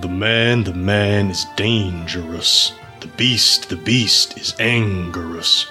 The 0.00 0.08
man, 0.08 0.64
the 0.64 0.72
man 0.72 1.28
is 1.30 1.44
dangerous. 1.56 2.72
The 3.00 3.08
beast, 3.08 3.68
the 3.68 3.76
beast 3.76 4.38
is 4.38 4.54
angerous. 4.58 5.66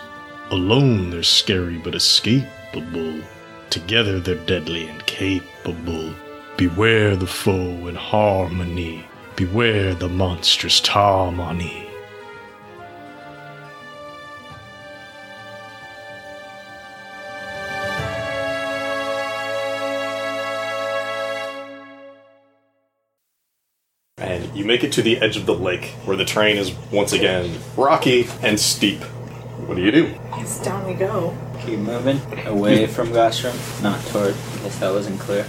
Alone 0.51 1.09
they're 1.09 1.23
scary 1.23 1.79
but 1.79 1.95
escapable. 1.95 3.23
Together 3.71 4.19
they're 4.19 4.45
deadly 4.45 4.87
and 4.87 5.03
capable. 5.07 6.13
Beware 6.57 7.15
the 7.15 7.25
foe 7.25 7.87
in 7.87 7.95
harmony. 7.95 9.03
Beware 9.35 9.95
the 9.95 10.09
monstrous 10.09 10.85
harmony. 10.85 11.88
You 24.59 24.65
make 24.65 24.83
it 24.83 24.91
to 24.91 25.01
the 25.01 25.17
edge 25.19 25.37
of 25.37 25.45
the 25.45 25.55
lake, 25.55 25.85
where 26.03 26.17
the 26.17 26.25
terrain 26.25 26.57
is 26.57 26.73
once 26.91 27.13
again 27.13 27.57
rocky 27.77 28.27
and 28.41 28.59
steep. 28.59 29.01
What 29.65 29.75
do 29.75 29.81
you 29.81 29.91
do? 29.91 30.13
Yes, 30.31 30.61
down 30.61 30.85
we 30.85 30.95
go. 30.95 31.35
Keep 31.61 31.79
moving 31.79 32.19
away 32.45 32.85
hmm. 32.85 32.91
from 32.91 33.07
Gostrom, 33.09 33.55
not 33.81 34.01
toward. 34.07 34.35
I 34.35 34.63
guess 34.63 34.77
that 34.79 34.91
wasn't 34.91 35.17
clear. 35.17 35.47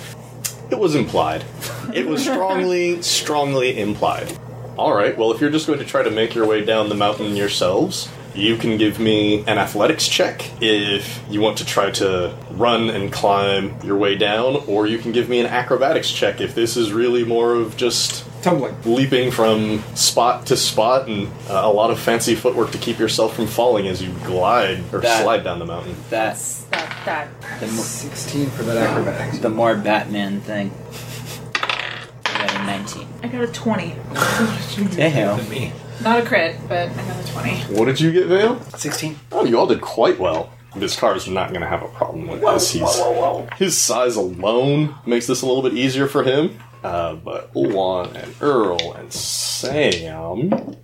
It 0.71 0.79
was 0.79 0.95
implied. 0.95 1.45
It 1.93 2.07
was 2.07 2.23
strongly, 2.23 3.03
strongly 3.03 3.81
implied. 3.81 4.39
Alright, 4.79 5.19
well, 5.19 5.33
if 5.33 5.41
you're 5.41 5.51
just 5.51 5.67
going 5.67 5.81
to 5.81 5.85
try 5.85 6.05
to 6.05 6.11
make 6.11 6.37
your 6.37 6.47
way 6.47 6.65
down 6.65 6.89
the 6.89 6.95
mountain 6.95 7.35
yourselves, 7.35 8.09
you 8.37 8.57
can 8.57 8.79
give 8.79 9.01
me 9.01 9.41
an 9.41 9.59
athletics 9.59 10.07
check 10.07 10.49
if 10.63 11.21
you 11.29 11.41
want 11.41 11.59
to 11.59 11.67
try 11.67 11.91
to 11.91 12.37
run 12.53 12.89
and 12.89 13.13
climb 13.13 13.75
your 13.83 13.97
way 13.97 14.15
down, 14.15 14.63
or 14.69 14.87
you 14.87 14.99
can 14.99 15.11
give 15.11 15.29
me 15.29 15.41
an 15.41 15.47
acrobatics 15.47 16.13
check 16.13 16.41
if 16.41 16.55
this 16.55 16.77
is 16.77 16.93
really 16.93 17.25
more 17.25 17.55
of 17.55 17.77
just 17.77 18.25
Tumbling. 18.43 18.75
leaping 18.85 19.31
from 19.31 19.83
spot 19.95 20.47
to 20.47 20.57
spot 20.57 21.09
and 21.09 21.29
uh, 21.49 21.61
a 21.65 21.71
lot 21.73 21.91
of 21.91 21.99
fancy 22.01 22.35
footwork 22.35 22.71
to 22.73 22.79
keep 22.79 22.99
yourself 22.99 23.35
from 23.37 23.47
falling 23.47 23.87
as 23.87 24.03
you 24.03 24.13
glide 24.25 24.83
or 24.93 25.01
That- 25.01 25.23
slide 25.23 25.45
down 25.45 25.59
the 25.59 25.67
mountain. 25.67 25.95
That's 26.09 26.63
That, 26.71 26.97
that. 27.05 27.61
the, 27.61 27.67
mo- 27.67 27.83
16 27.83 28.51
for 28.51 28.63
that 28.63 28.77
acrobatics. 28.79 29.39
the 29.41 29.51
more 29.51 29.77
Batman 29.77 30.41
thing. 30.41 30.73
I 32.25 32.47
got 32.47 32.55
a 32.55 32.65
19. 32.67 33.09
I 33.23 33.29
got 33.29 33.43
a 33.43 33.47
20. 33.49 33.95
Damn. 34.97 35.49
Me. 35.51 35.73
Not 36.03 36.21
a 36.21 36.27
crit, 36.27 36.57
but 36.69 36.89
I 36.89 36.95
got 36.95 37.29
a 37.29 37.33
20. 37.33 37.51
What 37.79 37.85
did 37.85 38.01
you 38.01 38.11
get, 38.13 38.27
Vale? 38.27 38.59
16. 38.79 39.19
Oh, 39.33 39.45
you 39.45 39.59
all 39.59 39.67
did 39.67 39.81
quite 39.83 40.19
well. 40.19 40.51
Vizcara 40.75 41.17
is 41.17 41.27
not 41.29 41.49
going 41.51 41.61
to 41.63 41.67
have 41.67 41.83
a 41.83 41.89
problem 41.89 42.29
with 42.29 42.41
this. 42.41 42.71
He's 42.71 43.03
his 43.59 43.77
size 43.77 44.15
alone 44.17 44.95
makes 45.05 45.27
this 45.27 45.43
a 45.43 45.47
little 45.47 45.63
bit 45.63 45.75
easier 45.75 46.07
for 46.07 46.23
him. 46.23 46.59
Uh, 46.83 47.15
but 47.17 47.53
Ulwan 47.55 48.15
and 48.15 48.35
Earl 48.41 48.93
and 48.93 49.13
Sam, 49.13 50.77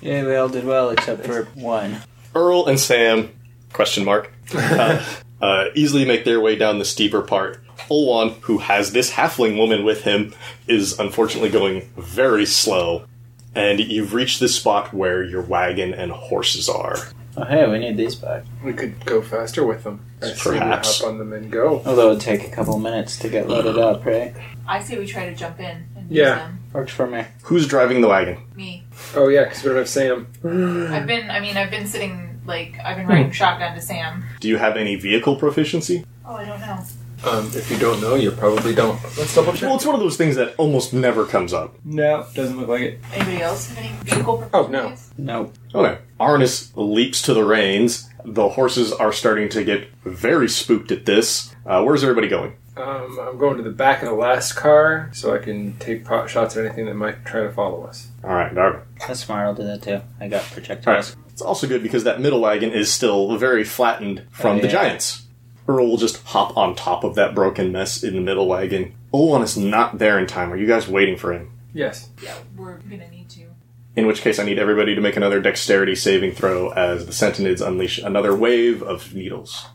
Yeah, 0.00 0.24
we 0.24 0.34
all 0.36 0.48
did 0.48 0.64
well 0.64 0.90
except 0.90 1.24
for 1.24 1.44
one. 1.54 1.98
Earl 2.34 2.66
and 2.66 2.78
Sam, 2.80 3.30
question 3.72 4.04
mark, 4.04 4.32
uh, 4.54 5.04
uh, 5.40 5.66
easily 5.74 6.04
make 6.04 6.24
their 6.24 6.40
way 6.40 6.56
down 6.56 6.78
the 6.78 6.84
steeper 6.84 7.22
part. 7.22 7.60
Ulwan, 7.90 8.40
who 8.42 8.58
has 8.58 8.92
this 8.92 9.12
halfling 9.12 9.56
woman 9.56 9.84
with 9.84 10.02
him, 10.02 10.34
is 10.66 10.98
unfortunately 10.98 11.50
going 11.50 11.90
very 11.96 12.46
slow. 12.46 13.06
And 13.54 13.78
you've 13.78 14.14
reached 14.14 14.40
this 14.40 14.56
spot 14.56 14.92
where 14.92 15.22
your 15.22 15.42
wagon 15.42 15.94
and 15.94 16.10
horses 16.10 16.68
are. 16.68 16.96
Oh, 17.36 17.44
hey, 17.44 17.68
we 17.68 17.78
need 17.78 17.96
these 17.96 18.14
back. 18.14 18.44
We 18.62 18.72
could 18.72 19.04
go 19.04 19.20
faster 19.20 19.66
with 19.66 19.82
them. 19.82 20.00
I 20.22 20.28
say 20.28 20.52
we 20.52 20.58
Perhaps. 20.58 21.00
hop 21.00 21.08
on 21.08 21.18
them 21.18 21.32
and 21.32 21.50
go. 21.50 21.82
Although 21.84 22.10
it'd 22.10 22.22
take 22.22 22.46
a 22.46 22.50
couple 22.50 22.78
minutes 22.78 23.18
to 23.18 23.28
get 23.28 23.48
loaded 23.48 23.76
up, 23.76 24.04
right? 24.04 24.34
I 24.68 24.80
say 24.82 24.98
we 24.98 25.06
try 25.06 25.28
to 25.28 25.34
jump 25.34 25.58
in 25.58 25.84
and 25.96 26.10
use 26.10 26.18
Yeah. 26.18 26.36
them. 26.36 26.60
Works 26.72 26.92
for 26.92 27.06
me. 27.06 27.24
Who's 27.42 27.66
driving 27.66 28.00
the 28.00 28.08
wagon? 28.08 28.38
Me. 28.54 28.84
Oh, 29.16 29.28
yeah, 29.28 29.44
because 29.44 29.62
we 29.64 29.68
don't 29.70 29.78
have 29.78 29.88
Sam. 29.88 30.28
I've 30.44 31.06
been, 31.06 31.30
I 31.30 31.40
mean, 31.40 31.56
I've 31.56 31.70
been 31.70 31.86
sitting, 31.86 32.40
like, 32.46 32.78
I've 32.84 32.96
been 32.96 33.06
riding 33.06 33.26
hmm. 33.26 33.32
shotgun 33.32 33.74
to 33.74 33.80
Sam. 33.80 34.24
Do 34.40 34.48
you 34.48 34.56
have 34.56 34.76
any 34.76 34.94
vehicle 34.94 35.36
proficiency? 35.36 36.04
Oh, 36.24 36.36
I 36.36 36.44
don't 36.44 36.60
know. 36.60 36.78
Um, 37.26 37.46
if 37.54 37.70
you 37.70 37.78
don't 37.78 38.00
know, 38.00 38.14
you 38.14 38.30
probably 38.30 38.74
don't. 38.74 39.02
Let's 39.16 39.34
double 39.34 39.52
check. 39.52 39.62
Well, 39.62 39.76
it's 39.76 39.86
one 39.86 39.94
of 39.94 40.00
those 40.00 40.16
things 40.16 40.36
that 40.36 40.54
almost 40.56 40.92
never 40.92 41.24
comes 41.26 41.52
up. 41.52 41.74
no, 41.84 42.26
doesn't 42.34 42.58
look 42.58 42.68
like 42.68 42.80
it. 42.82 43.00
Anybody 43.12 43.40
else 43.42 43.68
have 43.68 43.78
any 43.78 43.94
vehicle 44.02 44.48
Oh, 44.52 44.66
no. 44.66 44.88
proficiencies? 44.90 45.10
Nope. 45.18 45.54
Okay. 45.74 45.98
Arnis 46.20 46.70
leaps 46.74 47.22
to 47.22 47.34
the 47.34 47.44
reins. 47.44 48.08
The 48.24 48.50
horses 48.50 48.92
are 48.92 49.12
starting 49.12 49.48
to 49.50 49.64
get 49.64 49.88
very 50.04 50.48
spooked 50.48 50.90
at 50.92 51.06
this. 51.06 51.54
Uh, 51.66 51.82
where's 51.82 52.02
everybody 52.02 52.28
going? 52.28 52.54
Um, 52.76 53.18
I'm 53.20 53.38
going 53.38 53.56
to 53.58 53.62
the 53.62 53.70
back 53.70 54.02
of 54.02 54.08
the 54.08 54.14
last 54.14 54.54
car 54.54 55.08
so 55.12 55.32
I 55.34 55.38
can 55.38 55.78
take 55.78 56.04
pot 56.04 56.28
shots 56.28 56.56
at 56.56 56.64
anything 56.64 56.86
that 56.86 56.94
might 56.94 57.24
try 57.24 57.42
to 57.42 57.52
follow 57.52 57.84
us. 57.84 58.08
All 58.24 58.30
right, 58.30 58.52
Darvin. 58.52 58.82
That's 59.06 59.20
smart. 59.20 59.46
I'll 59.46 59.54
do 59.54 59.62
that 59.64 59.82
too. 59.82 60.00
I 60.20 60.28
got 60.28 60.42
projectiles. 60.44 61.14
It's 61.28 61.42
also 61.42 61.66
good 61.68 61.82
because 61.82 62.04
that 62.04 62.20
middle 62.20 62.40
wagon 62.40 62.70
is 62.72 62.92
still 62.92 63.36
very 63.36 63.62
flattened 63.64 64.24
from 64.30 64.56
Oh, 64.56 64.60
the 64.60 64.66
yeah. 64.66 64.72
giants. 64.72 65.23
Earl 65.66 65.88
will 65.88 65.96
just 65.96 66.22
hop 66.24 66.56
on 66.56 66.74
top 66.74 67.04
of 67.04 67.14
that 67.14 67.34
broken 67.34 67.72
mess 67.72 68.02
in 68.02 68.14
the 68.14 68.20
middle 68.20 68.46
wagon. 68.46 68.94
Olwan 69.12 69.42
is 69.42 69.56
not 69.56 69.98
there 69.98 70.18
in 70.18 70.26
time. 70.26 70.52
Are 70.52 70.56
you 70.56 70.66
guys 70.66 70.86
waiting 70.88 71.16
for 71.16 71.32
him? 71.32 71.50
Yes. 71.72 72.10
Yeah, 72.22 72.34
we're 72.56 72.78
gonna 72.78 73.08
need 73.08 73.28
to. 73.30 73.46
In 73.96 74.06
which 74.06 74.20
case, 74.20 74.38
I 74.38 74.44
need 74.44 74.58
everybody 74.58 74.94
to 74.94 75.00
make 75.00 75.16
another 75.16 75.40
dexterity 75.40 75.94
saving 75.94 76.32
throw 76.32 76.70
as 76.70 77.06
the 77.06 77.12
Sentinids 77.12 77.64
unleash 77.66 77.98
another 77.98 78.34
wave 78.34 78.82
of 78.82 79.14
needles. 79.14 79.66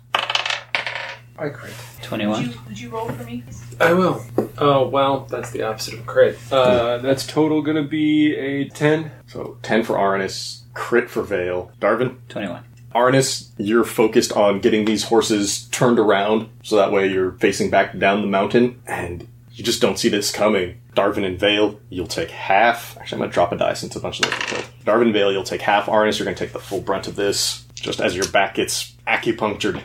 I 1.38 1.48
crit. 1.50 1.74
Would 1.96 2.04
21. 2.04 2.44
you, 2.44 2.54
would 2.68 2.80
you 2.80 2.90
roll 2.90 3.08
for 3.08 3.24
me? 3.24 3.44
I 3.80 3.94
will. 3.94 4.26
Oh, 4.58 4.88
well, 4.90 5.22
that's 5.30 5.52
the 5.52 5.64
opposite 5.64 5.94
of 5.94 6.06
crit. 6.06 6.38
Uh, 6.52 6.98
that's 6.98 7.26
total 7.26 7.62
gonna 7.62 7.84
be 7.84 8.36
a 8.36 8.68
10. 8.68 9.10
So 9.28 9.58
10 9.62 9.84
for 9.84 9.96
Arnis, 9.96 10.64
crit 10.74 11.10
for 11.10 11.24
Vale. 11.24 11.72
Darvin? 11.80 12.18
21. 12.28 12.66
Arnis, 12.96 13.50
you're 13.58 13.84
focused 13.84 14.32
on 14.34 14.60
getting 14.60 14.86
these 14.86 15.04
horses 15.06 15.68
turned 15.70 16.00
around 16.00 16.50
so 16.64 16.76
that 16.76 16.92
way 16.92 17.08
you're 17.08 17.34
facing 17.34 17.70
back 17.70 17.98
down 17.98 18.22
the 18.22 18.28
mountain 18.28 18.82
and 18.88 19.28
you 19.54 19.64
just 19.64 19.82
don't 19.82 20.00
see 20.00 20.10
this 20.10 20.32
coming. 20.32 20.80
Darvin 20.96 21.26
and 21.26 21.40
Vale, 21.40 21.80
you'll 21.90 22.08
take 22.08 22.32
half. 22.32 22.98
Actually, 22.98 23.18
I'm 23.18 23.20
going 23.20 23.30
to 23.30 23.34
drop 23.34 23.52
a 23.52 23.58
die 23.58 23.74
since 23.74 23.96
a 23.96 24.00
bunch 24.00 24.20
of 24.20 24.26
those 24.26 24.34
are 24.34 24.44
killed. 24.46 24.66
Darvin 24.86 25.04
and 25.04 25.14
Vale, 25.14 25.32
you'll 25.32 25.44
take 25.44 25.62
half. 25.62 25.86
Arnis, 25.86 26.18
you're 26.18 26.26
going 26.26 26.36
to 26.36 26.44
take 26.44 26.54
the 26.54 26.60
full 26.60 26.82
brunt 26.82 27.08
of 27.08 27.16
this 27.16 27.66
just 27.76 28.00
as 28.02 28.16
your 28.16 28.28
back 28.30 28.56
gets 28.56 28.96
acupunctured. 29.08 29.82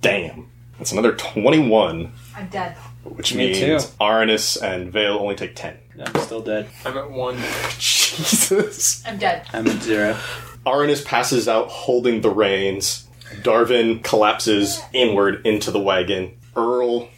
Damn. 0.00 0.48
That's 0.78 0.92
another 0.92 1.14
21, 1.16 2.12
I'm 2.36 2.48
dead. 2.48 2.76
which 3.02 3.34
Me 3.34 3.50
means 3.52 3.84
too. 3.86 3.90
Arnis 4.00 4.62
and 4.62 4.92
Vale 4.92 5.18
only 5.18 5.34
take 5.34 5.56
10. 5.56 5.76
I'm 6.04 6.20
still 6.22 6.40
dead. 6.40 6.68
I'm 6.84 6.96
at 6.96 7.10
1. 7.10 7.36
Jesus. 7.78 9.04
I'm 9.04 9.18
dead. 9.18 9.44
I'm 9.52 9.66
at 9.66 9.82
zero. 9.82 10.16
Arnis 10.66 11.04
passes 11.04 11.48
out 11.48 11.68
holding 11.68 12.20
the 12.20 12.30
reins. 12.30 13.08
Darvin 13.42 14.02
collapses 14.02 14.80
inward 14.92 15.46
into 15.46 15.70
the 15.70 15.80
wagon. 15.80 16.36
Earl, 16.56 17.08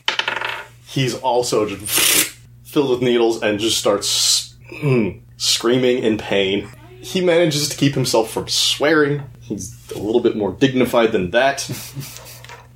he's 0.87 1.15
also 1.15 1.69
just 1.69 2.37
filled 2.65 2.91
with 2.91 3.03
needles 3.03 3.43
and 3.43 3.59
just 3.59 3.79
starts 3.79 4.55
mm, 4.73 5.21
screaming 5.37 6.03
in 6.03 6.19
pain. 6.19 6.69
He 7.01 7.21
manages 7.21 7.69
to 7.69 7.77
keep 7.77 7.95
himself 7.95 8.31
from 8.31 8.49
swearing. 8.49 9.23
He's 9.41 9.91
a 9.93 9.99
little 9.99 10.21
bit 10.21 10.37
more 10.37 10.53
dignified 10.53 11.13
than 11.13 11.31
that. 11.31 11.69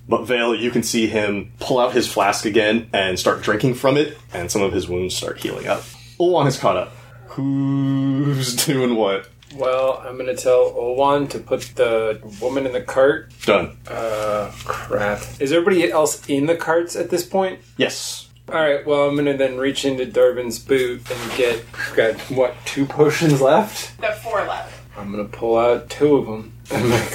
But 0.08 0.24
Vale, 0.26 0.54
you 0.54 0.70
can 0.70 0.82
see 0.82 1.06
him 1.06 1.52
pull 1.60 1.78
out 1.78 1.94
his 1.94 2.06
flask 2.06 2.44
again 2.44 2.90
and 2.92 3.18
start 3.18 3.42
drinking 3.42 3.74
from 3.74 3.96
it, 3.96 4.18
and 4.32 4.50
some 4.50 4.60
of 4.60 4.72
his 4.72 4.86
wounds 4.86 5.16
start 5.16 5.38
healing 5.38 5.66
up. 5.66 5.82
Ulwan 6.20 6.46
is 6.46 6.58
caught 6.58 6.76
up. 6.76 6.92
Who's 7.28 8.54
doing 8.66 8.96
what? 8.96 9.28
Well, 9.56 10.02
I'm 10.04 10.16
gonna 10.16 10.34
tell 10.36 10.72
Olwan 10.72 11.28
to 11.30 11.38
put 11.38 11.60
the 11.76 12.20
woman 12.40 12.66
in 12.66 12.72
the 12.72 12.80
cart. 12.80 13.32
Done. 13.44 13.76
Uh, 13.88 14.50
crap. 14.64 15.22
Is 15.40 15.52
everybody 15.52 15.90
else 15.90 16.28
in 16.28 16.46
the 16.46 16.56
carts 16.56 16.96
at 16.96 17.10
this 17.10 17.24
point? 17.24 17.60
Yes. 17.76 18.28
All 18.48 18.56
right. 18.56 18.84
Well, 18.86 19.08
I'm 19.08 19.16
gonna 19.16 19.36
then 19.36 19.56
reach 19.56 19.84
into 19.84 20.06
Darvin's 20.06 20.58
boot 20.58 21.08
and 21.10 21.32
get 21.36 21.64
got 21.94 22.16
what 22.30 22.54
two 22.64 22.84
potions 22.84 23.40
left. 23.40 24.00
Got 24.00 24.16
four 24.18 24.44
left. 24.44 24.80
I'm 24.96 25.10
gonna 25.10 25.24
pull 25.24 25.56
out 25.56 25.88
two 25.88 26.16
of 26.16 26.26
them. 26.26 26.52
I'm 26.70 26.90
like, 26.90 27.10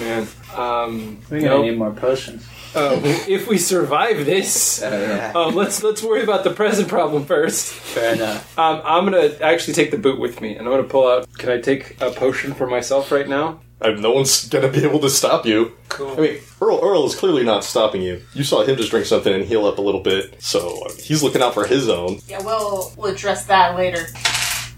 man. 0.00 0.28
Um, 0.56 1.18
We're 1.30 1.38
gonna 1.40 1.50
nope. 1.50 1.64
need 1.66 1.78
more 1.78 1.92
potions. 1.92 2.46
Uh, 2.74 3.00
if 3.28 3.48
we 3.48 3.58
survive 3.58 4.24
this, 4.26 4.80
Oh 4.84 4.90
yeah. 5.00 5.32
um, 5.34 5.54
let's 5.54 5.82
let's 5.82 6.02
worry 6.02 6.22
about 6.22 6.44
the 6.44 6.50
present 6.50 6.88
problem 6.88 7.24
first. 7.24 7.72
Fair 7.72 8.14
enough. 8.14 8.58
Um, 8.58 8.80
I'm 8.84 9.04
gonna 9.04 9.34
actually 9.40 9.74
take 9.74 9.90
the 9.90 9.98
boot 9.98 10.18
with 10.20 10.40
me, 10.40 10.56
and 10.56 10.66
I'm 10.66 10.72
gonna 10.72 10.84
pull 10.84 11.08
out. 11.08 11.32
Can 11.38 11.50
I 11.50 11.58
take 11.60 12.00
a 12.00 12.10
potion 12.10 12.54
for 12.54 12.66
myself 12.66 13.10
right 13.12 13.28
now? 13.28 13.60
Uh, 13.82 13.90
no 13.92 14.10
one's 14.12 14.46
gonna 14.48 14.68
be 14.68 14.84
able 14.84 15.00
to 15.00 15.08
stop 15.10 15.46
you. 15.46 15.72
Cool. 15.88 16.12
I 16.12 16.16
mean, 16.20 16.38
Earl 16.60 16.80
Earl 16.82 17.06
is 17.06 17.14
clearly 17.16 17.44
not 17.44 17.64
stopping 17.64 18.02
you. 18.02 18.22
You 18.34 18.44
saw 18.44 18.62
him 18.62 18.76
just 18.76 18.90
drink 18.90 19.06
something 19.06 19.32
and 19.32 19.44
heal 19.44 19.64
up 19.66 19.78
a 19.78 19.82
little 19.82 20.02
bit, 20.02 20.40
so 20.42 20.84
uh, 20.86 20.92
he's 20.98 21.22
looking 21.22 21.42
out 21.42 21.54
for 21.54 21.66
his 21.66 21.88
own. 21.88 22.18
Yeah, 22.28 22.42
we'll 22.44 22.92
we'll 22.96 23.12
address 23.12 23.46
that 23.46 23.76
later. 23.76 24.06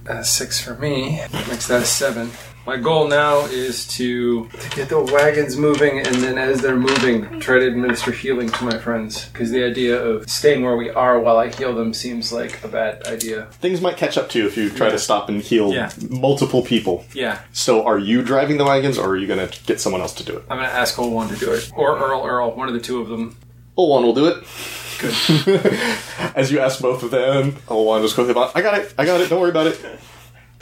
Uh, 0.09 0.23
six 0.23 0.61
for 0.61 0.75
me. 0.77 1.21
Makes 1.49 1.69
that 1.69 1.83
a 1.83 1.85
seven. 1.85 2.31
My 2.65 2.77
goal 2.77 3.09
now 3.09 3.41
is 3.47 3.89
to, 3.97 4.47
to 4.49 4.71
get 4.77 4.89
the 4.89 5.01
wagons 5.01 5.57
moving, 5.57 5.99
and 5.99 6.15
then 6.17 6.39
as 6.39 6.61
they're 6.63 6.77
moving, 6.77 7.41
try 7.41 7.59
to 7.59 7.67
administer 7.67 8.13
healing 8.13 8.51
to 8.51 8.65
my 8.65 8.79
friends. 8.79 9.27
Because 9.31 9.51
the 9.51 9.65
idea 9.65 10.01
of 10.01 10.31
staying 10.31 10.63
where 10.63 10.77
we 10.77 10.89
are 10.89 11.19
while 11.19 11.39
I 11.39 11.49
heal 11.49 11.75
them 11.75 11.93
seems 11.93 12.33
like 12.33 12.63
a 12.63 12.69
bad 12.69 13.05
idea. 13.09 13.47
Things 13.61 13.81
might 13.81 13.97
catch 13.97 14.17
up 14.17 14.29
to 14.31 14.39
you 14.39 14.47
if 14.47 14.57
you 14.57 14.71
try 14.71 14.87
Yeah. 14.87 14.93
to 14.93 14.99
stop 15.01 15.29
and 15.29 15.43
heal 15.43 15.73
Yeah. 15.73 15.91
multiple 16.09 16.63
people. 16.63 17.05
Yeah, 17.13 17.39
So, 17.53 17.85
are 17.85 17.99
you 17.99 18.23
driving 18.23 18.59
the 18.59 18.65
wagons, 18.65 18.97
or 18.97 19.09
are 19.09 19.17
you 19.17 19.27
gonna 19.27 19.49
get 19.67 19.81
someone 19.81 20.01
else 20.01 20.15
to 20.15 20.25
do 20.25 20.37
it? 20.37 20.45
I'm 20.49 20.59
gonna 20.59 20.69
ask 20.69 20.95
Olwan 20.99 21.31
to 21.31 21.37
do 21.45 21.51
it, 21.53 21.69
or 21.75 21.99
Earl 21.99 22.25
Earl, 22.25 22.53
one 22.55 22.69
of 22.69 22.75
the 22.75 22.81
two 22.81 23.01
of 23.01 23.09
them. 23.09 23.37
Olwan 23.77 24.05
will 24.05 24.15
do 24.15 24.27
it. 24.27 24.37
Good. 25.01 25.81
As 26.37 26.53
you 26.53 26.61
ask 26.61 26.81
both 26.81 27.03
of 27.03 27.11
them, 27.11 27.53
Olwan 27.67 28.03
just 28.03 28.15
quickly 28.15 28.31
about, 28.31 28.53
I 28.55 28.63
got 28.63 28.79
it, 28.79 28.95
I 28.97 29.05
got 29.05 29.21
it, 29.21 29.29
don't 29.31 29.41
worry 29.41 29.51
about 29.51 29.67
it. 29.67 29.81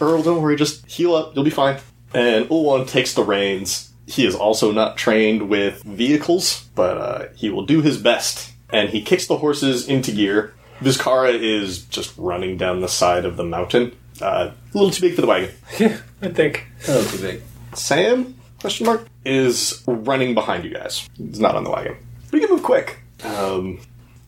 Earl, 0.01 0.23
don't 0.23 0.43
worry, 0.43 0.57
just 0.57 0.87
heal 0.87 1.15
up, 1.15 1.35
you'll 1.35 1.45
be 1.45 1.51
fine. 1.51 1.79
And 2.13 2.47
Olwan 2.47 2.89
takes 2.89 3.15
the 3.15 3.23
reins. 3.23 3.93
He 4.07 4.27
is 4.27 4.35
also 4.35 4.73
not 4.73 4.97
trained 4.97 5.49
with 5.49 5.83
vehicles, 5.85 6.65
but 6.75 6.99
uh, 6.99 7.29
he 7.37 7.51
will 7.51 7.65
do 7.65 7.81
his 7.81 7.97
best. 7.99 8.53
And 8.71 8.91
he 8.91 9.03
kicks 9.03 9.27
the 9.27 9.39
horses 9.39 9.89
into 9.89 10.13
gear. 10.13 10.55
Vizcara 10.81 11.33
is 11.35 11.85
just 11.85 12.17
running 12.17 12.57
down 12.57 12.81
the 12.81 12.89
side 12.89 13.25
of 13.25 13.37
the 13.37 13.45
mountain. 13.45 13.95
Uh, 14.21 14.51
a 14.53 14.79
little 14.79 14.91
too 14.91 15.03
big 15.03 15.15
for 15.15 15.21
the 15.21 15.27
wagon. 15.27 15.51
Yeah, 15.79 15.99
I 16.23 16.29
think. 16.29 16.67
A 16.89 16.93
little 16.93 17.11
too 17.11 17.23
big. 17.23 17.43
Sam, 17.75 18.35
question 18.59 18.87
mark, 18.87 19.07
is 19.25 19.83
running 19.87 20.35
behind 20.35 20.65
you 20.65 20.71
guys. 20.71 21.09
He's 21.17 21.41
not 21.41 21.55
on 21.55 21.65
the 21.65 21.71
wagon. 21.71 21.97
But 22.31 22.41
he 22.41 22.47
can 22.47 22.55
move 22.55 22.65
quick. 22.65 22.99
Um, 23.23 23.81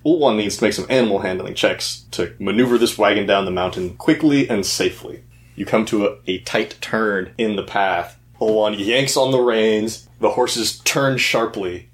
Ulwan 0.05 0.37
needs 0.37 0.57
to 0.59 0.65
make 0.65 0.73
some 0.73 0.87
animal 0.89 1.21
handling 1.21 1.55
checks 1.55 2.05
to 2.13 2.35
maneuver 2.39 2.79
this 2.79 2.99
wagon 2.99 3.27
down 3.27 3.45
the 3.45 3.51
mountain 3.51 3.97
quickly 3.97 4.49
and 4.49 4.65
safely. 4.67 5.23
You 5.55 5.67
come 5.67 5.85
to 5.87 6.07
a, 6.07 6.17
a 6.27 6.39
tight 6.41 6.79
turn 6.81 7.35
in 7.39 7.57
the 7.57 7.63
path. 7.63 8.19
Ulwan 8.41 8.77
yanks 8.79 9.17
on 9.17 9.31
the 9.31 9.41
reins. 9.41 10.09
The 10.21 10.31
horses 10.31 10.79
turn 10.81 11.19
sharply. 11.19 11.89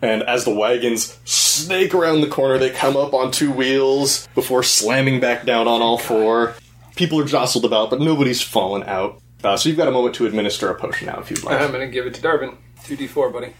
And 0.00 0.22
as 0.22 0.44
the 0.44 0.54
wagons 0.54 1.18
snake 1.24 1.92
around 1.92 2.20
the 2.20 2.28
corner, 2.28 2.56
they 2.56 2.70
come 2.70 2.96
up 2.96 3.12
on 3.12 3.32
two 3.32 3.50
wheels 3.50 4.28
before 4.34 4.62
slamming 4.62 5.18
back 5.20 5.44
down 5.44 5.66
on 5.66 5.82
all 5.82 5.98
four. 5.98 6.54
People 6.94 7.18
are 7.20 7.24
jostled 7.24 7.64
about, 7.64 7.90
but 7.90 8.00
nobody's 8.00 8.40
fallen 8.40 8.84
out. 8.84 9.20
Uh, 9.42 9.56
so 9.56 9.68
you've 9.68 9.78
got 9.78 9.88
a 9.88 9.92
moment 9.92 10.14
to 10.16 10.26
administer 10.26 10.70
a 10.70 10.74
potion 10.78 11.06
now 11.06 11.18
if 11.20 11.30
you'd 11.30 11.42
like. 11.42 11.60
I'm 11.60 11.72
gonna 11.72 11.88
give 11.88 12.06
it 12.06 12.14
to 12.14 12.20
Darvin. 12.20 12.56
2d4, 12.84 13.32
buddy. 13.32 13.54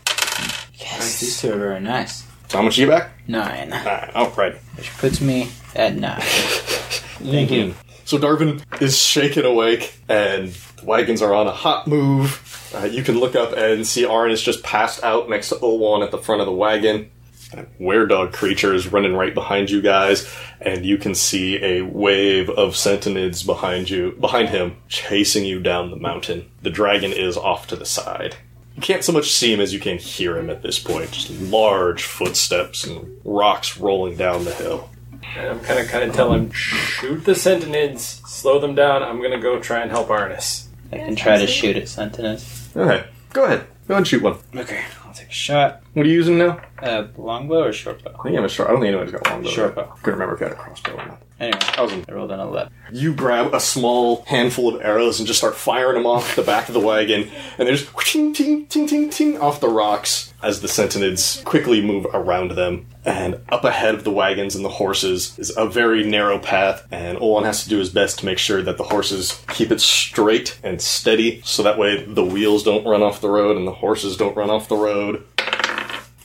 Yes, 0.74 1.20
these 1.20 1.40
two 1.40 1.52
are 1.52 1.58
very 1.58 1.80
nice. 1.80 2.24
So 2.48 2.58
how 2.58 2.62
much 2.62 2.76
do 2.76 2.82
you 2.82 2.86
get 2.86 2.98
back? 2.98 3.12
Nine, 3.28 3.70
Nine. 3.70 4.10
All 4.14 4.30
right. 4.30 4.54
which 4.76 4.90
puts 4.98 5.20
me 5.20 5.50
at 5.74 5.96
nine. 5.96 6.20
Thank 6.22 7.50
you. 7.50 7.74
So 8.08 8.16
Darvin 8.16 8.62
is 8.80 8.96
shaken 8.96 9.44
awake, 9.44 10.00
and 10.08 10.48
the 10.48 10.86
wagons 10.86 11.20
are 11.20 11.34
on 11.34 11.46
a 11.46 11.52
hot 11.52 11.86
move. 11.86 12.72
Uh, 12.74 12.86
you 12.86 13.02
can 13.02 13.20
look 13.20 13.36
up 13.36 13.52
and 13.54 13.86
see 13.86 14.04
Arnis 14.04 14.42
just 14.42 14.62
passed 14.62 15.04
out 15.04 15.28
next 15.28 15.50
to 15.50 15.56
Olwan 15.56 16.02
at 16.02 16.10
the 16.10 16.16
front 16.16 16.40
of 16.40 16.46
the 16.46 16.52
wagon. 16.54 17.10
A 17.52 17.66
were-dog 17.78 18.32
creature 18.32 18.72
is 18.72 18.90
running 18.90 19.12
right 19.12 19.34
behind 19.34 19.68
you 19.68 19.82
guys, 19.82 20.26
and 20.58 20.86
you 20.86 20.96
can 20.96 21.14
see 21.14 21.62
a 21.62 21.82
wave 21.82 22.48
of 22.48 22.72
centenids 22.72 23.44
behind 23.44 23.90
you, 23.90 24.12
behind 24.12 24.48
him, 24.48 24.78
chasing 24.88 25.44
you 25.44 25.60
down 25.60 25.90
the 25.90 25.96
mountain. 25.96 26.50
The 26.62 26.70
dragon 26.70 27.12
is 27.12 27.36
off 27.36 27.66
to 27.66 27.76
the 27.76 27.84
side. 27.84 28.36
You 28.74 28.80
can't 28.80 29.04
so 29.04 29.12
much 29.12 29.32
see 29.32 29.52
him 29.52 29.60
as 29.60 29.74
you 29.74 29.80
can 29.80 29.98
hear 29.98 30.38
him 30.38 30.48
at 30.48 30.62
this 30.62 30.78
point. 30.78 31.10
Just 31.10 31.30
large 31.42 32.04
footsteps 32.04 32.84
and 32.84 33.20
rocks 33.22 33.76
rolling 33.76 34.16
down 34.16 34.46
the 34.46 34.54
hill. 34.54 34.88
And 35.36 35.48
I'm 35.48 35.60
kind 35.60 35.80
of 35.80 35.88
kind 35.88 36.08
of 36.08 36.14
tell 36.14 36.32
him, 36.32 36.50
shoot 36.52 37.24
the 37.24 37.34
Sentinels, 37.34 38.22
slow 38.26 38.58
them 38.58 38.74
down. 38.74 39.02
I'm 39.02 39.20
gonna 39.20 39.40
go 39.40 39.58
try 39.60 39.80
and 39.80 39.90
help 39.90 40.08
Arnis. 40.08 40.66
I 40.92 40.98
can 40.98 41.16
try 41.16 41.38
to 41.38 41.46
shoot 41.46 41.76
at 41.76 41.88
Sentinels. 41.88 42.68
Okay, 42.76 43.04
go 43.32 43.44
ahead. 43.44 43.66
Go 43.88 43.96
and 43.96 44.06
shoot 44.06 44.22
one. 44.22 44.36
Okay, 44.54 44.84
I'll 45.04 45.12
take 45.12 45.28
a 45.28 45.32
shot. 45.32 45.82
What 45.98 46.06
are 46.06 46.10
you 46.10 46.14
using 46.14 46.38
now? 46.38 46.60
Uh, 46.80 47.08
longbow 47.16 47.64
or 47.64 47.72
short 47.72 48.04
bow? 48.04 48.14
I 48.20 48.22
think 48.22 48.38
I'm 48.38 48.44
a 48.44 48.48
short. 48.48 48.68
I 48.68 48.72
don't 48.72 48.80
think 48.82 48.94
anybody's 48.94 49.10
got 49.10 49.26
a 49.26 49.30
longbow. 49.30 49.48
Short 49.48 49.76
yet. 49.76 49.88
bow. 49.88 49.94
Couldn't 49.94 50.20
remember 50.20 50.34
if 50.36 50.40
you 50.40 50.46
had 50.46 50.52
a 50.56 50.60
crossbow 50.60 50.92
or 50.92 51.06
not. 51.06 51.22
Anyway, 51.40 51.58
I 51.76 51.82
was 51.82 51.92
in. 51.92 52.04
I 52.08 52.12
rolled 52.12 52.30
an 52.30 52.38
11. 52.38 52.72
You 52.92 53.14
grab 53.14 53.52
a 53.52 53.58
small 53.58 54.24
handful 54.26 54.72
of 54.72 54.80
arrows 54.80 55.18
and 55.18 55.26
just 55.26 55.40
start 55.40 55.56
firing 55.56 55.96
them 55.96 56.06
off 56.06 56.36
the 56.36 56.42
back 56.42 56.68
of 56.68 56.74
the 56.74 56.80
wagon, 56.80 57.28
and 57.58 57.66
they 57.66 57.72
just 57.74 57.90
ting 57.98 58.32
ting 58.32 58.66
ting 58.66 58.86
ting 58.86 59.10
ting 59.10 59.40
off 59.40 59.58
the 59.58 59.68
rocks 59.68 60.32
as 60.40 60.60
the 60.60 60.68
centenids 60.68 61.44
quickly 61.44 61.84
move 61.84 62.06
around 62.14 62.52
them. 62.52 62.86
And 63.04 63.40
up 63.48 63.64
ahead 63.64 63.96
of 63.96 64.04
the 64.04 64.12
wagons 64.12 64.54
and 64.54 64.64
the 64.64 64.68
horses 64.68 65.36
is 65.36 65.52
a 65.56 65.66
very 65.66 66.04
narrow 66.04 66.38
path, 66.38 66.86
and 66.92 67.18
Olan 67.18 67.44
has 67.44 67.64
to 67.64 67.68
do 67.68 67.78
his 67.78 67.90
best 67.90 68.20
to 68.20 68.26
make 68.26 68.38
sure 68.38 68.62
that 68.62 68.76
the 68.76 68.84
horses 68.84 69.42
keep 69.48 69.72
it 69.72 69.80
straight 69.80 70.60
and 70.62 70.80
steady, 70.80 71.40
so 71.44 71.64
that 71.64 71.76
way 71.76 72.04
the 72.04 72.24
wheels 72.24 72.62
don't 72.62 72.86
run 72.86 73.02
off 73.02 73.20
the 73.20 73.30
road 73.30 73.56
and 73.56 73.66
the 73.66 73.72
horses 73.72 74.16
don't 74.16 74.36
run 74.36 74.48
off 74.48 74.68
the 74.68 74.76
road. 74.76 75.24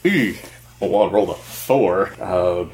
Ooh, 0.05 0.35
Olon 0.81 1.11
rolled 1.11 1.29
a 1.29 1.33
four. 1.35 2.13
Uh, 2.19 2.65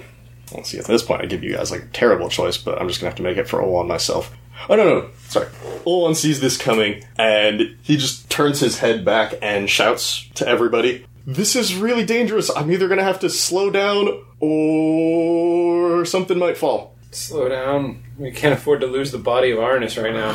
Let's 0.51 0.69
see, 0.69 0.79
at 0.79 0.86
this 0.86 1.03
point, 1.03 1.21
I 1.21 1.25
give 1.27 1.43
you 1.43 1.53
guys 1.53 1.69
like 1.69 1.83
a 1.83 1.88
terrible 1.88 2.27
choice, 2.27 2.57
but 2.57 2.81
I'm 2.81 2.88
just 2.88 3.00
gonna 3.00 3.09
have 3.12 3.17
to 3.17 3.24
make 3.24 3.38
it 3.38 3.48
for 3.48 3.59
Olwan 3.62 3.88
myself. 3.88 4.36
Oh, 4.67 4.75
no, 4.75 4.83
no, 4.83 5.09
sorry. 5.27 5.48
Olwan 5.86 6.15
sees 6.15 6.41
this 6.41 6.57
coming, 6.57 7.03
and 7.17 7.77
he 7.83 7.98
just 7.98 8.29
turns 8.29 8.59
his 8.59 8.79
head 8.79 9.05
back 9.05 9.36
and 9.41 9.69
shouts 9.69 10.27
to 10.36 10.48
everybody, 10.48 11.05
This 11.25 11.55
is 11.55 11.75
really 11.75 12.03
dangerous. 12.03 12.50
I'm 12.55 12.71
either 12.71 12.88
gonna 12.88 13.03
have 13.03 13.19
to 13.19 13.29
slow 13.29 13.69
down, 13.69 14.24
or 14.39 16.03
something 16.05 16.39
might 16.39 16.57
fall. 16.57 16.95
Slow 17.12 17.48
down. 17.48 18.03
We 18.17 18.31
can't 18.31 18.53
afford 18.53 18.81
to 18.81 18.88
lose 18.88 19.12
the 19.12 19.17
body 19.19 19.51
of 19.51 19.59
Arnis 19.59 20.01
right 20.01 20.13
now. 20.13 20.33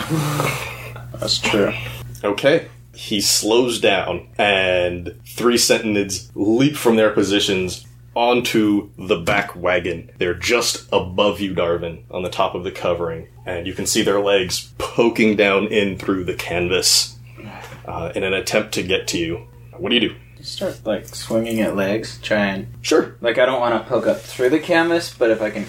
That's 1.18 1.38
true. 1.38 1.72
Okay. 2.22 2.68
He 2.94 3.20
slows 3.20 3.80
down, 3.80 4.28
and 4.38 5.20
three 5.26 5.56
Centenids 5.56 6.30
leap 6.34 6.76
from 6.76 6.96
their 6.96 7.10
positions 7.10 7.86
onto 8.14 8.90
the 8.96 9.16
back 9.16 9.56
wagon. 9.56 10.10
They're 10.18 10.34
just 10.34 10.86
above 10.92 11.40
you, 11.40 11.54
Darvin, 11.54 12.04
on 12.10 12.22
the 12.22 12.30
top 12.30 12.54
of 12.54 12.62
the 12.64 12.70
covering, 12.70 13.28
and 13.44 13.66
you 13.66 13.74
can 13.74 13.86
see 13.86 14.02
their 14.02 14.20
legs 14.20 14.72
poking 14.78 15.34
down 15.36 15.66
in 15.66 15.98
through 15.98 16.24
the 16.24 16.34
canvas 16.34 17.16
uh, 17.86 18.12
in 18.14 18.22
an 18.22 18.32
attempt 18.32 18.72
to 18.74 18.82
get 18.82 19.08
to 19.08 19.18
you. 19.18 19.46
What 19.76 19.88
do 19.88 19.96
you 19.96 20.08
do? 20.08 20.14
Start 20.42 20.84
like 20.84 21.06
swinging 21.08 21.60
at 21.60 21.74
legs. 21.74 22.18
Try 22.22 22.44
and 22.46 22.66
Sure. 22.82 23.16
like 23.22 23.38
I 23.38 23.46
don't 23.46 23.60
want 23.60 23.82
to 23.82 23.88
poke 23.88 24.06
up 24.06 24.20
through 24.20 24.50
the 24.50 24.60
canvas, 24.60 25.12
but 25.12 25.30
if 25.30 25.40
I 25.42 25.50
can. 25.50 25.66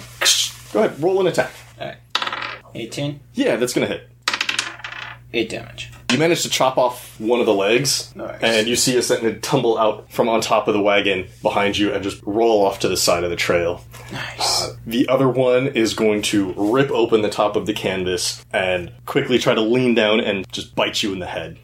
Go 0.72 0.84
ahead, 0.84 1.02
roll 1.02 1.20
an 1.20 1.26
attack. 1.26 1.50
Alright. 1.80 1.96
18. 2.74 3.20
Yeah, 3.34 3.56
that's 3.56 3.72
gonna 3.72 3.86
hit. 3.86 4.08
8 5.32 5.48
damage. 5.48 5.90
You 6.12 6.18
manage 6.18 6.42
to 6.42 6.48
chop 6.48 6.78
off 6.78 7.18
one 7.20 7.40
of 7.40 7.46
the 7.46 7.52
legs, 7.54 8.14
Nice. 8.14 8.38
and 8.40 8.68
you 8.68 8.76
see 8.76 8.96
a 8.96 9.02
Sentinel 9.02 9.38
tumble 9.42 9.76
out 9.76 10.10
from 10.10 10.28
on 10.28 10.40
top 10.40 10.68
of 10.68 10.74
the 10.74 10.80
wagon 10.80 11.26
behind 11.42 11.76
you 11.76 11.92
and 11.92 12.02
just 12.02 12.22
roll 12.24 12.64
off 12.64 12.78
to 12.80 12.88
the 12.88 12.96
side 12.96 13.24
of 13.24 13.30
the 13.30 13.36
trail. 13.36 13.84
Nice. 14.12 14.62
Uh, 14.64 14.76
the 14.86 15.08
other 15.08 15.28
one 15.28 15.66
is 15.66 15.94
going 15.94 16.22
to 16.22 16.54
rip 16.56 16.90
open 16.92 17.22
the 17.22 17.28
top 17.28 17.56
of 17.56 17.66
the 17.66 17.72
canvas 17.74 18.44
and 18.52 18.92
quickly 19.04 19.38
try 19.38 19.52
to 19.54 19.60
lean 19.60 19.94
down 19.94 20.20
and 20.20 20.50
just 20.52 20.74
bite 20.76 21.02
you 21.02 21.12
in 21.12 21.18
the 21.18 21.26
head. 21.26 21.58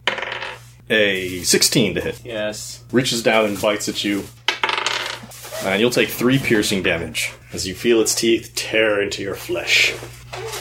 A 0.90 1.42
16 1.42 1.94
to 1.94 2.00
hit. 2.00 2.20
yes. 2.24 2.82
Reaches 2.90 3.22
down 3.22 3.44
and 3.46 3.60
bites 3.62 3.88
at 3.88 4.02
you. 4.04 4.24
And 5.64 5.80
you'll 5.80 5.90
take 5.90 6.08
three 6.08 6.38
piercing 6.38 6.82
damage 6.82 7.32
as 7.52 7.66
you 7.66 7.74
feel 7.74 8.00
its 8.00 8.14
teeth 8.14 8.52
tear 8.54 9.00
into 9.00 9.22
your 9.22 9.34
flesh. 9.34 9.94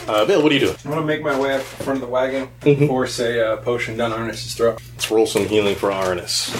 Uh, 0.06 0.24
Bill, 0.24 0.42
what 0.42 0.50
do 0.50 0.54
you 0.54 0.60
do? 0.60 0.74
I'm 0.84 0.90
gonna 0.90 1.06
make 1.06 1.22
my 1.22 1.38
way 1.38 1.54
up 1.54 1.60
in 1.60 1.84
front 1.84 1.96
of 1.96 2.00
the 2.00 2.06
wagon, 2.06 2.48
force 2.86 3.18
a 3.18 3.52
uh, 3.52 3.56
potion 3.58 3.96
down 3.96 4.12
Arnis's 4.12 4.54
throat. 4.54 4.80
Let's 4.92 5.10
roll 5.10 5.26
some 5.26 5.46
healing 5.46 5.74
for 5.74 5.90
Arnis. 5.90 6.50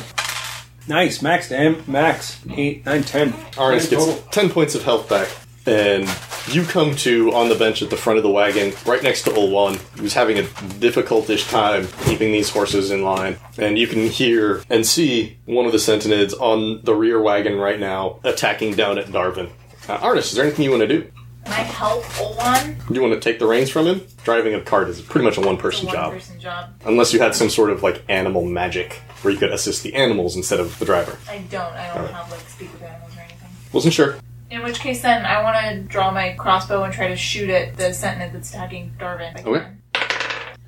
Nice, 0.89 1.23
max, 1.23 1.49
damn, 1.49 1.85
max. 1.87 2.41
8, 2.51 2.85
9, 2.85 3.03
10. 3.05 3.33
Arnis 3.33 3.89
Ten 3.89 3.99
gets 3.99 4.23
10 4.33 4.51
points 4.51 4.75
of 4.75 4.83
health 4.83 5.09
back. 5.09 5.29
And 5.67 6.09
you 6.49 6.65
come 6.65 6.97
to 6.97 7.33
on 7.33 7.49
the 7.49 7.55
bench 7.55 7.83
at 7.83 7.91
the 7.91 7.97
front 7.97 8.17
of 8.17 8.23
the 8.25 8.31
wagon, 8.31 8.73
right 8.85 9.03
next 9.03 9.23
to 9.23 9.31
Ulwan, 9.31 9.77
who's 9.99 10.15
having 10.15 10.39
a 10.39 10.43
difficultish 10.43 11.49
time 11.51 11.87
keeping 12.05 12.33
these 12.33 12.51
horses 12.51 12.91
in 12.91 13.03
line. 13.03 13.37
And 13.59 13.79
you 13.79 13.87
can 13.87 14.07
hear 14.09 14.63
and 14.69 14.85
see 14.87 15.39
one 15.45 15.67
of 15.67 15.73
the 15.73 15.79
Sentinids 15.79 16.33
on 16.41 16.83
the 16.85 16.95
rear 16.95 17.21
wagon 17.21 17.59
right 17.59 17.79
now 17.79 18.19
attacking 18.25 18.75
down 18.75 18.99
at 18.99 19.07
Darvin. 19.07 19.51
Uh, 19.89 19.99
Arnis, 19.99 20.19
is 20.31 20.33
there 20.33 20.45
anything 20.45 20.65
you 20.65 20.71
want 20.71 20.83
to 20.83 20.89
do? 20.89 21.11
Can 21.45 21.53
I 21.55 21.63
help 21.63 22.05
Olwan? 22.05 22.87
Do 22.89 22.95
you 22.95 23.03
want 23.03 23.15
to 23.15 23.21
take 23.21 23.39
the 23.41 23.47
reins 23.47 23.69
from 23.71 23.87
him? 23.87 24.01
Driving 24.25 24.55
a 24.55 24.61
cart 24.61 24.89
is 24.89 25.01
pretty 25.01 25.25
much 25.25 25.39
a 25.39 25.41
one 25.41 25.57
person 25.57 25.87
One 25.87 25.95
job. 25.95 26.13
person 26.13 26.39
job. 26.41 26.71
Unless 26.85 27.13
you 27.13 27.19
had 27.21 27.35
some 27.35 27.51
sort 27.51 27.71
of 27.71 27.83
like 27.83 28.03
animal 28.09 28.45
magic 28.45 28.95
where 29.23 29.33
you 29.33 29.39
could 29.39 29.51
assist 29.53 29.83
the 29.83 29.95
animals 29.95 30.37
instead 30.37 30.61
of 30.61 30.77
the 30.79 30.85
driver. 30.85 31.19
I 31.29 31.39
don't. 31.39 31.63
I 31.75 31.87
don't 31.89 31.97
Alright. 31.99 32.15
have 32.15 32.31
like 32.31 32.49
speak 32.49 32.73
with 32.73 32.83
animals 32.83 33.17
or 33.17 33.21
anything. 33.21 33.49
Wasn't 33.73 33.93
sure. 33.95 34.17
In 34.53 34.63
which 34.63 34.81
case, 34.81 35.01
then 35.01 35.25
I 35.25 35.43
want 35.43 35.57
to 35.67 35.81
draw 35.91 36.11
my 36.11 36.33
crossbow 36.35 36.83
and 36.83 36.93
try 36.93 37.09
to 37.09 37.17
shoot 37.17 37.49
at 37.49 37.79
the 37.79 37.95
sentinel 37.95 38.29
that's 38.35 38.51
attacking 38.51 38.93
Darvin. 39.01 39.35
if 39.39 39.47
I 39.47 39.49
Okay. 39.51 39.65
can. 39.65 39.79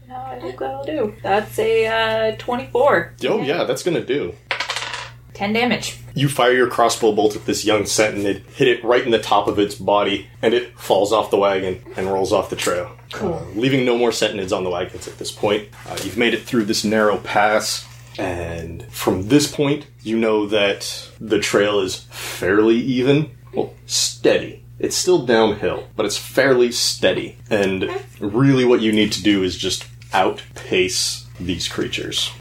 No, 0.08 0.14
I 0.16 0.40
think 0.40 0.58
that'll 0.58 0.84
do. 0.84 1.14
That's 1.22 1.58
a 1.58 2.30
uh, 2.32 2.36
24. 2.38 3.14
Oh, 3.28 3.42
yeah, 3.42 3.64
that's 3.64 3.82
gonna 3.82 4.04
do. 4.04 4.34
10 5.34 5.52
damage. 5.52 5.98
You 6.14 6.30
fire 6.30 6.52
your 6.52 6.68
crossbow 6.68 7.12
bolt 7.12 7.36
at 7.36 7.44
this 7.44 7.64
young 7.66 7.84
sentinid, 7.84 8.42
hit 8.54 8.68
it 8.68 8.82
right 8.84 9.04
in 9.04 9.10
the 9.10 9.18
top 9.18 9.48
of 9.48 9.58
its 9.58 9.74
body, 9.74 10.28
and 10.40 10.54
it 10.54 10.78
falls 10.78 11.12
off 11.12 11.30
the 11.30 11.36
wagon 11.36 11.82
and 11.96 12.06
rolls 12.06 12.32
off 12.32 12.48
the 12.48 12.56
trail. 12.56 12.90
Cool. 13.12 13.46
leaving 13.54 13.84
no 13.84 13.98
more 13.98 14.10
sentinids 14.10 14.56
on 14.56 14.64
the 14.64 14.70
wagons 14.70 15.06
at 15.06 15.18
this 15.18 15.30
point. 15.30 15.68
Uh, 15.88 15.96
you've 16.02 16.16
made 16.16 16.32
it 16.34 16.42
through 16.44 16.64
this 16.64 16.84
narrow 16.84 17.18
pass, 17.18 17.86
and 18.18 18.84
from 18.90 19.28
this 19.28 19.50
point, 19.52 19.86
you 20.02 20.16
know 20.18 20.46
that 20.46 21.08
the 21.20 21.38
trail 21.38 21.80
is 21.80 22.06
fairly 22.10 22.76
even. 22.76 23.30
Well, 23.54 23.74
steady. 23.86 24.64
It's 24.78 24.96
still 24.96 25.24
downhill, 25.24 25.88
but 25.96 26.04
it's 26.04 26.16
fairly 26.16 26.72
steady. 26.72 27.38
And 27.48 27.90
really, 28.20 28.64
what 28.64 28.80
you 28.80 28.92
need 28.92 29.12
to 29.12 29.22
do 29.22 29.42
is 29.42 29.56
just 29.56 29.86
outpace 30.12 31.26
these 31.38 31.68
creatures. 31.68 32.32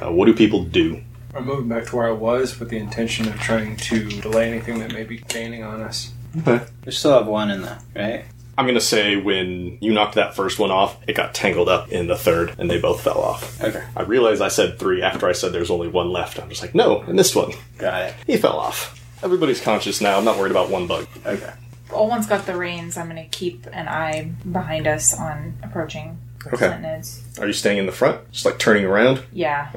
Uh, 0.00 0.12
what 0.12 0.26
do 0.26 0.34
people 0.34 0.64
do? 0.64 1.02
I'm 1.34 1.46
moving 1.46 1.68
back 1.68 1.86
to 1.86 1.96
where 1.96 2.08
I 2.08 2.12
was 2.12 2.58
with 2.58 2.70
the 2.70 2.78
intention 2.78 3.28
of 3.28 3.38
trying 3.40 3.76
to 3.76 4.08
delay 4.20 4.50
anything 4.50 4.78
that 4.80 4.92
may 4.92 5.04
be 5.04 5.18
gaining 5.18 5.62
on 5.62 5.80
us. 5.80 6.12
Okay. 6.38 6.64
We 6.84 6.92
still 6.92 7.12
have 7.12 7.26
one 7.26 7.50
in 7.50 7.62
there, 7.62 7.78
right. 7.94 8.24
I'm 8.58 8.66
gonna 8.66 8.80
say 8.80 9.16
when 9.16 9.78
you 9.80 9.92
knocked 9.92 10.16
that 10.16 10.34
first 10.36 10.58
one 10.58 10.70
off, 10.70 10.96
it 11.08 11.14
got 11.14 11.32
tangled 11.34 11.68
up 11.68 11.88
in 11.90 12.08
the 12.08 12.16
third, 12.16 12.54
and 12.58 12.70
they 12.70 12.78
both 12.78 13.00
fell 13.00 13.18
off. 13.18 13.62
Okay, 13.62 13.82
I 13.96 14.02
realized 14.02 14.42
I 14.42 14.48
said 14.48 14.78
three 14.78 15.02
after 15.02 15.26
I 15.26 15.32
said 15.32 15.52
there's 15.52 15.70
only 15.70 15.88
one 15.88 16.10
left. 16.10 16.38
I'm 16.38 16.48
just 16.50 16.60
like, 16.60 16.74
no, 16.74 17.02
I 17.02 17.12
missed 17.12 17.34
one. 17.34 17.52
got 17.78 18.02
it. 18.02 18.14
He 18.26 18.36
fell 18.36 18.58
off. 18.58 18.99
Everybody's 19.22 19.60
conscious 19.60 20.00
now. 20.00 20.18
I'm 20.18 20.24
not 20.24 20.38
worried 20.38 20.50
about 20.50 20.70
one 20.70 20.86
bug. 20.86 21.06
Okay, 21.26 21.52
Olwan's 21.90 22.26
got 22.26 22.46
the 22.46 22.56
reins. 22.56 22.96
I'm 22.96 23.08
going 23.10 23.22
to 23.22 23.28
keep 23.28 23.66
an 23.72 23.88
eye 23.88 24.32
behind 24.50 24.86
us 24.86 25.16
on 25.18 25.56
approaching 25.62 26.18
Okay. 26.46 26.56
Sentinids. 26.68 27.38
Are 27.40 27.46
you 27.46 27.52
staying 27.52 27.78
in 27.78 27.86
the 27.86 27.92
front? 27.92 28.30
Just 28.32 28.46
like 28.46 28.58
turning 28.58 28.84
around? 28.84 29.22
Yeah. 29.32 29.70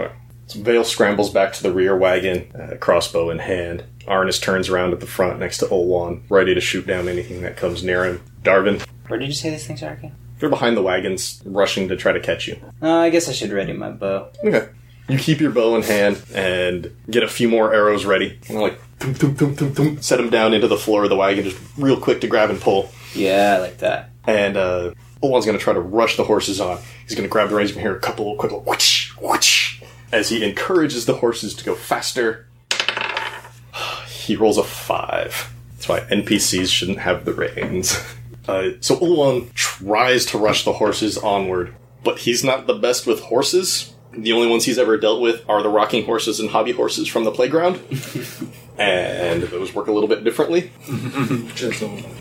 So 0.47 0.62
Vale 0.62 0.83
scrambles 0.83 1.29
back 1.29 1.53
to 1.53 1.63
the 1.63 1.71
rear 1.73 1.95
wagon, 1.97 2.51
uh, 2.55 2.77
crossbow 2.77 3.29
in 3.29 3.39
hand. 3.39 3.83
Arnis 4.07 4.41
turns 4.41 4.69
around 4.69 4.93
at 4.93 5.00
the 5.00 5.07
front 5.07 5.39
next 5.39 5.57
to 5.59 5.65
Olwan, 5.65 6.21
ready 6.29 6.53
to 6.53 6.62
shoot 6.62 6.85
down 6.85 7.07
anything 7.07 7.41
that 7.41 7.57
comes 7.57 7.83
near 7.83 8.05
him. 8.05 8.21
Darvin, 8.43 8.81
where 9.07 9.19
did 9.19 9.27
you 9.27 9.33
say 9.33 9.50
these 9.50 9.65
things 9.65 9.81
are 9.83 9.93
again? 9.93 10.15
you're 10.39 10.50
behind 10.50 10.75
the 10.75 10.81
wagons, 10.81 11.41
rushing 11.45 11.88
to 11.88 11.95
try 11.95 12.12
to 12.12 12.19
catch 12.19 12.50
you. 12.50 12.59
Uh, 12.81 12.89
I 12.97 13.09
guess 13.09 13.29
I 13.29 13.31
should 13.31 13.53
ready 13.53 13.71
my 13.71 13.91
bow. 13.91 14.27
Okay. 14.43 14.67
You 15.07 15.17
keep 15.17 15.39
your 15.39 15.51
bow 15.51 15.77
in 15.77 15.83
hand 15.83 16.21
and 16.35 16.93
get 17.09 17.23
a 17.23 17.29
few 17.29 17.47
more 17.47 17.73
arrows 17.73 18.03
ready. 18.03 18.39
And 18.50 18.59
like, 18.59 18.77
thum, 19.03 19.13
thum, 19.13 19.36
thum, 19.36 19.55
thum, 19.55 19.74
thum, 19.74 20.01
set 20.01 20.19
him 20.19 20.29
down 20.29 20.53
into 20.53 20.67
the 20.67 20.77
floor 20.77 21.03
of 21.03 21.10
the 21.10 21.15
wagon, 21.15 21.43
just 21.43 21.60
real 21.77 22.00
quick 22.00 22.22
to 22.22 22.27
grab 22.27 22.50
and 22.50 22.60
pull. 22.60 22.89
Yeah, 23.13 23.55
I 23.57 23.62
like 23.62 23.79
that. 23.79 24.10
And 24.25 24.55
uh, 24.55 24.93
going 25.22 25.41
to 25.41 25.57
try 25.57 25.74
to 25.74 25.81
rush 25.81 26.15
the 26.15 26.24
horses 26.24 26.62
on. 26.62 26.79
He's 27.05 27.15
going 27.15 27.27
to 27.27 27.31
grab 27.31 27.50
the 27.50 27.55
reins 27.55 27.72
from 27.72 27.81
here, 27.81 27.95
a 27.95 28.00
couple 28.00 28.33
quick 28.36 28.51
little 28.51 28.65
whoosh, 28.65 29.12
whoosh, 29.19 29.81
as 30.12 30.29
he 30.29 30.43
encourages 30.43 31.05
the 31.05 31.15
horses 31.15 31.53
to 31.55 31.65
go 31.65 31.75
faster. 31.75 32.48
He 34.07 34.38
rolls 34.38 34.57
a 34.57 34.63
five. 34.63 35.53
That's 35.74 35.89
why 35.89 36.00
NPCs 36.00 36.69
shouldn't 36.69 37.00
have 37.00 37.25
the 37.25 37.33
reins. 37.33 38.01
Uh, 38.45 38.72
so 38.81 38.98
Ulwan 38.98 39.53
tries 39.53 40.25
to 40.25 40.38
rush 40.38 40.65
the 40.65 40.74
horses 40.74 41.17
onward, 41.17 41.74
but 42.03 42.19
he's 42.19 42.43
not 42.43 42.67
the 42.67 42.74
best 42.74 43.07
with 43.07 43.22
horses. 43.22 43.92
The 44.15 44.32
only 44.34 44.48
ones 44.48 44.65
he's 44.65 44.77
ever 44.77 44.98
dealt 44.98 45.22
with 45.22 45.48
are 45.50 45.63
the 45.63 45.70
rocking 45.70 46.05
horses 46.05 46.39
and 46.39 46.50
hobby 46.50 46.72
horses 46.72 47.08
from 47.08 47.24
the 47.24 47.32
playground. 47.32 47.79
and 48.77 49.43
those 49.43 49.74
work 49.74 49.88
a 49.88 49.91
little 49.91 50.10
bit 50.10 50.24
differently. 50.24 50.72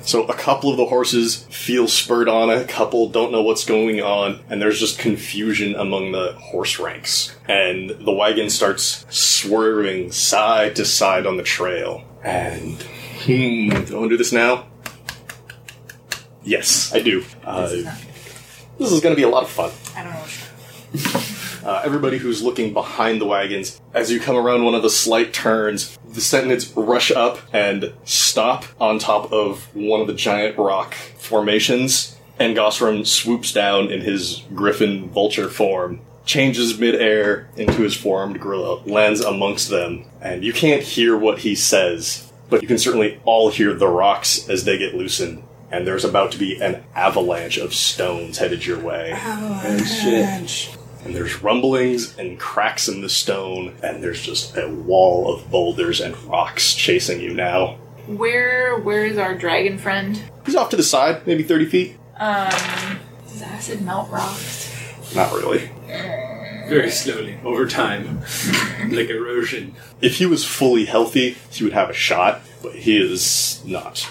So 0.02 0.24
a 0.24 0.34
couple 0.34 0.70
of 0.70 0.76
the 0.76 0.86
horses 0.86 1.44
feel 1.44 1.86
spurred 1.86 2.28
on, 2.28 2.50
a 2.50 2.64
couple 2.64 3.08
don't 3.08 3.30
know 3.30 3.42
what's 3.42 3.64
going 3.64 4.00
on, 4.00 4.40
and 4.48 4.60
there's 4.60 4.80
just 4.80 4.98
confusion 4.98 5.74
among 5.76 6.12
the 6.12 6.32
horse 6.32 6.78
ranks. 6.78 7.36
And 7.48 7.90
the 7.90 8.12
wagon 8.12 8.50
starts 8.50 9.06
swerving 9.10 10.10
side 10.10 10.74
to 10.76 10.84
side 10.84 11.26
on 11.26 11.36
the 11.36 11.42
trail. 11.42 12.04
And 12.22 12.82
hmm, 13.24 13.68
do 13.68 13.96
I 13.96 13.98
want 13.98 14.04
to 14.04 14.08
do 14.08 14.16
this 14.16 14.32
now? 14.32 14.66
Yes, 16.42 16.92
I 16.92 17.00
do. 17.00 17.24
Uh, 17.44 17.68
this 18.78 18.90
is 18.92 19.00
going 19.00 19.14
to 19.14 19.16
be 19.16 19.22
a 19.22 19.28
lot 19.28 19.44
of 19.44 19.50
fun. 19.50 19.70
I 19.96 20.02
don't 20.02 20.12
know. 21.14 21.20
What 21.62 21.76
Uh, 21.76 21.82
everybody 21.84 22.18
who's 22.18 22.42
looking 22.42 22.72
behind 22.72 23.20
the 23.20 23.26
wagons, 23.26 23.80
as 23.94 24.10
you 24.10 24.18
come 24.20 24.36
around 24.36 24.64
one 24.64 24.74
of 24.74 24.82
the 24.82 24.90
slight 24.90 25.32
turns, 25.32 25.96
the 26.08 26.20
Sentinels 26.20 26.72
rush 26.76 27.10
up 27.10 27.38
and 27.52 27.92
stop 28.04 28.64
on 28.80 28.98
top 28.98 29.32
of 29.32 29.68
one 29.74 30.00
of 30.00 30.06
the 30.06 30.14
giant 30.14 30.58
rock 30.58 30.94
formations, 31.18 32.16
and 32.38 32.56
Gosram 32.56 33.06
swoops 33.06 33.52
down 33.52 33.92
in 33.92 34.00
his 34.00 34.42
griffin 34.54 35.08
vulture 35.08 35.48
form, 35.48 36.00
changes 36.24 36.78
midair 36.78 37.48
into 37.56 37.82
his 37.82 37.96
formed 37.96 38.40
gorilla, 38.40 38.82
lands 38.84 39.20
amongst 39.20 39.68
them, 39.68 40.04
and 40.20 40.44
you 40.44 40.52
can't 40.52 40.82
hear 40.82 41.16
what 41.16 41.40
he 41.40 41.54
says, 41.54 42.30
but 42.50 42.60
you 42.62 42.68
can 42.68 42.78
certainly 42.78 43.20
all 43.24 43.50
hear 43.50 43.72
the 43.72 43.88
rocks 43.88 44.48
as 44.48 44.64
they 44.64 44.78
get 44.78 44.94
loosened. 44.94 45.42
And 45.70 45.86
there's 45.86 46.04
about 46.04 46.32
to 46.32 46.38
be 46.38 46.60
an 46.60 46.84
avalanche 46.94 47.56
of 47.56 47.72
stones 47.72 48.38
headed 48.38 48.66
your 48.66 48.78
way. 48.78 49.12
Oh 49.14 49.78
shit! 49.84 50.76
And 51.04 51.14
there's 51.14 51.42
rumblings 51.42 52.16
and 52.18 52.38
cracks 52.38 52.88
in 52.88 53.00
the 53.00 53.08
stone, 53.08 53.76
and 53.82 54.02
there's 54.02 54.22
just 54.22 54.56
a 54.56 54.68
wall 54.68 55.34
of 55.34 55.50
boulders 55.50 56.00
and 56.00 56.16
rocks 56.24 56.74
chasing 56.74 57.20
you 57.20 57.34
now. 57.34 57.78
Where 58.06 58.78
Where 58.78 59.04
is 59.04 59.18
our 59.18 59.34
dragon 59.36 59.78
friend? 59.78 60.20
He's 60.46 60.56
off 60.56 60.70
to 60.70 60.76
the 60.76 60.82
side, 60.82 61.26
maybe 61.26 61.42
30 61.42 61.66
feet. 61.66 61.96
Um, 62.18 62.98
does 63.28 63.42
acid 63.42 63.82
melt 63.82 64.10
rocks? 64.10 64.70
Not 65.14 65.32
really. 65.32 65.70
Very 66.68 66.90
slowly, 66.90 67.38
over 67.44 67.66
time, 67.66 68.20
like 68.88 69.10
erosion. 69.10 69.74
If 70.00 70.16
he 70.18 70.26
was 70.26 70.44
fully 70.44 70.84
healthy, 70.84 71.36
he 71.50 71.64
would 71.64 71.72
have 71.72 71.90
a 71.90 71.94
shot, 71.94 72.40
but 72.62 72.74
he 72.76 72.96
is 72.96 73.62
not. 73.66 74.08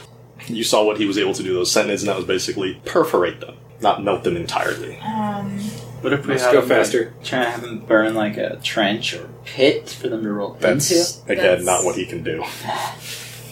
You 0.47 0.63
saw 0.63 0.83
what 0.83 0.97
he 0.97 1.05
was 1.05 1.17
able 1.17 1.33
to 1.33 1.43
do, 1.43 1.53
those 1.53 1.71
sentinids, 1.71 1.99
and 2.01 2.09
that 2.09 2.17
was 2.17 2.25
basically 2.25 2.81
perforate 2.85 3.39
them, 3.39 3.55
not 3.81 4.03
melt 4.03 4.23
them 4.23 4.35
entirely. 4.35 4.97
Um, 4.99 5.59
What 6.01 6.13
if 6.13 6.25
we 6.25 6.31
Let's 6.33 6.43
have 6.43 6.53
go 6.53 6.59
them, 6.61 6.69
faster. 6.69 7.05
Like, 7.05 7.23
try 7.23 7.43
to 7.45 7.49
have 7.51 7.61
them 7.61 7.79
burn 7.79 8.15
like 8.15 8.37
a 8.37 8.57
trench 8.63 9.13
or 9.13 9.29
pit 9.45 9.89
for 9.89 10.09
them 10.09 10.23
to 10.23 10.31
roll 10.31 10.57
That's, 10.59 10.91
into? 10.91 11.31
again, 11.31 11.43
That's- 11.45 11.65
not 11.65 11.83
what 11.85 11.95
he 11.95 12.05
can 12.05 12.23
do. 12.23 12.43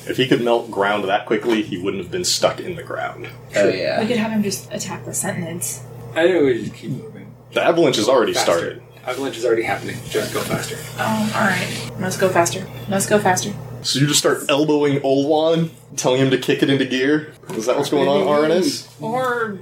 If 0.07 0.17
he 0.17 0.27
could 0.27 0.41
melt 0.41 0.71
ground 0.71 1.03
that 1.05 1.25
quickly, 1.27 1.61
he 1.61 1.77
wouldn't 1.77 2.01
have 2.01 2.11
been 2.11 2.23
stuck 2.25 2.59
in 2.59 2.75
the 2.75 2.81
ground. 2.83 3.27
Oh 3.55 3.67
We 3.69 3.79
yeah. 3.81 4.03
could 4.05 4.17
have 4.17 4.31
him 4.31 4.41
just 4.41 4.71
attack 4.73 5.05
the 5.05 5.11
Sentinids. 5.11 5.81
I 6.15 6.23
think 6.27 6.43
we 6.43 6.63
just 6.63 6.73
keep 6.73 6.89
moving. 6.91 7.35
The 7.53 7.61
avalanche 7.63 7.97
has 7.97 8.09
already 8.09 8.33
Faster. 8.33 8.51
started. 8.51 8.81
Avalanche 9.05 9.37
is 9.37 9.45
already 9.45 9.63
happening. 9.63 9.97
Just 10.09 10.33
go 10.33 10.39
faster. 10.41 10.77
oh, 10.97 11.31
all 11.35 11.41
right. 11.41 11.91
Let's 11.99 12.17
go 12.17 12.29
faster. 12.29 12.65
Let's 12.89 13.05
go 13.05 13.19
faster. 13.19 13.53
So 13.83 13.99
you 13.99 14.07
just 14.07 14.19
start 14.19 14.41
elbowing 14.49 14.99
Olwan, 15.01 15.69
telling 15.95 16.19
him 16.21 16.31
to 16.31 16.37
kick 16.37 16.63
it 16.63 16.69
into 16.69 16.85
gear? 16.85 17.33
Is 17.51 17.65
that 17.67 17.77
what's 17.77 17.89
going 17.89 18.07
on, 18.07 18.25
Arnis? 18.27 18.87
Or 19.01 19.59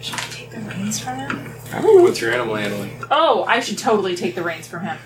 should 0.00 0.14
I 0.14 0.18
take 0.30 0.50
the 0.50 0.60
reins 0.60 1.00
from 1.00 1.16
him? 1.18 1.52
What's 1.82 2.20
your 2.20 2.32
animal 2.32 2.56
handling? 2.56 3.02
Oh, 3.10 3.44
I 3.44 3.60
should 3.60 3.78
totally 3.78 4.16
take 4.16 4.34
the 4.34 4.42
reins 4.42 4.66
from 4.66 4.84
him. 4.84 4.96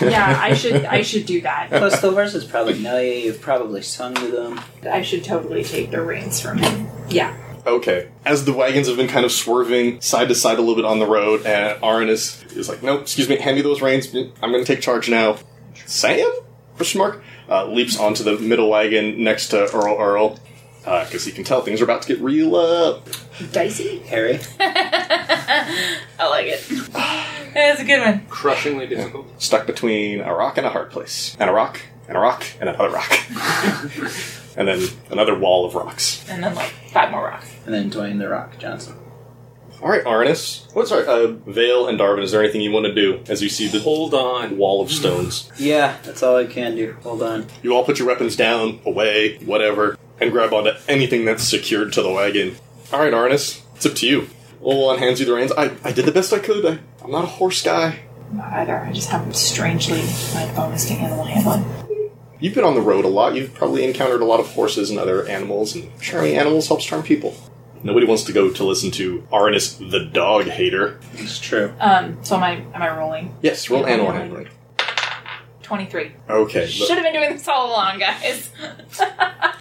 yeah, 0.00 0.38
I 0.40 0.54
should. 0.54 0.84
I 0.84 1.02
should 1.02 1.26
do 1.26 1.40
that. 1.42 1.68
Plus 1.68 2.00
the 2.00 2.10
horses 2.10 2.44
probably 2.44 2.78
know 2.78 2.98
you. 2.98 3.12
You've 3.12 3.40
probably 3.40 3.82
sung 3.82 4.14
to 4.14 4.28
them. 4.28 4.60
I 4.88 5.02
should 5.02 5.24
totally 5.24 5.64
take 5.64 5.90
the 5.90 6.00
reins 6.02 6.40
from 6.40 6.58
him. 6.58 6.88
Yeah. 7.08 7.36
Okay. 7.66 8.10
As 8.24 8.44
the 8.44 8.52
wagons 8.52 8.88
have 8.88 8.96
been 8.96 9.08
kind 9.08 9.24
of 9.24 9.32
swerving 9.32 10.00
side 10.00 10.28
to 10.28 10.34
side 10.34 10.58
a 10.58 10.60
little 10.60 10.76
bit 10.76 10.84
on 10.84 10.98
the 10.98 11.06
road, 11.06 11.46
and 11.46 11.80
Aranus 11.82 12.44
is 12.46 12.56
is 12.56 12.68
like, 12.68 12.82
"No, 12.82 12.98
excuse 12.98 13.28
me, 13.28 13.36
hand 13.36 13.56
me 13.56 13.62
those 13.62 13.82
reins. 13.82 14.14
I'm 14.14 14.52
going 14.52 14.64
to 14.64 14.66
take 14.66 14.80
charge 14.82 15.08
now." 15.08 15.38
Sam? 15.86 16.30
Question 16.76 16.98
mark. 16.98 17.22
Uh, 17.48 17.66
leaps 17.66 17.98
onto 17.98 18.22
the 18.24 18.38
middle 18.38 18.70
wagon 18.70 19.22
next 19.22 19.48
to 19.48 19.64
Earl 19.74 19.96
Earl 19.98 20.38
because 20.84 21.24
he 21.24 21.32
can 21.32 21.44
tell 21.44 21.62
things 21.62 21.80
are 21.80 21.84
about 21.84 22.02
to 22.02 22.08
get 22.08 22.20
real 22.20 22.56
up. 22.56 23.08
Dicey. 23.52 23.98
Harry. 24.00 24.38
I 24.60 26.28
like 26.28 26.46
it. 26.46 26.64
That's 27.54 27.80
a 27.80 27.84
good 27.84 28.00
one. 28.00 28.26
Crushingly 28.28 28.86
difficult. 28.86 29.42
Stuck 29.42 29.66
between 29.66 30.20
a 30.20 30.34
rock 30.34 30.58
and 30.58 30.66
a 30.66 30.70
hard 30.70 30.90
place, 30.90 31.36
and 31.38 31.48
a 31.48 31.52
rock 31.52 31.80
and 32.08 32.16
a 32.16 32.20
rock 32.20 32.44
and 32.60 32.68
another 32.68 32.90
rock. 32.90 33.12
and 34.56 34.68
then 34.68 34.82
another 35.10 35.38
wall 35.38 35.64
of 35.66 35.74
rocks. 35.74 36.24
And 36.28 36.42
then 36.42 36.54
like 36.54 36.72
five 36.90 37.10
more 37.10 37.24
rocks. 37.24 37.50
And 37.64 37.74
then 37.74 37.90
Dwayne 37.90 38.18
the 38.18 38.28
Rock 38.28 38.58
Johnson. 38.58 38.96
All 39.82 39.90
right, 39.90 40.04
Arnis. 40.04 40.72
What's 40.74 40.92
our 40.92 41.00
uh, 41.02 41.26
Vale 41.26 41.88
and 41.88 41.98
Darvin? 41.98 42.22
Is 42.22 42.32
there 42.32 42.42
anything 42.42 42.62
you 42.62 42.70
want 42.70 42.86
to 42.86 42.94
do 42.94 43.22
as 43.28 43.42
you 43.42 43.48
see 43.50 43.68
the 43.68 43.80
Hold 43.80 44.14
on. 44.14 44.56
wall 44.56 44.80
of 44.80 44.90
stones? 44.90 45.50
Yeah, 45.58 45.98
that's 46.04 46.22
all 46.22 46.36
I 46.36 46.46
can 46.46 46.74
do. 46.74 46.96
Hold 47.02 47.22
on. 47.22 47.46
You 47.62 47.74
all 47.74 47.84
put 47.84 47.98
your 47.98 48.08
weapons 48.08 48.34
down, 48.34 48.80
away, 48.86 49.36
whatever, 49.38 49.98
and 50.20 50.30
grab 50.32 50.54
onto 50.54 50.70
anything 50.88 51.24
that's 51.26 51.44
secured 51.44 51.92
to 51.94 52.02
the 52.02 52.10
wagon. 52.10 52.56
All 52.92 53.00
right, 53.00 53.12
Arnis. 53.12 53.62
It's 53.76 53.86
up 53.86 53.94
to 53.96 54.06
you. 54.06 54.28
Olon 54.62 54.98
hands 54.98 55.20
you 55.20 55.26
the 55.26 55.34
reins. 55.34 55.52
I, 55.52 55.76
I 55.84 55.92
did 55.92 56.04
the 56.06 56.12
best 56.12 56.32
I 56.32 56.38
could. 56.38 56.64
I, 56.64 56.78
I'm 57.04 57.10
not 57.10 57.24
a 57.24 57.28
horse 57.28 57.62
guy. 57.62 58.00
Not 58.32 58.52
either. 58.52 58.78
I 58.78 58.92
just 58.92 59.10
have 59.10 59.34
strangely 59.36 60.02
my 60.34 60.50
bonus 60.56 60.86
to 60.88 60.94
animal 60.94 61.24
handling. 61.24 61.64
You've 62.40 62.54
been 62.54 62.64
on 62.64 62.74
the 62.74 62.80
road 62.80 63.04
a 63.04 63.08
lot. 63.08 63.34
You've 63.34 63.54
probably 63.54 63.84
encountered 63.84 64.20
a 64.20 64.24
lot 64.24 64.40
of 64.40 64.46
horses 64.48 64.90
and 64.90 64.98
other 64.98 65.26
animals, 65.28 65.74
and 65.74 65.90
charming 66.00 66.36
animals 66.36 66.68
helps 66.68 66.84
charm 66.84 67.02
people. 67.02 67.34
Nobody 67.82 68.06
wants 68.06 68.22
to 68.24 68.32
go 68.32 68.50
to 68.50 68.64
listen 68.64 68.90
to 68.92 69.20
Arnis 69.30 69.78
the 69.90 70.00
dog 70.06 70.46
hater. 70.46 70.98
It's 71.14 71.38
true. 71.38 71.72
Um, 71.80 72.22
so 72.24 72.36
am 72.36 72.42
I 72.42 72.52
am 72.74 72.82
I 72.82 72.96
rolling? 72.96 73.34
Yes, 73.42 73.68
roll 73.68 73.82
Yeah, 73.82 73.88
animal 73.88 74.06
rolling. 74.12 74.20
handling. 74.22 74.48
Twenty 75.62 75.86
three. 75.86 76.12
Okay. 76.28 76.66
Should 76.66 76.88
have 76.96 77.02
been 77.04 77.12
doing 77.12 77.32
this 77.34 77.46
all 77.48 77.68
along, 77.70 77.98
guys. 77.98 78.50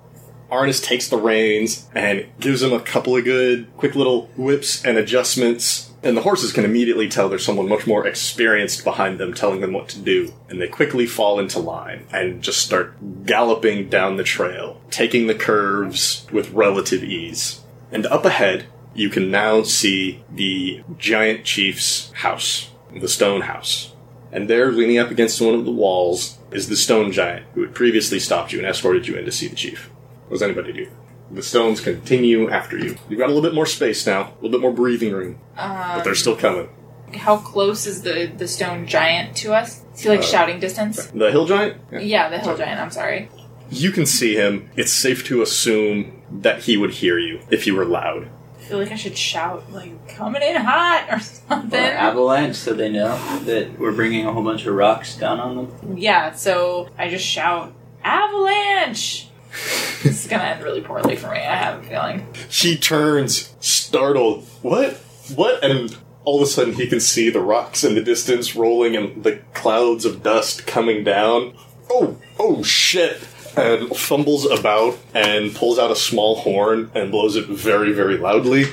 Arnis 0.54 0.84
takes 0.84 1.08
the 1.08 1.18
reins 1.18 1.90
and 1.96 2.28
gives 2.40 2.62
him 2.62 2.74
a 2.74 2.80
couple 2.80 3.18
of 3.18 3.24
good, 3.24 3.76
quick 3.76 3.96
little 3.96 4.28
whips 4.38 4.86
and 4.86 4.98
adjustments. 4.98 5.92
And 6.04 6.16
the 6.16 6.22
horses 6.22 6.54
can 6.54 6.64
immediately 6.64 7.10
tell 7.10 7.28
there's 7.28 7.46
someone 7.46 7.68
much 7.68 7.88
more 7.88 8.06
experienced 8.06 8.84
behind 8.84 9.20
them 9.20 9.34
telling 9.34 9.62
them 9.62 9.74
what 9.74 9.90
to 9.90 10.00
do. 10.00 10.32
And 10.50 10.62
they 10.62 10.68
quickly 10.68 11.08
fall 11.08 11.40
into 11.40 11.60
line 11.60 12.06
and 12.12 12.44
just 12.44 12.62
start 12.62 13.26
galloping 13.26 13.90
down 13.90 14.18
the 14.18 14.24
trail, 14.24 14.80
taking 14.92 15.26
the 15.26 15.34
curves 15.34 16.28
with 16.32 16.52
relative 16.52 17.04
ease. 17.04 17.62
And 17.92 18.06
up 18.06 18.24
ahead, 18.24 18.66
you 18.94 19.10
can 19.10 19.32
now 19.32 19.64
see 19.64 20.24
the 20.30 20.84
giant 21.00 21.46
chief's 21.46 22.12
house, 22.12 22.70
the 22.94 23.08
stone 23.08 23.42
house. 23.42 23.94
And 24.32 24.50
there, 24.50 24.72
leaning 24.72 25.00
up 25.00 25.10
against 25.10 25.42
one 25.42 25.56
of 25.56 25.66
the 25.66 25.72
walls, 25.72 26.38
is 26.52 26.68
the 26.68 26.76
stone 26.76 27.12
giant 27.12 27.46
who 27.54 27.62
had 27.62 27.74
previously 27.74 28.20
stopped 28.20 28.52
you 28.52 28.60
and 28.60 28.68
escorted 28.68 29.08
you 29.08 29.16
in 29.16 29.26
to 29.26 29.32
see 29.32 29.48
the 29.48 29.56
chief. 29.56 29.90
What 30.34 30.40
does 30.40 30.50
anybody 30.50 30.74
do? 30.74 30.88
The 31.30 31.44
stones 31.44 31.80
continue 31.80 32.50
after 32.50 32.76
you. 32.76 32.96
You've 33.08 33.20
got 33.20 33.26
a 33.30 33.34
little 33.34 33.44
bit 33.44 33.54
more 33.54 33.68
space 33.68 34.08
now, 34.08 34.22
a 34.22 34.34
little 34.42 34.50
bit 34.50 34.62
more 34.62 34.72
breathing 34.72 35.14
room, 35.14 35.38
but 35.56 36.02
they're 36.02 36.16
still 36.16 36.36
coming. 36.36 36.70
How 37.14 37.38
close 37.38 37.86
is 37.86 38.02
the 38.02 38.32
the 38.36 38.48
stone 38.48 38.88
giant 38.88 39.38
to 39.38 39.54
us? 39.54 39.84
Is 39.94 40.02
he 40.02 40.10
like 40.10 40.22
Uh, 40.22 40.24
shouting 40.24 40.60
distance? 40.60 41.06
The 41.14 41.30
hill 41.30 41.46
giant? 41.46 41.78
Yeah, 41.92 42.30
the 42.30 42.40
hill 42.40 42.58
giant. 42.58 42.82
I'm 42.82 42.90
sorry. 42.90 43.30
You 43.70 43.92
can 43.92 44.08
see 44.08 44.34
him. 44.36 44.72
It's 44.76 44.92
safe 44.92 45.24
to 45.26 45.44
assume 45.44 46.24
that 46.32 46.64
he 46.64 46.78
would 46.78 46.94
hear 46.96 47.20
you 47.20 47.42
if 47.52 47.68
you 47.68 47.76
were 47.76 47.86
loud. 47.86 48.30
I 48.58 48.64
feel 48.64 48.80
like 48.80 48.92
I 48.92 48.96
should 48.96 49.16
shout 49.16 49.72
like 49.72 49.92
"coming 50.18 50.42
in 50.42 50.56
hot" 50.56 51.06
or 51.12 51.20
something. 51.48 51.80
Or 51.80 51.92
avalanche, 52.10 52.56
so 52.56 52.74
they 52.74 52.90
know 52.90 53.16
that 53.46 53.78
we're 53.78 53.92
bringing 53.92 54.26
a 54.26 54.34
whole 54.34 54.42
bunch 54.44 54.66
of 54.66 54.74
rocks 54.74 55.16
down 55.16 55.40
on 55.40 55.56
them. 55.58 55.96
Yeah, 55.96 56.32
so 56.32 56.90
I 56.98 57.08
just 57.10 57.24
shout 57.24 57.72
"avalanche." 58.04 59.28
this 60.04 60.26
is 60.26 60.28
gonna 60.28 60.44
end 60.44 60.64
really 60.64 60.82
poorly 60.82 61.16
for 61.16 61.32
me. 61.32 61.38
I 61.38 61.56
have 61.56 61.80
a 61.80 61.84
feeling. 61.84 62.28
He 62.50 62.78
turns, 62.78 63.54
startled. 63.60 64.44
What? 64.62 64.94
What? 65.36 65.64
And 65.64 65.96
all 66.26 66.38
of 66.38 66.42
a 66.42 66.46
sudden, 66.46 66.74
he 66.74 66.88
can 66.88 67.00
see 67.00 67.30
the 67.30 67.42
rocks 67.42 67.84
in 67.84 67.96
the 67.96 68.02
distance 68.02 68.56
rolling 68.56 68.96
and 68.96 69.24
the 69.24 69.42
clouds 69.54 70.06
of 70.06 70.24
dust 70.24 70.66
coming 70.66 71.04
down. 71.04 71.56
Oh, 71.90 72.18
oh 72.40 72.64
shit! 72.64 73.28
And 73.56 73.96
fumbles 73.96 74.46
about 74.46 74.98
and 75.14 75.54
pulls 75.54 75.78
out 75.78 75.92
a 75.92 75.96
small 75.96 76.38
horn 76.38 76.90
and 76.96 77.12
blows 77.12 77.36
it 77.36 77.46
very, 77.46 77.94
very 77.94 78.18
loudly. 78.18 78.66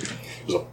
A 0.48 0.64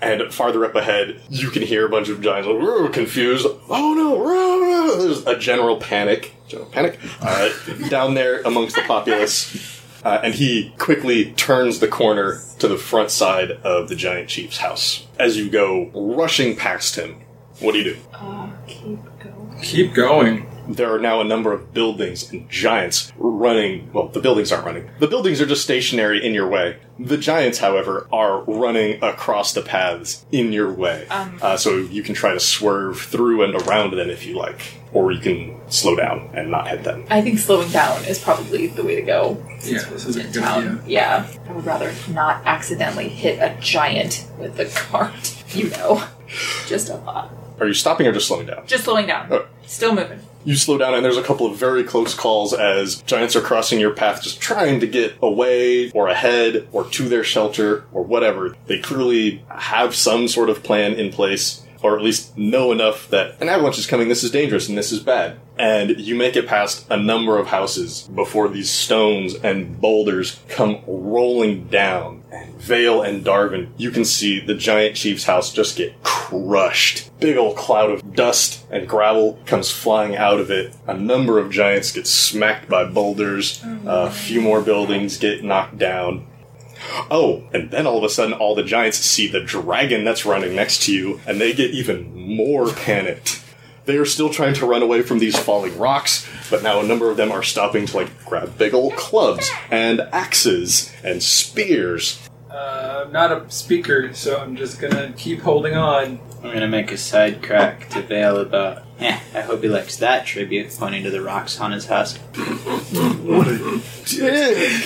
and 0.00 0.32
farther 0.32 0.64
up 0.64 0.74
ahead, 0.74 1.20
you 1.28 1.50
can 1.50 1.62
hear 1.62 1.86
a 1.86 1.88
bunch 1.88 2.08
of 2.08 2.20
giants 2.20 2.48
like, 2.48 2.92
confused. 2.92 3.46
Oh 3.68 3.94
no! 3.94 4.18
roo, 4.18 4.62
roo." 4.62 5.02
There's 5.02 5.26
a 5.26 5.38
general 5.38 5.76
panic. 5.76 6.34
General 6.46 6.70
panic 6.70 6.98
uh, 7.20 7.50
down 7.88 8.14
there 8.14 8.40
amongst 8.42 8.76
the 8.76 8.82
populace. 8.82 9.76
Uh, 10.04 10.20
and 10.22 10.34
he 10.34 10.72
quickly 10.78 11.32
turns 11.32 11.80
the 11.80 11.88
corner 11.88 12.40
to 12.60 12.68
the 12.68 12.76
front 12.76 13.10
side 13.10 13.50
of 13.50 13.88
the 13.88 13.96
giant 13.96 14.28
chief's 14.28 14.58
house. 14.58 15.06
As 15.18 15.36
you 15.36 15.50
go 15.50 15.90
rushing 15.92 16.56
past 16.56 16.94
him, 16.94 17.16
what 17.58 17.72
do 17.72 17.78
you 17.78 17.84
do? 17.84 17.96
Uh, 18.14 18.48
keep 18.66 19.00
going. 19.18 19.60
Keep 19.60 19.94
going. 19.94 20.47
There 20.68 20.94
are 20.94 20.98
now 20.98 21.20
a 21.20 21.24
number 21.24 21.52
of 21.52 21.72
buildings 21.72 22.30
and 22.30 22.48
giants 22.50 23.10
running. 23.16 23.90
Well, 23.92 24.08
the 24.08 24.20
buildings 24.20 24.52
aren't 24.52 24.66
running. 24.66 24.90
The 24.98 25.06
buildings 25.06 25.40
are 25.40 25.46
just 25.46 25.62
stationary 25.62 26.24
in 26.24 26.34
your 26.34 26.46
way. 26.48 26.76
The 26.98 27.16
giants, 27.16 27.58
however, 27.58 28.06
are 28.12 28.42
running 28.42 29.02
across 29.02 29.54
the 29.54 29.62
paths 29.62 30.26
in 30.30 30.52
your 30.52 30.70
way. 30.70 31.06
Um. 31.08 31.38
uh, 31.40 31.56
so 31.56 31.76
you 31.78 32.02
can 32.02 32.14
try 32.14 32.34
to 32.34 32.40
swerve 32.40 33.00
through 33.00 33.42
and 33.44 33.54
around 33.54 33.92
them 33.96 34.10
if 34.10 34.26
you 34.26 34.36
like, 34.36 34.60
or 34.92 35.10
you 35.12 35.20
can 35.20 35.58
slow 35.70 35.96
down 35.96 36.28
and 36.34 36.50
not 36.50 36.68
hit 36.68 36.84
them. 36.84 37.06
I 37.08 37.22
think 37.22 37.38
slowing 37.38 37.70
down 37.70 38.04
is 38.04 38.18
probably 38.18 38.66
the 38.66 38.84
way 38.84 38.96
to 38.96 39.02
go. 39.02 39.42
Yeah, 39.64 39.84
this 39.84 40.04
is 40.06 40.16
a 40.16 40.26
in 40.26 40.32
good 40.32 40.42
town. 40.42 40.78
idea. 40.80 40.82
Yeah, 40.86 41.26
I 41.48 41.52
would 41.52 41.64
rather 41.64 41.94
not 42.12 42.42
accidentally 42.44 43.08
hit 43.08 43.38
a 43.38 43.58
giant 43.60 44.26
with 44.38 44.56
the 44.56 44.66
cart. 44.90 45.34
You 45.54 45.70
know, 45.70 46.04
just 46.66 46.90
a 46.90 46.98
thought. 46.98 47.32
Are 47.58 47.66
you 47.66 47.74
stopping 47.74 48.06
or 48.06 48.12
just 48.12 48.28
slowing 48.28 48.46
down? 48.46 48.66
Just 48.66 48.84
slowing 48.84 49.06
down. 49.06 49.28
Oh. 49.30 49.46
Still 49.66 49.94
moving. 49.94 50.20
You 50.48 50.56
slow 50.56 50.78
down, 50.78 50.94
and 50.94 51.04
there's 51.04 51.18
a 51.18 51.22
couple 51.22 51.44
of 51.44 51.58
very 51.58 51.84
close 51.84 52.14
calls 52.14 52.54
as 52.54 53.02
giants 53.02 53.36
are 53.36 53.42
crossing 53.42 53.78
your 53.78 53.90
path, 53.90 54.22
just 54.22 54.40
trying 54.40 54.80
to 54.80 54.86
get 54.86 55.14
away 55.20 55.90
or 55.90 56.08
ahead 56.08 56.66
or 56.72 56.84
to 56.84 57.06
their 57.06 57.22
shelter 57.22 57.84
or 57.92 58.02
whatever. 58.02 58.56
They 58.64 58.78
clearly 58.78 59.44
have 59.50 59.94
some 59.94 60.26
sort 60.26 60.48
of 60.48 60.62
plan 60.62 60.94
in 60.94 61.12
place, 61.12 61.66
or 61.82 61.96
at 61.96 62.02
least 62.02 62.36
know 62.36 62.72
enough 62.72 63.08
that 63.10 63.40
an 63.40 63.48
avalanche 63.48 63.78
is 63.78 63.86
coming, 63.86 64.08
this 64.08 64.24
is 64.24 64.30
dangerous, 64.30 64.68
and 64.68 64.76
this 64.76 64.92
is 64.92 65.00
bad. 65.00 65.38
And 65.58 65.98
you 66.00 66.14
make 66.14 66.36
it 66.36 66.46
past 66.46 66.86
a 66.88 66.96
number 66.96 67.38
of 67.38 67.48
houses 67.48 68.08
before 68.14 68.48
these 68.48 68.70
stones 68.70 69.34
and 69.34 69.80
boulders 69.80 70.40
come 70.48 70.82
rolling 70.86 71.66
down. 71.66 72.22
And 72.30 72.54
Vale 72.54 73.02
and 73.02 73.24
Darvin, 73.24 73.70
you 73.76 73.90
can 73.90 74.04
see 74.04 74.38
the 74.38 74.54
giant 74.54 74.94
chief's 74.94 75.24
house 75.24 75.52
just 75.52 75.76
get 75.76 76.00
crushed. 76.02 77.10
Big 77.18 77.36
old 77.36 77.56
cloud 77.56 77.90
of 77.90 78.14
dust 78.14 78.64
and 78.70 78.88
gravel 78.88 79.40
comes 79.46 79.70
flying 79.70 80.14
out 80.14 80.38
of 80.38 80.50
it. 80.50 80.74
A 80.86 80.94
number 80.94 81.38
of 81.38 81.50
giants 81.50 81.90
get 81.90 82.06
smacked 82.06 82.68
by 82.68 82.84
boulders. 82.84 83.64
Oh, 83.64 84.06
a 84.06 84.10
few 84.10 84.40
more 84.40 84.60
buildings 84.60 85.16
get 85.16 85.42
knocked 85.42 85.78
down. 85.78 86.26
Oh, 87.10 87.44
and 87.52 87.70
then 87.70 87.86
all 87.86 87.98
of 87.98 88.04
a 88.04 88.08
sudden, 88.08 88.34
all 88.34 88.54
the 88.54 88.62
giants 88.62 88.98
see 88.98 89.26
the 89.26 89.40
dragon 89.40 90.04
that's 90.04 90.26
running 90.26 90.54
next 90.54 90.82
to 90.84 90.94
you, 90.94 91.20
and 91.26 91.40
they 91.40 91.52
get 91.52 91.70
even 91.72 92.14
more 92.14 92.72
panicked. 92.72 93.42
They 93.86 93.96
are 93.96 94.04
still 94.04 94.28
trying 94.28 94.52
to 94.54 94.66
run 94.66 94.82
away 94.82 95.00
from 95.00 95.18
these 95.18 95.38
falling 95.38 95.78
rocks, 95.78 96.28
but 96.50 96.62
now 96.62 96.78
a 96.80 96.84
number 96.84 97.10
of 97.10 97.16
them 97.16 97.32
are 97.32 97.42
stopping 97.42 97.86
to 97.86 97.96
like 97.96 98.24
grab 98.26 98.58
big 98.58 98.74
old 98.74 98.96
clubs 98.96 99.50
and 99.70 100.02
axes 100.12 100.92
and 101.02 101.22
spears. 101.22 102.28
Uh, 102.50 103.04
I'm 103.06 103.12
not 103.12 103.32
a 103.32 103.50
speaker, 103.50 104.12
so 104.12 104.38
I'm 104.38 104.56
just 104.56 104.78
gonna 104.78 105.14
keep 105.16 105.40
holding 105.40 105.74
on. 105.74 106.20
I'm 106.42 106.52
gonna 106.52 106.68
make 106.68 106.92
a 106.92 106.98
side 106.98 107.42
crack 107.42 107.88
to 107.90 108.02
Vale 108.02 108.38
about. 108.38 108.87
Eh, 109.00 109.20
I 109.34 109.40
hope 109.42 109.62
he 109.62 109.68
likes 109.68 109.96
that 109.98 110.26
tribute, 110.26 110.70
pointing 110.78 111.04
to 111.04 111.10
the 111.10 111.22
rocks 111.22 111.60
on 111.60 111.72
his 111.72 111.86
husk. 111.86 112.20
Dick! 112.34 112.42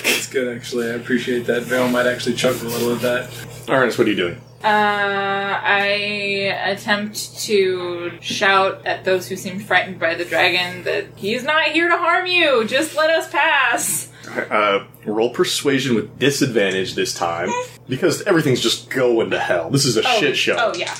It's 0.05 0.27
good, 0.27 0.55
actually. 0.55 0.87
I 0.91 0.93
appreciate 0.93 1.45
that. 1.47 1.63
Vale 1.63 1.87
might 1.87 2.05
actually 2.05 2.35
chuckle 2.35 2.67
a 2.67 2.69
little 2.69 2.93
at 2.93 3.01
that. 3.01 3.29
Ernest, 3.69 3.97
what 3.97 4.07
are 4.07 4.11
you 4.11 4.15
doing? 4.15 4.41
Uh, 4.63 4.67
I 4.67 5.87
attempt 6.65 7.39
to 7.41 8.11
shout 8.21 8.85
at 8.85 9.03
those 9.03 9.27
who 9.27 9.35
seem 9.35 9.59
frightened 9.59 9.99
by 9.99 10.15
the 10.15 10.23
dragon 10.25 10.83
that 10.83 11.07
he's 11.15 11.43
not 11.43 11.65
here 11.71 11.89
to 11.89 11.97
harm 11.97 12.27
you. 12.27 12.65
Just 12.65 12.95
let 12.95 13.09
us 13.09 13.29
pass. 13.29 14.09
Uh, 14.49 14.85
roll 15.05 15.31
persuasion 15.31 15.95
with 15.95 16.17
disadvantage 16.17 16.95
this 16.95 17.13
time 17.13 17.49
because 17.89 18.21
everything's 18.21 18.61
just 18.61 18.89
going 18.89 19.31
to 19.31 19.39
hell. 19.39 19.69
This 19.69 19.83
is 19.85 19.97
a 19.97 20.01
Oh, 20.05 20.19
shit 20.19 20.37
show. 20.37 20.55
Oh 20.57 20.73
yeah. 20.77 20.95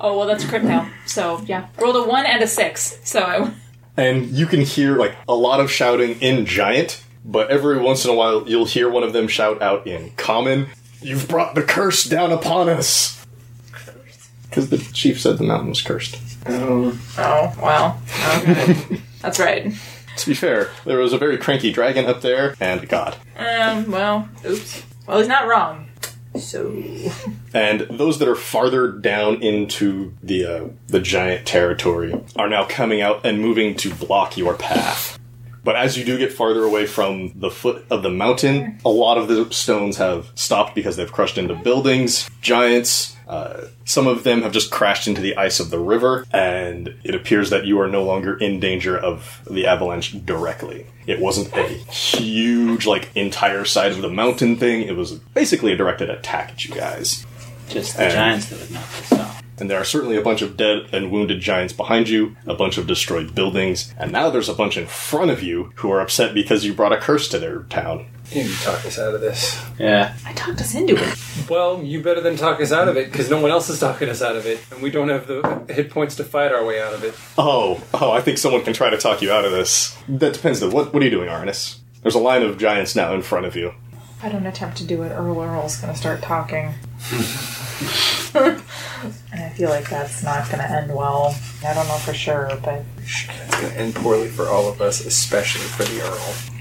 Oh 0.00 0.16
well, 0.16 0.26
that's 0.26 0.44
a 0.44 0.48
crit 0.48 0.62
fail. 0.62 0.86
So 1.06 1.40
yeah, 1.46 1.68
rolled 1.78 1.96
a 1.96 2.02
one 2.08 2.26
and 2.26 2.42
a 2.42 2.46
six. 2.46 2.98
So 3.04 3.20
I. 3.20 3.52
And 3.98 4.26
you 4.26 4.44
can 4.44 4.60
hear 4.60 4.94
like 4.98 5.16
a 5.26 5.34
lot 5.34 5.58
of 5.58 5.70
shouting 5.70 6.20
in 6.20 6.44
giant, 6.44 7.02
but 7.24 7.50
every 7.50 7.78
once 7.78 8.04
in 8.04 8.10
a 8.10 8.14
while 8.14 8.46
you'll 8.46 8.66
hear 8.66 8.90
one 8.90 9.02
of 9.02 9.14
them 9.14 9.26
shout 9.26 9.62
out 9.62 9.86
in 9.86 10.10
common. 10.18 10.66
You've 11.00 11.26
brought 11.28 11.54
the 11.54 11.62
curse 11.62 12.04
down 12.04 12.30
upon 12.30 12.68
us. 12.68 13.24
Because 14.50 14.68
the 14.68 14.76
chief 14.92 15.18
said 15.18 15.38
the 15.38 15.44
mountain 15.44 15.70
was 15.70 15.80
cursed. 15.80 16.18
Oh, 16.46 16.98
Oh 17.16 17.54
well. 17.62 17.98
Okay. 18.36 19.00
that's 19.22 19.38
right. 19.38 19.72
To 20.18 20.26
be 20.26 20.34
fair, 20.34 20.70
there 20.84 20.98
was 20.98 21.14
a 21.14 21.18
very 21.18 21.38
cranky 21.38 21.72
dragon 21.72 22.04
up 22.04 22.20
there, 22.20 22.54
and 22.60 22.82
a 22.82 22.86
God. 22.86 23.16
Um. 23.38 23.90
Well. 23.90 24.28
Oops. 24.44 24.82
Well, 25.06 25.18
he's 25.18 25.28
not 25.28 25.46
wrong. 25.46 25.85
So. 26.38 26.82
And 27.54 27.80
those 27.90 28.18
that 28.18 28.28
are 28.28 28.34
farther 28.34 28.90
down 28.92 29.42
into 29.42 30.14
the 30.22 30.44
uh, 30.44 30.68
the 30.88 31.00
giant 31.00 31.46
territory 31.46 32.14
are 32.36 32.48
now 32.48 32.64
coming 32.64 33.00
out 33.00 33.24
and 33.24 33.40
moving 33.40 33.74
to 33.76 33.94
block 33.94 34.36
your 34.36 34.54
path. 34.54 35.18
But 35.64 35.74
as 35.74 35.98
you 35.98 36.04
do 36.04 36.16
get 36.16 36.32
farther 36.32 36.62
away 36.62 36.86
from 36.86 37.32
the 37.34 37.50
foot 37.50 37.84
of 37.90 38.04
the 38.04 38.08
mountain, 38.08 38.78
a 38.84 38.88
lot 38.88 39.18
of 39.18 39.26
the 39.26 39.52
stones 39.52 39.96
have 39.96 40.30
stopped 40.36 40.76
because 40.76 40.96
they've 40.96 41.10
crushed 41.10 41.38
into 41.38 41.56
buildings, 41.56 42.30
giants. 42.40 43.15
Uh, 43.26 43.64
some 43.84 44.06
of 44.06 44.22
them 44.22 44.42
have 44.42 44.52
just 44.52 44.70
crashed 44.70 45.08
into 45.08 45.20
the 45.20 45.36
ice 45.36 45.58
of 45.58 45.70
the 45.70 45.78
river, 45.80 46.24
and 46.32 46.94
it 47.02 47.14
appears 47.14 47.50
that 47.50 47.66
you 47.66 47.80
are 47.80 47.88
no 47.88 48.04
longer 48.04 48.36
in 48.38 48.60
danger 48.60 48.96
of 48.96 49.40
the 49.50 49.66
avalanche 49.66 50.24
directly. 50.24 50.86
It 51.06 51.18
wasn't 51.20 51.52
a 51.56 51.64
huge, 51.66 52.86
like, 52.86 53.10
entire 53.16 53.64
side 53.64 53.92
of 53.92 54.00
the 54.02 54.08
mountain 54.10 54.56
thing. 54.56 54.82
It 54.82 54.96
was 54.96 55.12
basically 55.12 55.72
a 55.72 55.76
directed 55.76 56.08
attack 56.10 56.50
at 56.50 56.64
you 56.64 56.74
guys. 56.74 57.26
Just 57.68 57.96
the 57.96 58.04
And- 58.04 58.12
giants 58.12 58.46
that 58.46 58.60
would 58.60 58.70
knock 58.70 58.82
us 59.00 59.12
off. 59.12 59.42
And 59.58 59.70
there 59.70 59.80
are 59.80 59.84
certainly 59.84 60.16
a 60.16 60.22
bunch 60.22 60.42
of 60.42 60.56
dead 60.56 60.86
and 60.92 61.10
wounded 61.10 61.40
giants 61.40 61.72
behind 61.72 62.10
you, 62.10 62.36
a 62.46 62.52
bunch 62.54 62.76
of 62.76 62.86
destroyed 62.86 63.34
buildings, 63.34 63.92
and 63.98 64.12
now 64.12 64.28
there's 64.28 64.50
a 64.50 64.54
bunch 64.54 64.76
in 64.76 64.86
front 64.86 65.30
of 65.30 65.42
you 65.42 65.72
who 65.76 65.90
are 65.90 66.00
upset 66.02 66.34
because 66.34 66.64
you 66.66 66.74
brought 66.74 66.92
a 66.92 66.98
curse 66.98 67.26
to 67.30 67.38
their 67.38 67.60
town. 67.70 68.06
You 68.32 68.42
need 68.42 68.50
to 68.56 68.64
talk 68.64 68.84
us 68.84 68.98
out 68.98 69.14
of 69.14 69.20
this. 69.20 69.64
Yeah. 69.78 70.14
I 70.26 70.32
talked 70.32 70.60
us 70.60 70.74
into 70.74 70.96
it. 70.96 71.48
Well, 71.48 71.82
you 71.82 72.02
better 72.02 72.20
than 72.20 72.36
talk 72.36 72.60
us 72.60 72.72
out 72.72 72.88
of 72.88 72.96
it, 72.96 73.10
because 73.10 73.30
no 73.30 73.40
one 73.40 73.50
else 73.52 73.68
is 73.70 73.78
talking 73.78 74.08
us 74.08 74.20
out 74.20 74.34
of 74.36 74.46
it, 74.46 74.60
and 74.72 74.82
we 74.82 74.90
don't 74.90 75.08
have 75.08 75.26
the 75.28 75.64
hit 75.68 75.90
points 75.90 76.16
to 76.16 76.24
fight 76.24 76.52
our 76.52 76.64
way 76.64 76.82
out 76.82 76.92
of 76.92 77.04
it. 77.04 77.14
Oh, 77.38 77.82
oh, 77.94 78.10
I 78.10 78.20
think 78.20 78.38
someone 78.38 78.64
can 78.64 78.72
try 78.72 78.90
to 78.90 78.98
talk 78.98 79.22
you 79.22 79.30
out 79.30 79.44
of 79.44 79.52
this. 79.52 79.96
That 80.08 80.34
depends 80.34 80.60
though. 80.60 80.70
What, 80.70 80.92
what 80.92 81.02
are 81.02 81.04
you 81.04 81.10
doing, 81.10 81.28
Arnis? 81.28 81.78
There's 82.02 82.14
a 82.16 82.20
line 82.20 82.42
of 82.42 82.58
giants 82.58 82.96
now 82.96 83.14
in 83.14 83.22
front 83.22 83.46
of 83.46 83.54
you. 83.56 83.74
If 83.92 84.24
I 84.24 84.28
don't 84.28 84.46
attempt 84.46 84.76
to 84.78 84.84
do 84.84 85.02
it, 85.02 85.10
Earl 85.10 85.40
Earl's 85.40 85.76
gonna 85.76 85.94
start 85.96 86.22
talking. 86.22 86.74
and 88.34 88.62
I 89.32 89.50
feel 89.50 89.70
like 89.70 89.88
that's 89.88 90.22
not 90.22 90.50
gonna 90.50 90.64
end 90.64 90.94
well. 90.94 91.34
I 91.64 91.74
don't 91.74 91.86
know 91.86 91.94
for 91.98 92.14
sure, 92.14 92.48
but 92.62 92.82
It's 92.98 93.26
going 93.26 93.70
to 93.72 93.78
end 93.78 93.94
poorly 93.94 94.28
for 94.28 94.46
all 94.48 94.68
of 94.68 94.80
us, 94.80 95.04
especially 95.04 95.62
for 95.62 95.84
the 95.84 96.00
Earl. 96.02 96.55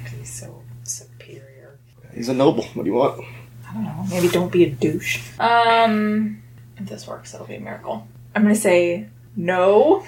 He's 2.15 2.27
so 2.27 2.29
superior. 2.29 2.29
He's 2.29 2.29
a 2.29 2.33
noble. 2.33 2.63
What 2.73 2.83
do 2.83 2.89
you 2.89 2.95
want? 2.95 3.25
I 3.69 3.73
don't 3.73 3.83
know. 3.83 4.05
Maybe 4.09 4.27
don't 4.27 4.51
be 4.51 4.63
a 4.63 4.69
douche. 4.69 5.21
Um, 5.39 6.41
if 6.77 6.87
this 6.87 7.07
works, 7.07 7.33
it'll 7.33 7.47
be 7.47 7.55
a 7.55 7.59
miracle. 7.59 8.07
I'm 8.35 8.43
gonna 8.43 8.55
say 8.55 9.07
no. 9.35 10.05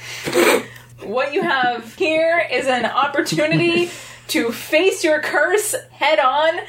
what 1.04 1.34
you 1.34 1.41
have 1.41 1.96
here 1.96 2.46
is 2.52 2.67
an 2.67 2.86
opportunity 2.86 3.91
to 4.30 4.52
face 4.52 5.04
your 5.04 5.22
curse 5.22 5.76
head 5.91 6.20
on 6.20 6.60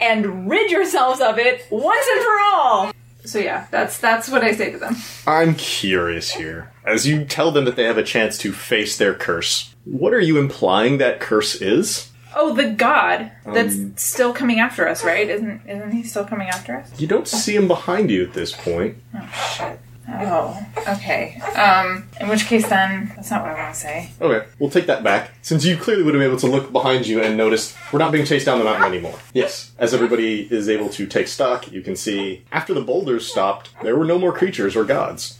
and 0.00 0.50
rid 0.50 0.70
yourselves 0.70 1.20
of 1.20 1.38
it 1.38 1.66
once 1.70 2.06
and 2.12 2.22
for 2.22 2.40
all. 2.40 2.92
So 3.24 3.38
yeah, 3.38 3.66
that's 3.70 3.98
that's 3.98 4.28
what 4.28 4.44
I 4.44 4.52
say 4.52 4.72
to 4.72 4.78
them. 4.78 4.96
I'm 5.26 5.54
curious 5.54 6.32
here. 6.32 6.72
As 6.84 7.06
you 7.06 7.24
tell 7.24 7.50
them 7.50 7.64
that 7.64 7.76
they 7.76 7.84
have 7.84 7.96
a 7.96 8.02
chance 8.02 8.36
to 8.38 8.52
face 8.52 8.98
their 8.98 9.14
curse, 9.14 9.74
what 9.84 10.12
are 10.12 10.20
you 10.20 10.38
implying 10.38 10.98
that 10.98 11.20
curse 11.20 11.54
is? 11.54 12.10
Oh, 12.36 12.54
the 12.54 12.70
god 12.70 13.30
that's 13.46 13.74
Um, 13.76 13.92
still 13.96 14.32
coming 14.32 14.60
after 14.60 14.88
us, 14.88 15.04
right? 15.04 15.28
Isn't 15.28 15.60
isn't 15.66 15.92
he 15.92 16.02
still 16.02 16.24
coming 16.24 16.48
after 16.48 16.76
us? 16.76 16.90
You 16.98 17.06
don't 17.06 17.28
see 17.28 17.54
him 17.54 17.68
behind 17.68 18.10
you 18.10 18.22
at 18.24 18.32
this 18.34 18.52
point. 18.52 18.96
Oh 19.14 19.28
Shit. 19.56 19.80
Oh, 20.06 20.66
okay. 20.86 21.40
Um, 21.56 22.06
in 22.20 22.28
which 22.28 22.44
case 22.44 22.68
then, 22.68 23.10
that's 23.16 23.30
not 23.30 23.40
what 23.42 23.52
I 23.52 23.62
want 23.62 23.74
to 23.74 23.80
say. 23.80 24.10
Okay, 24.20 24.46
we'll 24.58 24.68
take 24.68 24.86
that 24.86 25.02
back. 25.02 25.30
Since 25.40 25.64
you 25.64 25.78
clearly 25.78 26.02
would 26.02 26.12
have 26.14 26.20
been 26.20 26.28
able 26.28 26.38
to 26.40 26.46
look 26.46 26.70
behind 26.72 27.06
you 27.06 27.22
and 27.22 27.38
notice 27.38 27.74
we're 27.90 28.00
not 28.00 28.12
being 28.12 28.26
chased 28.26 28.44
down 28.44 28.58
the 28.58 28.64
mountain 28.66 28.84
anymore. 28.84 29.18
Yes, 29.32 29.72
as 29.78 29.94
everybody 29.94 30.42
is 30.50 30.68
able 30.68 30.90
to 30.90 31.06
take 31.06 31.26
stock, 31.26 31.72
you 31.72 31.80
can 31.80 31.96
see 31.96 32.44
after 32.52 32.74
the 32.74 32.82
boulders 32.82 33.26
stopped, 33.26 33.70
there 33.82 33.96
were 33.96 34.04
no 34.04 34.18
more 34.18 34.32
creatures 34.32 34.76
or 34.76 34.84
gods. 34.84 35.38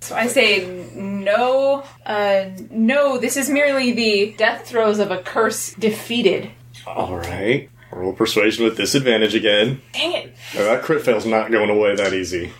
So 0.00 0.14
I 0.14 0.28
say 0.28 0.88
no, 0.94 1.84
uh, 2.04 2.50
no, 2.70 3.18
this 3.18 3.36
is 3.36 3.50
merely 3.50 3.92
the 3.92 4.34
death 4.36 4.66
throes 4.66 4.98
of 4.98 5.10
a 5.10 5.18
curse 5.18 5.72
defeated. 5.74 6.50
Alright. 6.86 7.70
Roll 7.90 8.12
persuasion 8.12 8.64
with 8.64 8.76
disadvantage 8.76 9.34
again. 9.34 9.80
Dang 9.92 10.12
it. 10.12 10.34
Now, 10.54 10.64
that 10.64 10.82
crit 10.82 11.02
fail's 11.02 11.26
not 11.26 11.50
going 11.50 11.70
away 11.70 11.96
that 11.96 12.12
easy. 12.12 12.52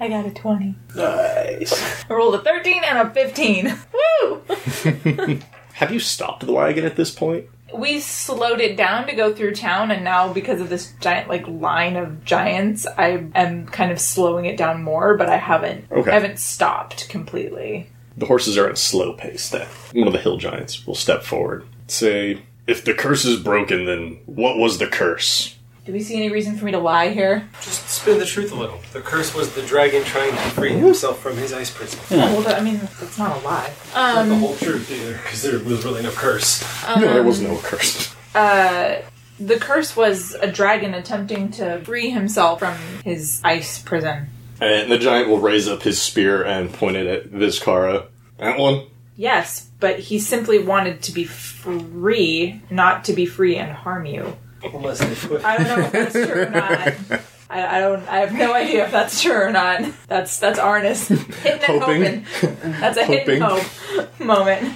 I 0.00 0.08
got 0.08 0.26
a 0.26 0.30
20. 0.30 0.74
Nice. 0.94 2.04
I 2.08 2.14
rolled 2.14 2.34
a 2.34 2.38
13 2.38 2.82
and 2.84 3.08
a 3.08 3.10
15. 3.10 3.78
Woo! 4.22 4.42
Have 5.74 5.92
you 5.92 5.98
stopped 5.98 6.46
the 6.46 6.52
wagon 6.52 6.84
at 6.84 6.96
this 6.96 7.10
point? 7.10 7.46
We 7.74 8.00
slowed 8.00 8.60
it 8.60 8.76
down 8.76 9.06
to 9.06 9.14
go 9.14 9.34
through 9.34 9.54
town, 9.54 9.90
and 9.90 10.04
now 10.04 10.32
because 10.32 10.60
of 10.60 10.68
this 10.68 10.92
giant, 11.00 11.28
like, 11.28 11.46
line 11.48 11.96
of 11.96 12.24
giants, 12.24 12.86
I 12.86 13.26
am 13.34 13.66
kind 13.66 13.90
of 13.92 14.00
slowing 14.00 14.44
it 14.44 14.56
down 14.56 14.82
more, 14.82 15.16
but 15.16 15.28
I 15.28 15.36
haven't, 15.36 15.86
Okay. 15.90 16.10
I 16.10 16.14
haven't 16.14 16.38
stopped 16.38 17.08
completely. 17.08 17.88
The 18.16 18.26
horses 18.26 18.56
are 18.56 18.66
at 18.66 18.72
a 18.72 18.76
slow 18.76 19.12
pace 19.12 19.48
then. 19.48 19.66
One 19.92 20.06
of 20.06 20.12
the 20.12 20.20
hill 20.20 20.36
giants 20.36 20.86
will 20.86 20.94
step 20.94 21.24
forward. 21.24 21.64
Say, 21.88 22.42
if 22.66 22.84
the 22.84 22.94
curse 22.94 23.24
is 23.24 23.40
broken, 23.42 23.84
then 23.86 24.20
what 24.26 24.56
was 24.56 24.78
the 24.78 24.86
curse? 24.86 25.56
Do 25.84 25.92
we 25.92 26.00
see 26.00 26.16
any 26.16 26.30
reason 26.30 26.56
for 26.56 26.64
me 26.64 26.72
to 26.72 26.78
lie 26.78 27.10
here? 27.10 27.46
Just 27.60 27.86
spin 27.90 28.18
the 28.18 28.24
truth 28.24 28.52
a 28.52 28.54
little. 28.54 28.80
The 28.94 29.02
curse 29.02 29.34
was 29.34 29.54
the 29.54 29.60
dragon 29.62 30.02
trying 30.04 30.30
to 30.30 30.38
free 30.52 30.72
himself 30.72 31.20
from 31.20 31.36
his 31.36 31.52
ice 31.52 31.70
prison. 31.70 32.00
Well, 32.10 32.40
that- 32.42 32.58
I 32.58 32.64
mean, 32.64 32.80
that's 32.98 33.18
not 33.18 33.36
a 33.36 33.44
lie. 33.44 33.70
Not 33.94 34.28
the 34.28 34.36
whole 34.36 34.56
truth 34.56 34.90
either, 34.90 35.12
because 35.22 35.42
there 35.42 35.58
was 35.58 35.84
really 35.84 36.02
no 36.02 36.10
curse. 36.10 36.64
no, 36.96 37.12
there 37.12 37.22
was 37.22 37.42
no 37.42 37.58
curse. 37.58 38.14
Uh, 38.34 39.02
the 39.38 39.56
curse 39.58 39.94
was 39.94 40.32
a 40.34 40.50
dragon 40.50 40.94
attempting 40.94 41.50
to 41.52 41.80
free 41.84 42.08
himself 42.08 42.60
from 42.60 42.78
his 43.04 43.42
ice 43.44 43.78
prison. 43.82 44.28
And 44.62 44.90
the 44.90 44.96
giant 44.98 45.28
will 45.28 45.40
raise 45.40 45.68
up 45.68 45.82
his 45.82 46.00
spear 46.00 46.42
and 46.44 46.72
point 46.72 46.96
it 46.96 47.06
at 47.06 47.30
Vizcara. 47.30 48.06
That 48.38 48.58
one? 48.58 48.86
Yes, 49.16 49.68
but 49.80 49.98
he 49.98 50.18
simply 50.18 50.58
wanted 50.60 51.02
to 51.02 51.12
be 51.12 51.24
free, 51.24 52.62
not 52.70 53.04
to 53.04 53.12
be 53.12 53.26
free 53.26 53.56
and 53.56 53.70
harm 53.70 54.06
you. 54.06 54.36
Unless. 54.72 55.00
I 55.44 55.56
don't 55.58 55.66
know 55.68 55.84
if 55.86 55.92
that's 55.92 56.12
true 56.12 56.42
or 56.42 56.50
not. 56.50 57.20
I, 57.50 57.76
I 57.76 57.80
don't. 57.80 58.08
I 58.08 58.18
have 58.20 58.32
no 58.32 58.54
idea 58.54 58.84
if 58.86 58.90
that's 58.90 59.20
true 59.22 59.32
or 59.34 59.50
not. 59.50 59.82
That's 60.08 60.38
that's 60.38 60.58
Arnis 60.58 61.08
hitting 61.42 61.52
and 61.68 61.82
Hoping. 61.82 62.24
hoping. 62.24 62.72
That's 62.80 62.96
a 62.96 63.04
hit 63.04 63.28
and 63.28 63.42
hope 63.42 64.18
moment. 64.18 64.74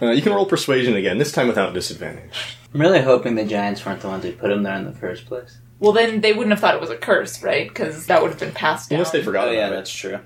Uh, 0.00 0.10
you 0.10 0.22
can 0.22 0.32
roll 0.32 0.46
persuasion 0.46 0.94
again, 0.94 1.18
this 1.18 1.32
time 1.32 1.48
without 1.48 1.74
disadvantage. 1.74 2.56
I'm 2.72 2.80
really 2.80 3.02
hoping 3.02 3.34
the 3.34 3.44
giants 3.44 3.84
weren't 3.84 4.00
the 4.00 4.08
ones 4.08 4.24
who 4.24 4.32
put 4.32 4.50
him 4.50 4.62
there 4.62 4.76
in 4.76 4.84
the 4.84 4.92
first 4.92 5.26
place. 5.26 5.58
Well, 5.80 5.92
then 5.92 6.20
they 6.20 6.32
wouldn't 6.32 6.50
have 6.52 6.60
thought 6.60 6.74
it 6.74 6.80
was 6.80 6.90
a 6.90 6.96
curse, 6.96 7.42
right? 7.42 7.68
Because 7.68 8.06
that 8.06 8.22
would 8.22 8.30
have 8.30 8.40
been 8.40 8.52
passed 8.52 8.90
down. 8.90 8.98
Unless 9.00 9.12
they 9.12 9.22
forgot 9.22 9.48
Oh 9.48 9.50
yeah, 9.50 9.66
it. 9.66 9.70
that's 9.70 9.92
true. 9.92 10.20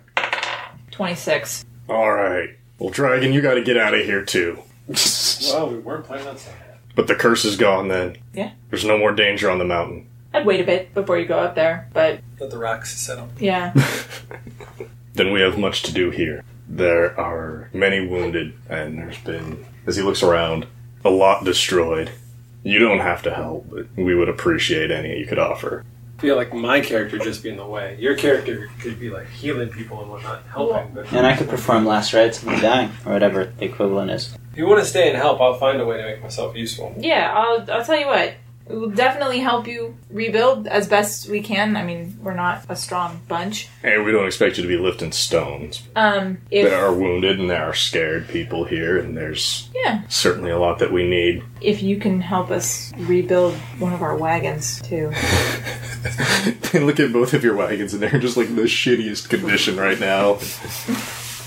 Twenty 0.90 1.14
six. 1.14 1.64
Alright. 1.88 2.50
Well, 2.78 2.90
Dragon, 2.90 3.32
you 3.32 3.40
gotta 3.40 3.62
get 3.62 3.76
out 3.76 3.94
of 3.94 4.04
here 4.04 4.24
too. 4.24 4.58
Well, 5.50 5.70
we 5.70 5.78
weren't 5.78 6.04
planning 6.04 6.28
on 6.28 6.36
saying 6.38 6.56
that. 6.60 6.67
But 6.98 7.06
the 7.06 7.14
curse 7.14 7.44
is 7.44 7.54
gone 7.56 7.86
then. 7.86 8.16
Yeah. 8.34 8.50
There's 8.70 8.84
no 8.84 8.98
more 8.98 9.12
danger 9.12 9.48
on 9.48 9.58
the 9.58 9.64
mountain. 9.64 10.08
I'd 10.34 10.44
wait 10.44 10.58
a 10.58 10.64
bit 10.64 10.92
before 10.94 11.16
you 11.16 11.26
go 11.26 11.38
up 11.38 11.54
there, 11.54 11.88
but 11.92 12.18
Let 12.40 12.50
the 12.50 12.58
rocks 12.58 12.98
settle. 12.98 13.28
yeah. 13.38 13.72
Then 15.14 15.30
we 15.32 15.40
have 15.40 15.56
much 15.56 15.84
to 15.84 15.92
do 15.92 16.10
here. 16.10 16.42
There 16.68 17.16
are 17.18 17.70
many 17.72 18.04
wounded, 18.04 18.52
and 18.68 18.98
there's 18.98 19.18
been, 19.18 19.64
as 19.86 19.94
he 19.94 20.02
looks 20.02 20.24
around, 20.24 20.66
a 21.04 21.10
lot 21.10 21.44
destroyed. 21.44 22.10
You 22.64 22.80
don't 22.80 22.98
have 22.98 23.22
to 23.22 23.32
help, 23.32 23.70
but 23.70 23.86
we 23.96 24.16
would 24.16 24.28
appreciate 24.28 24.90
any 24.90 25.20
you 25.20 25.26
could 25.26 25.38
offer. 25.38 25.84
I 26.18 26.20
feel 26.20 26.34
like 26.34 26.52
my 26.52 26.80
character 26.80 27.16
just 27.16 27.44
be 27.44 27.48
in 27.48 27.56
the 27.56 27.64
way. 27.64 27.96
Your 28.00 28.16
character 28.16 28.68
could 28.80 28.98
be 28.98 29.08
like 29.08 29.28
healing 29.28 29.68
people 29.68 30.02
and 30.02 30.10
whatnot, 30.10 30.42
helping. 30.52 30.92
But 30.92 31.12
And 31.12 31.24
I 31.24 31.36
could 31.36 31.48
perform 31.48 31.86
last 31.86 32.12
rites 32.12 32.42
of 32.42 32.46
the 32.48 32.56
dying, 32.56 32.90
or 33.06 33.12
whatever 33.12 33.52
the 33.56 33.66
equivalent 33.66 34.10
is. 34.10 34.34
if 34.50 34.58
you 34.58 34.66
want 34.66 34.80
to 34.80 34.84
stay 34.84 35.08
and 35.08 35.16
help, 35.16 35.40
I'll 35.40 35.54
find 35.54 35.80
a 35.80 35.86
way 35.86 35.96
to 35.98 36.02
make 36.02 36.20
myself 36.20 36.56
useful. 36.56 36.92
Yeah, 36.98 37.32
I'll, 37.32 37.70
I'll 37.70 37.84
tell 37.84 38.00
you 38.00 38.06
what. 38.08 38.34
We'll 38.68 38.90
definitely 38.90 39.38
help 39.40 39.66
you 39.66 39.96
rebuild 40.10 40.66
as 40.66 40.86
best 40.88 41.28
we 41.28 41.40
can. 41.40 41.76
I 41.76 41.82
mean, 41.84 42.18
we're 42.22 42.34
not 42.34 42.64
a 42.68 42.76
strong 42.76 43.20
bunch. 43.26 43.68
And 43.82 44.04
we 44.04 44.12
don't 44.12 44.26
expect 44.26 44.56
you 44.58 44.62
to 44.62 44.68
be 44.68 44.76
lifting 44.76 45.10
stones. 45.12 45.82
Um, 45.96 46.38
if 46.50 46.68
There 46.68 46.84
are 46.84 46.92
wounded 46.92 47.40
and 47.40 47.48
there 47.48 47.64
are 47.64 47.74
scared 47.74 48.28
people 48.28 48.64
here, 48.64 48.98
and 48.98 49.16
there's 49.16 49.70
yeah, 49.74 50.02
certainly 50.08 50.50
a 50.50 50.58
lot 50.58 50.78
that 50.80 50.92
we 50.92 51.08
need. 51.08 51.42
if 51.60 51.82
you 51.82 51.96
can 51.98 52.20
help 52.20 52.50
us 52.50 52.92
rebuild 52.98 53.54
one 53.78 53.92
of 53.94 54.02
our 54.02 54.16
wagons 54.16 54.82
too. 54.82 55.10
and 56.74 56.86
look 56.86 57.00
at 57.00 57.12
both 57.12 57.34
of 57.34 57.42
your 57.42 57.56
wagons, 57.56 57.94
and 57.94 58.02
they're 58.02 58.18
just 58.18 58.36
like 58.36 58.54
the 58.54 58.62
shittiest 58.62 59.28
condition 59.28 59.76
right 59.76 59.98
now. 59.98 60.38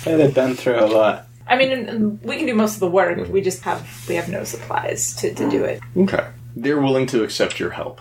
Yeah, 0.03 0.17
they've 0.17 0.34
been 0.34 0.55
through 0.55 0.79
a 0.79 0.88
lot. 0.88 1.27
I 1.45 1.55
mean, 1.55 2.19
we 2.23 2.38
can 2.38 2.47
do 2.47 2.55
most 2.55 2.73
of 2.73 2.79
the 2.79 2.89
work. 2.89 3.27
We 3.29 3.39
just 3.41 3.62
have 3.62 3.88
we 4.10 4.15
have 4.15 4.29
no 4.29 4.43
supplies 4.43 5.15
to, 5.17 5.31
to 5.31 5.47
do 5.47 5.63
it. 5.63 5.79
Okay. 5.95 6.25
They're 6.56 6.82
willing 6.82 7.06
to 7.08 7.24
accept 7.24 7.60
your 7.60 7.72
help. 7.72 8.00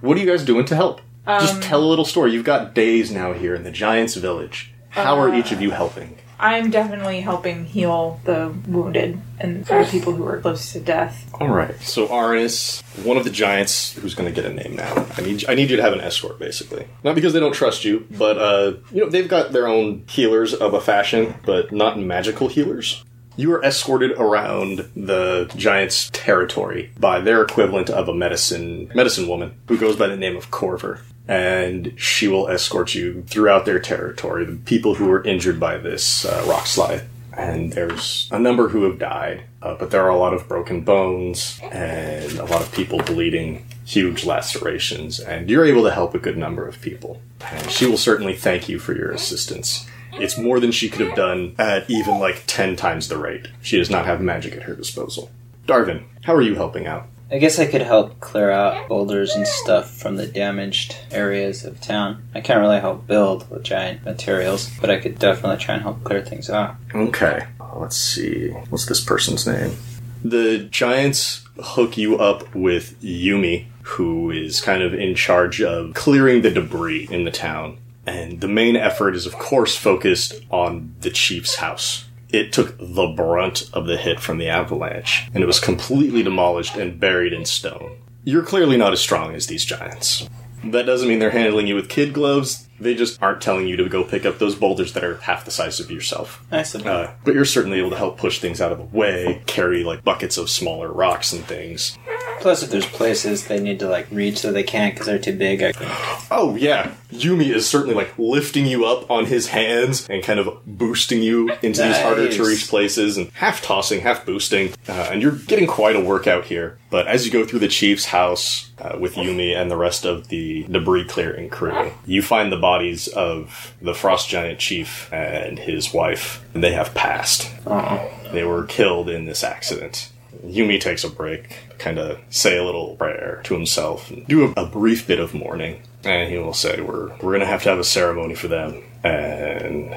What 0.00 0.16
are 0.16 0.20
you 0.20 0.26
guys 0.26 0.44
doing 0.44 0.64
to 0.66 0.76
help? 0.76 1.00
Just 1.26 1.62
tell 1.62 1.82
a 1.82 1.86
little 1.86 2.04
story. 2.04 2.32
You've 2.32 2.44
got 2.44 2.74
days 2.74 3.12
now 3.12 3.32
here 3.32 3.54
in 3.54 3.62
the 3.62 3.70
Giants 3.70 4.16
Village. 4.16 4.72
How 4.90 5.18
are 5.18 5.32
each 5.32 5.52
of 5.52 5.62
you 5.62 5.70
helping? 5.70 6.18
I'm 6.42 6.70
definitely 6.70 7.20
helping 7.20 7.66
heal 7.66 8.20
the 8.24 8.52
wounded 8.66 9.20
and 9.38 9.64
the 9.64 9.88
people 9.88 10.12
who 10.12 10.26
are 10.26 10.40
close 10.40 10.72
to 10.72 10.80
death. 10.80 11.30
All 11.40 11.48
right. 11.48 11.80
So 11.80 12.08
Arnis, 12.08 12.82
one 13.04 13.16
of 13.16 13.22
the 13.22 13.30
giants, 13.30 13.92
who's 13.92 14.16
going 14.16 14.32
to 14.32 14.34
get 14.34 14.50
a 14.50 14.52
name 14.52 14.74
now. 14.74 15.06
I 15.16 15.20
need 15.20 15.48
I 15.48 15.54
need 15.54 15.70
you 15.70 15.76
to 15.76 15.82
have 15.82 15.92
an 15.92 16.00
escort, 16.00 16.40
basically. 16.40 16.88
Not 17.04 17.14
because 17.14 17.32
they 17.32 17.38
don't 17.38 17.54
trust 17.54 17.84
you, 17.84 18.08
but 18.10 18.38
uh, 18.38 18.72
you 18.90 19.04
know 19.04 19.08
they've 19.08 19.28
got 19.28 19.52
their 19.52 19.68
own 19.68 20.04
healers 20.08 20.52
of 20.52 20.74
a 20.74 20.80
fashion, 20.80 21.36
but 21.46 21.70
not 21.70 21.96
magical 21.96 22.48
healers. 22.48 23.04
You 23.36 23.52
are 23.54 23.64
escorted 23.64 24.12
around 24.12 24.90
the 24.94 25.50
giant's 25.56 26.10
territory 26.10 26.90
by 26.98 27.20
their 27.20 27.42
equivalent 27.42 27.88
of 27.88 28.08
a 28.08 28.14
medicine 28.14 28.90
medicine 28.94 29.26
woman 29.26 29.54
who 29.68 29.78
goes 29.78 29.96
by 29.96 30.08
the 30.08 30.16
name 30.16 30.36
of 30.36 30.50
Corver. 30.50 31.00
And 31.28 31.94
she 31.96 32.28
will 32.28 32.48
escort 32.48 32.94
you 32.94 33.22
throughout 33.22 33.64
their 33.64 33.78
territory, 33.78 34.44
the 34.44 34.56
people 34.56 34.96
who 34.96 35.06
were 35.06 35.24
injured 35.24 35.60
by 35.60 35.78
this 35.78 36.24
uh, 36.24 36.44
rock 36.48 36.66
slide. 36.66 37.04
And 37.34 37.72
there's 37.72 38.28
a 38.30 38.38
number 38.38 38.68
who 38.68 38.82
have 38.84 38.98
died, 38.98 39.44
uh, 39.62 39.76
but 39.76 39.90
there 39.90 40.02
are 40.02 40.10
a 40.10 40.18
lot 40.18 40.34
of 40.34 40.48
broken 40.48 40.82
bones 40.82 41.58
and 41.62 42.38
a 42.38 42.44
lot 42.44 42.60
of 42.60 42.72
people 42.72 42.98
bleeding, 42.98 43.64
huge 43.86 44.24
lacerations, 44.26 45.18
and 45.18 45.48
you're 45.48 45.64
able 45.64 45.84
to 45.84 45.90
help 45.90 46.14
a 46.14 46.18
good 46.18 46.36
number 46.36 46.66
of 46.68 46.80
people. 46.82 47.22
And 47.40 47.70
she 47.70 47.86
will 47.86 47.96
certainly 47.96 48.34
thank 48.34 48.68
you 48.68 48.78
for 48.78 48.94
your 48.94 49.10
assistance. 49.10 49.88
It's 50.14 50.38
more 50.38 50.60
than 50.60 50.72
she 50.72 50.88
could 50.88 51.06
have 51.06 51.16
done 51.16 51.54
at 51.58 51.88
even 51.88 52.18
like 52.18 52.44
10 52.46 52.76
times 52.76 53.08
the 53.08 53.16
rate. 53.16 53.48
She 53.62 53.78
does 53.78 53.90
not 53.90 54.06
have 54.06 54.20
magic 54.20 54.54
at 54.54 54.64
her 54.64 54.74
disposal. 54.74 55.30
Darvin, 55.66 56.04
how 56.22 56.34
are 56.34 56.42
you 56.42 56.54
helping 56.54 56.86
out? 56.86 57.06
I 57.30 57.38
guess 57.38 57.58
I 57.58 57.64
could 57.64 57.80
help 57.80 58.20
clear 58.20 58.50
out 58.50 58.88
boulders 58.88 59.34
and 59.34 59.48
stuff 59.48 59.90
from 59.90 60.16
the 60.16 60.26
damaged 60.26 60.96
areas 61.10 61.64
of 61.64 61.80
town. 61.80 62.28
I 62.34 62.42
can't 62.42 62.60
really 62.60 62.78
help 62.78 63.06
build 63.06 63.48
with 63.50 63.62
giant 63.62 64.04
materials, 64.04 64.70
but 64.82 64.90
I 64.90 64.98
could 64.98 65.18
definitely 65.18 65.56
try 65.56 65.76
and 65.76 65.82
help 65.82 66.04
clear 66.04 66.20
things 66.20 66.50
out. 66.50 66.76
Okay, 66.94 67.46
let's 67.74 67.96
see. 67.96 68.50
What's 68.68 68.84
this 68.84 69.00
person's 69.00 69.46
name? 69.46 69.76
The 70.22 70.58
giants 70.70 71.46
hook 71.58 71.96
you 71.96 72.18
up 72.18 72.54
with 72.54 73.00
Yumi, 73.00 73.66
who 73.82 74.30
is 74.30 74.60
kind 74.60 74.82
of 74.82 74.92
in 74.92 75.14
charge 75.14 75.62
of 75.62 75.94
clearing 75.94 76.42
the 76.42 76.50
debris 76.50 77.08
in 77.10 77.24
the 77.24 77.30
town. 77.30 77.78
And 78.06 78.40
the 78.40 78.48
main 78.48 78.76
effort 78.76 79.14
is, 79.14 79.26
of 79.26 79.34
course, 79.34 79.76
focused 79.76 80.40
on 80.50 80.94
the 81.00 81.10
chief's 81.10 81.56
house. 81.56 82.06
It 82.30 82.52
took 82.52 82.76
the 82.78 83.06
brunt 83.06 83.70
of 83.72 83.86
the 83.86 83.96
hit 83.96 84.18
from 84.18 84.38
the 84.38 84.48
avalanche, 84.48 85.28
and 85.34 85.42
it 85.42 85.46
was 85.46 85.60
completely 85.60 86.22
demolished 86.22 86.76
and 86.76 86.98
buried 86.98 87.32
in 87.32 87.44
stone. 87.44 87.98
You're 88.24 88.42
clearly 88.42 88.76
not 88.76 88.92
as 88.92 89.00
strong 89.00 89.34
as 89.34 89.46
these 89.46 89.64
giants. 89.64 90.28
That 90.64 90.86
doesn't 90.86 91.08
mean 91.08 91.18
they're 91.18 91.30
handling 91.30 91.66
you 91.66 91.74
with 91.74 91.88
kid 91.88 92.12
gloves. 92.12 92.68
They 92.82 92.94
just 92.94 93.22
aren't 93.22 93.40
telling 93.40 93.68
you 93.68 93.76
to 93.76 93.88
go 93.88 94.02
pick 94.04 94.26
up 94.26 94.38
those 94.38 94.54
boulders 94.54 94.92
that 94.94 95.04
are 95.04 95.16
half 95.18 95.44
the 95.44 95.50
size 95.50 95.78
of 95.80 95.90
yourself. 95.90 96.44
I 96.50 96.62
suppose. 96.62 96.86
Uh, 96.86 97.14
but 97.24 97.34
you're 97.34 97.44
certainly 97.44 97.78
able 97.78 97.90
to 97.90 97.96
help 97.96 98.18
push 98.18 98.40
things 98.40 98.60
out 98.60 98.72
of 98.72 98.78
the 98.78 98.84
way, 98.84 99.42
carry 99.46 99.84
like 99.84 100.02
buckets 100.04 100.36
of 100.36 100.50
smaller 100.50 100.90
rocks 100.90 101.32
and 101.32 101.44
things. 101.44 101.98
Plus, 102.40 102.62
if 102.64 102.70
there's 102.70 102.86
places 102.86 103.46
they 103.46 103.60
need 103.60 103.78
to 103.78 103.88
like 103.88 104.08
reach 104.10 104.42
that 104.42 104.52
they 104.52 104.64
can't 104.64 104.94
because 104.94 105.06
they're 105.06 105.18
too 105.18 105.36
big, 105.36 105.62
I 105.62 105.72
can. 105.72 105.88
Oh 106.34 106.56
yeah, 106.56 106.94
Yumi 107.10 107.54
is 107.54 107.68
certainly 107.68 107.94
like 107.94 108.18
lifting 108.18 108.64
you 108.64 108.86
up 108.86 109.10
on 109.10 109.26
his 109.26 109.48
hands 109.48 110.08
and 110.08 110.22
kind 110.24 110.40
of 110.40 110.64
boosting 110.66 111.22
you 111.22 111.50
into 111.60 111.82
these 111.82 111.98
harder 111.98 112.30
to 112.30 112.44
reach 112.44 112.68
places 112.68 113.18
and 113.18 113.30
half 113.32 113.60
tossing, 113.60 114.00
half 114.00 114.24
boosting, 114.24 114.72
uh, 114.88 115.10
and 115.12 115.20
you're 115.20 115.32
getting 115.32 115.66
quite 115.66 115.94
a 115.94 116.00
workout 116.00 116.46
here. 116.46 116.78
But 116.88 117.06
as 117.06 117.26
you 117.26 117.32
go 117.32 117.44
through 117.44 117.58
the 117.58 117.68
chief's 117.68 118.06
house 118.06 118.70
uh, 118.78 118.96
with 118.98 119.16
Yumi 119.16 119.54
and 119.54 119.70
the 119.70 119.76
rest 119.76 120.06
of 120.06 120.28
the 120.28 120.64
debris 120.64 121.04
clearing 121.04 121.50
crew, 121.50 121.92
you 122.06 122.22
find 122.22 122.50
the 122.50 122.56
bodies 122.72 123.06
of 123.08 123.74
the 123.82 123.92
frost 123.94 124.28
giant 124.30 124.58
chief 124.58 125.12
and 125.12 125.58
his 125.58 125.92
wife, 125.92 126.42
and 126.54 126.64
they 126.64 126.72
have 126.72 126.94
passed. 126.94 127.50
Oh, 127.66 128.10
They 128.32 128.44
were 128.44 128.64
killed 128.64 129.10
in 129.10 129.26
this 129.26 129.44
accident. 129.44 130.08
Yumi 130.44 130.80
takes 130.80 131.04
a 131.04 131.10
break, 131.10 131.44
kind 131.78 131.98
of 131.98 132.18
say 132.30 132.56
a 132.56 132.64
little 132.64 132.96
prayer 132.96 133.40
to 133.44 133.52
himself, 133.54 134.10
and 134.10 134.26
do 134.26 134.46
a, 134.56 134.62
a 134.62 134.66
brief 134.66 135.06
bit 135.06 135.20
of 135.20 135.34
mourning, 135.34 135.82
and 136.02 136.30
he 136.32 136.38
will 136.38 136.54
say, 136.54 136.80
"We're 136.80 137.08
we're 137.20 137.32
gonna 137.36 137.46
have 137.54 137.62
to 137.64 137.68
have 137.68 137.78
a 137.78 137.84
ceremony 137.84 138.34
for 138.34 138.48
them, 138.48 138.82
and 139.04 139.94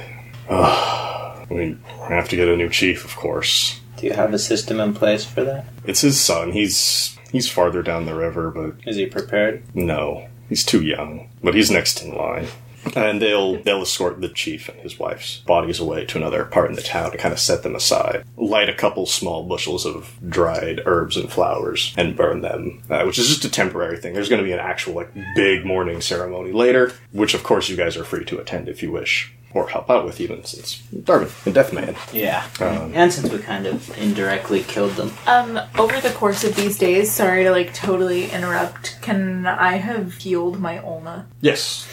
uh, 0.49 1.45
we 1.49 1.77
have 2.09 2.27
to 2.29 2.35
get 2.35 2.47
a 2.49 2.57
new 2.57 2.69
chief, 2.69 3.05
of 3.05 3.15
course. 3.15 3.79
do 3.97 4.05
you 4.07 4.13
have 4.13 4.33
a 4.33 4.39
system 4.39 4.79
in 4.81 4.93
place 4.93 5.23
for 5.25 5.43
that? 5.45 5.65
It's 5.85 6.01
his 6.01 6.19
son. 6.19 6.51
He's 6.51 7.17
he's 7.31 7.49
farther 7.49 7.81
down 7.81 8.05
the 8.05 8.13
river, 8.27 8.51
but 8.51 8.71
Is 8.85 8.97
he 8.97 9.05
prepared? 9.07 9.63
no, 9.73 10.27
he's 10.49 10.63
too 10.65 10.81
young. 10.81 11.29
But 11.43 11.55
he's 11.55 11.71
next 11.71 12.03
in 12.03 12.13
line." 12.15 12.47
And 12.95 13.21
they'll 13.21 13.61
they'll 13.63 13.81
escort 13.81 14.21
the 14.21 14.29
chief 14.29 14.69
and 14.69 14.79
his 14.79 14.99
wife's 14.99 15.37
bodies 15.39 15.79
away 15.79 16.05
to 16.05 16.17
another 16.17 16.45
part 16.45 16.69
in 16.69 16.75
the 16.75 16.81
town 16.81 17.11
to 17.11 17.17
kind 17.17 17.33
of 17.33 17.39
set 17.39 17.63
them 17.63 17.75
aside. 17.75 18.23
Light 18.37 18.69
a 18.69 18.73
couple 18.73 19.05
small 19.05 19.43
bushels 19.43 19.85
of 19.85 20.17
dried 20.27 20.81
herbs 20.85 21.17
and 21.17 21.31
flowers 21.31 21.93
and 21.97 22.15
burn 22.15 22.41
them, 22.41 22.81
uh, 22.89 23.03
which 23.03 23.19
is 23.19 23.27
just 23.27 23.45
a 23.45 23.49
temporary 23.49 23.97
thing. 23.97 24.13
There's 24.13 24.29
going 24.29 24.41
to 24.41 24.47
be 24.47 24.53
an 24.53 24.59
actual 24.59 24.93
like 24.93 25.13
big 25.35 25.65
mourning 25.65 26.01
ceremony 26.01 26.51
later, 26.51 26.93
which 27.11 27.33
of 27.33 27.43
course 27.43 27.69
you 27.69 27.75
guys 27.75 27.97
are 27.97 28.03
free 28.03 28.25
to 28.25 28.39
attend 28.39 28.69
if 28.69 28.83
you 28.83 28.91
wish 28.91 29.33
or 29.55 29.69
help 29.69 29.89
out 29.89 30.05
with 30.05 30.19
even 30.19 30.43
since 30.43 30.81
Darvin 30.93 31.31
and 31.45 31.55
Deathman. 31.55 31.95
Yeah. 32.13 32.45
Um, 32.59 32.91
and 32.93 33.11
since 33.11 33.31
we 33.31 33.39
kind 33.39 33.65
of 33.65 33.97
indirectly 33.97 34.61
killed 34.63 34.91
them, 34.91 35.11
Um, 35.25 35.59
over 35.79 35.99
the 36.01 36.09
course 36.11 36.43
of 36.43 36.55
these 36.57 36.77
days, 36.77 37.09
sorry 37.09 37.45
to 37.45 37.51
like 37.51 37.73
totally 37.73 38.29
interrupt, 38.29 39.01
can 39.01 39.45
I 39.47 39.77
have 39.77 40.13
healed 40.15 40.59
my 40.59 40.77
Ulna? 40.79 41.25
Yes, 41.41 41.87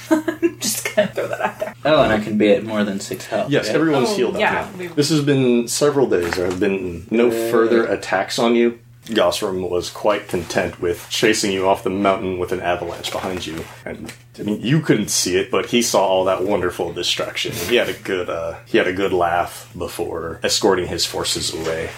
Just 0.59 0.95
gonna 0.95 1.09
throw 1.09 1.29
that 1.29 1.41
out 1.41 1.59
there. 1.61 1.75
oh, 1.85 2.03
and 2.03 2.13
I 2.13 2.19
can 2.19 2.37
be 2.37 2.51
at 2.53 2.65
more 2.65 2.83
than 2.85 2.99
six 3.01 3.27
health. 3.27 3.49
yes, 3.51 3.69
right? 3.69 3.77
everyone's 3.77 4.11
Oh, 4.11 4.17
healed 4.17 4.35
up 4.35 4.41
yeah, 4.41 4.69
now. 4.77 4.93
This 4.95 5.11
has 5.11 5.23
been 5.23 5.69
several 5.69 6.07
days. 6.09 6.33
There 6.35 6.47
have 6.47 6.59
been 6.59 7.07
no 7.11 7.31
further 7.31 7.85
attacks 7.87 8.39
on 8.41 8.57
you. 8.57 8.81
Gosram 9.07 9.69
was 9.69 9.91
quite 9.91 10.29
content 10.29 10.81
with 10.81 11.07
chasing 11.11 11.51
you 11.51 11.69
off 11.69 11.83
the 11.83 11.91
mountain 11.91 12.39
with 12.39 12.53
an 12.53 12.61
avalanche 12.61 13.11
behind 13.11 13.47
you, 13.47 13.65
and 13.85 14.13
I 14.39 14.43
mean 14.43 14.61
you 14.61 14.81
couldn't 14.81 15.11
see 15.11 15.37
it, 15.37 15.51
but 15.51 15.67
he 15.67 15.83
saw 15.83 16.07
all 16.07 16.25
that 16.27 16.45
wonderful 16.45 16.93
destruction. 16.93 17.53
He 17.53 17.77
had 17.77 17.89
a 17.89 17.95
good 17.95 18.31
uh, 18.31 18.59
he 18.67 18.79
had 18.79 18.87
a 18.87 18.93
good 18.93 19.13
laugh 19.13 19.73
before 19.77 20.39
escorting 20.45 20.87
his 20.87 21.05
forces 21.05 21.53
away. 21.53 21.91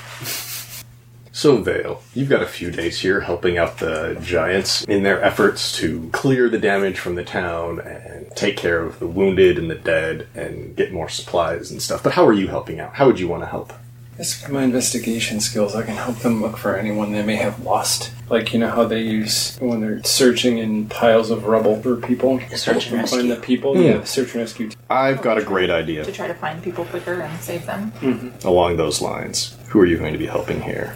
So 1.30 1.56
Vale, 1.56 2.00
you've 2.14 2.28
got 2.28 2.42
a 2.42 2.46
few 2.46 2.70
days 2.70 3.00
here 3.00 3.20
helping 3.20 3.58
out 3.58 3.78
the 3.78 4.16
giants 4.22 4.84
in 4.84 5.02
their 5.02 5.20
efforts 5.20 5.76
to 5.78 6.08
clear 6.12 6.48
the 6.48 6.60
damage 6.60 7.00
from 7.00 7.16
the 7.16 7.24
town 7.24 7.80
and 7.80 8.30
take 8.36 8.56
care 8.56 8.80
of 8.80 9.00
the 9.00 9.08
wounded 9.08 9.58
and 9.58 9.68
the 9.68 9.74
dead 9.74 10.28
and 10.36 10.76
get 10.76 10.92
more 10.92 11.08
supplies 11.08 11.72
and 11.72 11.82
stuff. 11.82 12.04
But 12.04 12.12
how 12.12 12.24
are 12.24 12.32
you 12.32 12.46
helping 12.46 12.78
out? 12.78 12.94
How 12.94 13.06
would 13.06 13.18
you 13.18 13.26
want 13.26 13.42
to 13.42 13.48
help? 13.48 13.72
Yes, 14.18 14.40
with 14.42 14.52
my 14.52 14.62
investigation 14.62 15.40
skills, 15.40 15.74
I 15.74 15.82
can 15.82 15.96
help 15.96 16.18
them 16.18 16.40
look 16.40 16.56
for 16.56 16.76
anyone 16.76 17.12
they 17.12 17.22
may 17.24 17.36
have 17.36 17.64
lost. 17.64 18.12
Like, 18.30 18.52
you 18.52 18.60
know 18.60 18.70
how 18.70 18.84
they 18.84 19.00
use 19.02 19.56
when 19.60 19.80
they're 19.80 20.02
searching 20.04 20.58
in 20.58 20.86
piles 20.88 21.30
of 21.30 21.46
rubble 21.46 21.80
for 21.82 21.96
people? 21.96 22.38
Search 22.54 22.86
and 22.86 22.96
Help 22.98 23.08
them 23.10 23.18
Find 23.18 23.30
the 23.30 23.34
rescue. 23.34 23.56
people? 23.56 23.76
Yeah, 23.76 24.04
search 24.04 24.28
and 24.34 24.36
rescue. 24.42 24.70
I've 24.88 25.20
got 25.20 25.36
a 25.38 25.42
great 25.42 25.68
idea 25.70 26.04
To 26.04 26.12
try 26.12 26.28
to 26.28 26.34
find 26.34 26.62
people 26.62 26.84
quicker 26.84 27.20
and 27.22 27.40
save 27.40 27.66
them. 27.66 27.90
Mm-hmm. 28.00 28.46
along 28.46 28.76
those 28.76 29.02
lines. 29.02 29.56
Who 29.68 29.80
are 29.80 29.86
you 29.86 29.98
going 29.98 30.12
to 30.12 30.18
be 30.18 30.26
helping 30.26 30.62
here? 30.62 30.94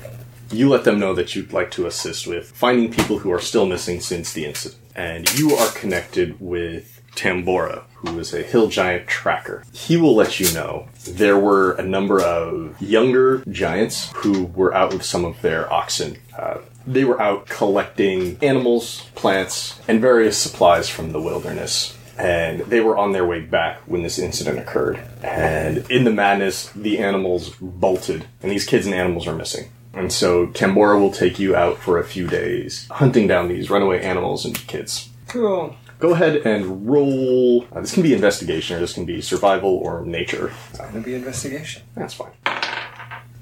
You 0.52 0.68
let 0.68 0.84
them 0.84 0.98
know 1.00 1.12
that 1.14 1.34
you'd 1.34 1.52
like 1.52 1.70
to 1.72 1.86
assist 1.86 2.26
with 2.26 2.50
finding 2.52 2.90
people 2.92 3.18
who 3.18 3.32
are 3.32 3.40
still 3.40 3.66
missing 3.66 4.00
since 4.00 4.32
the 4.32 4.46
incident. 4.46 4.80
And 4.94 5.32
you 5.38 5.54
are 5.54 5.70
connected 5.72 6.40
with 6.40 7.02
Tambora, 7.16 7.82
who 7.98 8.18
is 8.18 8.32
a 8.32 8.42
hill 8.42 8.68
giant 8.68 9.06
tracker. 9.06 9.62
He 9.72 9.96
will 9.96 10.14
let 10.14 10.40
you 10.40 10.52
know 10.52 10.88
there 11.04 11.38
were 11.38 11.72
a 11.72 11.82
number 11.82 12.20
of 12.20 12.80
younger 12.80 13.44
giants 13.50 14.12
who 14.16 14.46
were 14.46 14.74
out 14.74 14.92
with 14.92 15.04
some 15.04 15.24
of 15.24 15.40
their 15.42 15.72
oxen. 15.72 16.18
Uh, 16.36 16.58
they 16.86 17.04
were 17.04 17.20
out 17.20 17.46
collecting 17.46 18.38
animals, 18.42 19.06
plants, 19.14 19.78
and 19.88 20.00
various 20.00 20.38
supplies 20.38 20.88
from 20.88 21.12
the 21.12 21.20
wilderness 21.20 21.98
and 22.18 22.60
they 22.62 22.80
were 22.80 22.96
on 22.96 23.12
their 23.12 23.24
way 23.24 23.40
back 23.40 23.80
when 23.86 24.02
this 24.02 24.18
incident 24.18 24.58
occurred. 24.58 25.00
And 25.22 25.88
in 25.90 26.04
the 26.04 26.10
madness, 26.10 26.68
the 26.74 26.98
animals 26.98 27.50
bolted, 27.60 28.26
and 28.42 28.50
these 28.50 28.66
kids 28.66 28.86
and 28.86 28.94
animals 28.94 29.26
are 29.28 29.34
missing. 29.34 29.70
And 29.94 30.12
so 30.12 30.48
Tambora 30.48 31.00
will 31.00 31.12
take 31.12 31.38
you 31.38 31.56
out 31.56 31.78
for 31.78 31.98
a 31.98 32.04
few 32.04 32.26
days, 32.26 32.88
hunting 32.90 33.26
down 33.26 33.48
these 33.48 33.70
runaway 33.70 34.02
animals 34.02 34.44
and 34.44 34.54
kids. 34.66 35.08
Cool. 35.28 35.76
Go 35.98 36.12
ahead 36.14 36.36
and 36.46 36.88
roll. 36.88 37.66
Uh, 37.72 37.80
this 37.80 37.92
can 37.92 38.04
be 38.04 38.14
investigation, 38.14 38.76
or 38.76 38.80
this 38.80 38.92
can 38.92 39.04
be 39.04 39.20
survival 39.20 39.78
or 39.78 40.04
nature. 40.04 40.52
It's 40.70 40.78
going 40.78 40.92
to 40.92 41.00
be 41.00 41.14
investigation. 41.14 41.82
That's 41.94 42.14
fine. 42.14 42.30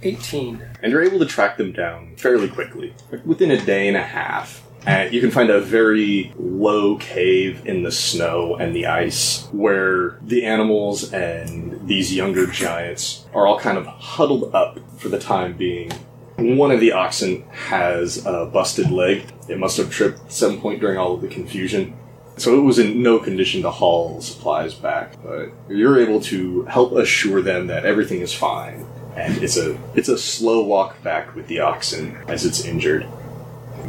18. 0.03 0.63
and 0.83 0.93
you're 0.93 1.03
able 1.03 1.19
to 1.19 1.27
track 1.27 1.57
them 1.57 1.73
down 1.73 2.15
fairly 2.17 2.49
quickly, 2.49 2.95
within 3.25 3.51
a 3.51 3.61
day 3.65 3.89
and 3.89 3.97
a 3.97 4.03
half. 4.03 4.63
And 4.87 5.13
you 5.13 5.21
can 5.21 5.33
find 5.33 5.51
a 5.51 5.61
very 5.61 6.33
low 6.39 6.97
cave 6.99 7.67
in 7.67 7.83
the 7.83 7.91
snow 7.91 8.55
and 8.55 8.75
the 8.75 8.87
ice 8.87 9.49
where 9.53 10.19
the 10.23 10.45
animals 10.45 11.13
and 11.13 11.89
these 11.89 12.15
younger 12.15 12.47
giants 12.47 13.27
are 13.35 13.47
all 13.47 13.59
kind 13.59 13.79
of 13.79 13.87
huddled 13.87 14.55
up 14.55 14.79
for 14.99 15.09
the 15.09 15.19
time 15.19 15.57
being. 15.57 15.91
One 16.37 16.71
of 16.71 16.79
the 16.79 16.93
oxen 16.93 17.43
has 17.51 18.25
a 18.25 18.47
busted 18.47 18.91
leg. 18.91 19.25
It 19.49 19.59
must 19.59 19.77
have 19.79 19.91
tripped 19.91 20.21
at 20.21 20.33
some 20.33 20.61
point 20.61 20.81
during 20.81 20.99
all 20.99 21.15
of 21.15 21.21
the 21.21 21.29
confusion. 21.29 21.97
So 22.37 22.59
it 22.59 22.63
was 22.63 22.79
in 22.79 23.03
no 23.03 23.19
condition 23.19 23.63
to 23.63 23.71
haul 23.71 24.21
supplies 24.21 24.75
back, 24.75 25.13
but 25.23 25.51
you're 25.69 26.01
able 26.01 26.21
to 26.23 26.65
help 26.65 26.93
assure 26.93 27.41
them 27.41 27.69
that 27.69 27.87
everything 27.87 28.21
is 28.21 28.35
fine. 28.35 28.87
And 29.17 29.43
it's 29.43 29.57
a 29.57 29.79
it's 29.95 30.11
a 30.11 30.19
slow 30.19 30.63
walk 30.63 31.03
back 31.03 31.35
with 31.35 31.47
the 31.47 31.61
oxen 31.61 32.19
as 32.29 32.45
it's 32.45 32.65
injured. 32.65 33.07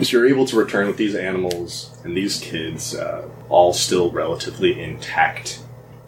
So 0.02 0.18
you're 0.18 0.30
able 0.30 0.46
to 0.46 0.56
return 0.56 0.88
with 0.88 0.98
these 0.98 1.16
animals 1.16 1.98
and 2.04 2.16
these 2.16 2.40
kids 2.40 2.96
uh, 2.96 3.28
all 3.50 3.74
still 3.74 4.12
relatively 4.12 4.80
intact. 4.82 5.60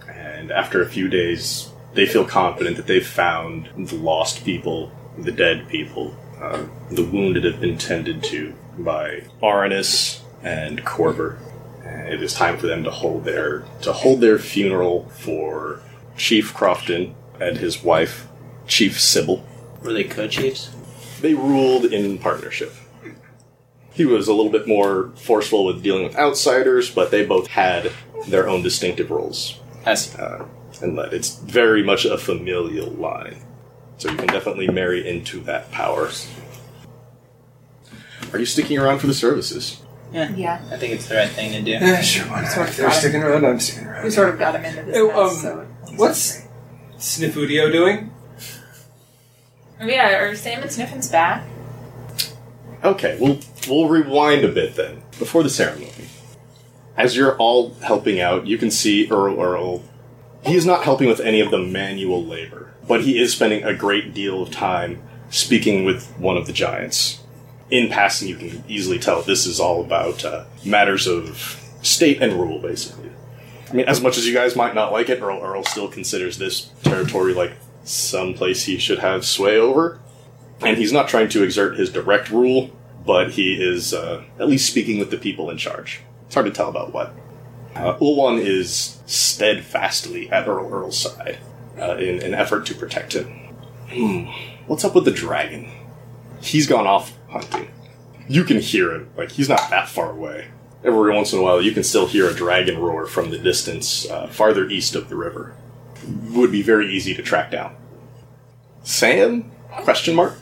And 0.08 0.52
after 0.52 0.82
a 0.82 0.88
few 0.88 1.10
days, 1.10 1.70
they 1.94 2.06
feel 2.06 2.24
confident 2.24 2.78
that 2.78 2.88
they've 2.88 3.06
found 3.06 3.70
the 3.76 3.96
lost 3.96 4.46
people 4.46 4.92
the 5.24 5.32
dead 5.32 5.68
people. 5.68 6.16
Uh, 6.40 6.66
the 6.90 7.04
wounded 7.04 7.44
have 7.44 7.60
been 7.60 7.78
tended 7.78 8.24
to 8.24 8.54
by 8.78 9.24
Aranus 9.42 10.22
and 10.42 10.86
Corver. 10.86 11.40
It 11.90 12.22
is 12.22 12.34
time 12.34 12.58
for 12.58 12.68
them 12.68 12.84
to 12.84 12.92
hold 12.92 13.24
their 13.24 13.66
to 13.82 13.94
hold 13.94 14.22
their 14.22 14.38
funeral 14.38 15.10
for 15.10 15.82
Chief 16.18 16.54
Crofton 16.54 17.16
and 17.40 17.58
his 17.58 17.84
wife, 17.84 18.28
Chief 18.68 19.00
Sybil. 19.00 19.46
Were 19.82 19.94
they 19.94 20.04
co-chiefs? 20.04 20.72
They 21.22 21.34
ruled 21.34 21.86
in 21.86 22.18
partnership. 22.18 22.74
He 23.92 24.06
was 24.06 24.28
a 24.28 24.34
little 24.34 24.52
bit 24.52 24.68
more 24.68 25.12
forceful 25.16 25.66
with 25.66 25.84
dealing 25.84 26.04
with 26.04 26.16
outsiders, 26.16 26.90
but 26.90 27.12
they 27.12 27.26
both 27.26 27.48
had 27.48 27.92
their 28.28 28.48
own 28.48 28.62
distinctive 28.62 29.12
roles. 29.12 29.60
See. 29.96 30.18
Uh, 30.18 30.46
and 30.82 30.98
that 30.98 31.14
it's 31.14 31.36
very 31.38 31.84
much 31.84 32.06
a 32.06 32.18
familial 32.18 32.92
line. 32.92 33.42
So 33.98 34.10
you 34.10 34.18
can 34.18 34.28
definitely 34.28 34.70
marry 34.70 35.08
into 35.08 35.42
that 35.42 35.72
power. 35.72 36.10
Are 38.32 38.40
you 38.40 38.46
sticking 38.46 38.78
around 38.78 39.00
for 39.00 39.08
the 39.08 39.14
services? 39.14 39.82
Yeah. 40.12 40.30
Yeah. 40.36 40.62
I 40.72 40.78
think 40.78 40.94
it's 40.94 41.08
the 41.08 41.16
right 41.16 41.30
thing 41.30 41.52
to 41.54 41.62
do. 41.62 41.72
Yeah, 41.72 42.02
sure. 42.02 42.26
Why 42.26 42.42
not? 42.42 42.52
Sort 42.52 42.68
of 42.68 42.70
If 42.72 42.78
they're 42.78 42.88
got 42.88 42.96
it. 42.96 43.00
sticking 43.00 43.24
around, 43.24 43.46
I'm 43.46 43.60
sticking 43.60 43.88
around. 43.88 44.04
We 44.04 44.10
sort 44.10 44.30
of 44.30 44.40
got 44.40 44.56
him 44.56 44.66
into 44.66 44.84
this 44.84 44.98
Oh, 44.98 45.08
mess, 45.08 45.46
um, 45.46 45.68
so 45.88 45.94
What's 45.96 46.48
Sniffudio 46.98 47.72
doing? 47.72 48.12
Oh 49.82 49.86
yeah, 49.86 50.18
are 50.18 50.36
Sam 50.36 50.62
and 50.62 50.72
Sniffin's 50.72 51.10
back? 51.10 51.46
Okay, 52.84 53.18
we'll 53.20 53.40
we'll 53.68 53.88
rewind 53.88 54.44
a 54.44 54.50
bit 54.50 54.76
then 54.76 55.02
before 55.18 55.44
the 55.44 55.50
ceremony. 55.50 55.92
As 56.98 57.16
you're 57.16 57.38
all 57.38 57.74
helping 57.76 58.20
out, 58.20 58.46
you 58.46 58.58
can 58.58 58.72
see 58.72 59.08
Earl 59.10 59.40
Earl. 59.40 59.84
He 60.44 60.56
is 60.56 60.66
not 60.66 60.84
helping 60.84 61.08
with 61.08 61.20
any 61.20 61.40
of 61.40 61.52
the 61.52 61.60
manual 61.60 62.24
labor, 62.24 62.74
but 62.88 63.02
he 63.04 63.20
is 63.20 63.34
spending 63.34 63.64
a 63.64 63.74
great 63.74 64.14
deal 64.14 64.42
of 64.44 64.52
time 64.52 65.02
speaking 65.30 65.86
with 65.86 66.10
one 66.18 66.36
of 66.38 66.46
the 66.46 66.54
giants. 66.54 67.22
In 67.70 67.90
passing, 67.90 68.28
you 68.28 68.36
can 68.36 68.64
easily 68.68 68.98
tell 68.98 69.22
this 69.22 69.46
is 69.46 69.60
all 69.60 69.82
about 69.82 70.26
uh, 70.26 70.46
matters 70.66 71.06
of 71.08 71.62
state 71.82 72.22
and 72.22 72.34
rule, 72.34 72.60
basically. 72.60 73.12
I 73.70 73.74
mean, 73.74 73.86
as 73.86 74.02
much 74.02 74.18
as 74.18 74.26
you 74.26 74.34
guys 74.34 74.56
might 74.56 74.74
not 74.74 74.92
like 74.92 75.10
it, 75.10 75.22
Earl 75.22 75.44
Earl 75.44 75.64
still 75.64 75.88
considers 75.88 76.40
this 76.40 76.72
territory 76.84 77.34
like 77.34 77.54
some 77.84 78.34
place 78.34 78.64
he 78.64 78.78
should 78.78 79.00
have 79.00 79.26
sway 79.26 79.58
over 79.58 80.00
and 80.62 80.78
he's 80.78 80.92
not 80.92 81.08
trying 81.08 81.30
to 81.30 81.44
exert 81.44 81.78
his 81.78 81.92
direct 81.92 82.30
rule, 82.30 82.72
but 83.06 83.32
he 83.32 83.54
is 83.54 83.94
uh, 83.94 84.24
at 84.40 84.48
least 84.48 84.70
speaking 84.70 85.00
with 85.00 85.12
the 85.12 85.18
people 85.18 85.50
in 85.50 85.58
charge. 85.58 86.02
It's 86.26 86.36
hard 86.36 86.48
to 86.48 86.52
tell 86.52 86.70
about 86.70 86.94
what. 86.94 87.14
Uh, 87.76 87.98
Ulwan 87.98 88.40
is 88.40 89.00
steadfastly 89.06 90.30
at 90.32 90.48
Earl 90.48 90.74
Earl's 90.74 91.00
side 91.00 91.38
uh, 91.80 91.96
in 91.96 92.22
an 92.22 92.34
effort 92.34 92.66
to 92.68 92.76
protect 92.76 93.14
him. 93.14 93.28
Hmm, 93.90 94.26
what's 94.68 94.84
up 94.84 94.96
with 94.96 95.06
the 95.06 95.12
dragon? 95.12 95.72
He's 96.42 96.68
gone 96.68 96.88
off 96.88 97.14
hunting. 97.30 97.70
You 98.28 98.44
can 98.44 98.60
hear 98.60 98.94
him, 98.94 99.10
like, 99.18 99.32
he's 99.32 99.50
not 99.50 99.70
that 99.70 99.90
far 99.90 100.12
away. 100.12 100.50
Every 100.84 101.14
once 101.14 101.34
in 101.34 101.40
a 101.40 101.42
while, 101.42 101.62
you 101.62 101.72
can 101.72 101.84
still 101.84 102.08
hear 102.08 102.30
a 102.30 102.34
dragon 102.34 102.78
roar 102.78 103.06
from 103.06 103.32
the 103.32 103.38
distance, 103.38 104.10
uh, 104.10 104.28
farther 104.28 104.68
east 104.70 104.96
of 104.96 105.10
the 105.10 105.16
river. 105.16 105.56
Would 106.30 106.52
be 106.52 106.62
very 106.62 106.94
easy 106.94 107.14
to 107.16 107.22
track 107.22 107.52
down. 107.52 107.76
Sam? 108.84 109.52
Question 109.70 110.16
mark? 110.16 110.38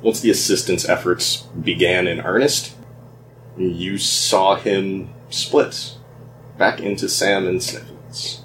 Once 0.00 0.20
the 0.20 0.30
assistance 0.30 0.88
efforts 0.88 1.42
began 1.42 2.06
in 2.06 2.20
earnest, 2.20 2.74
you 3.56 3.98
saw 3.98 4.56
him 4.56 5.10
split 5.28 5.94
back 6.58 6.80
into 6.80 7.08
Sam 7.08 7.46
and 7.46 7.62
Sniffins. 7.62 8.44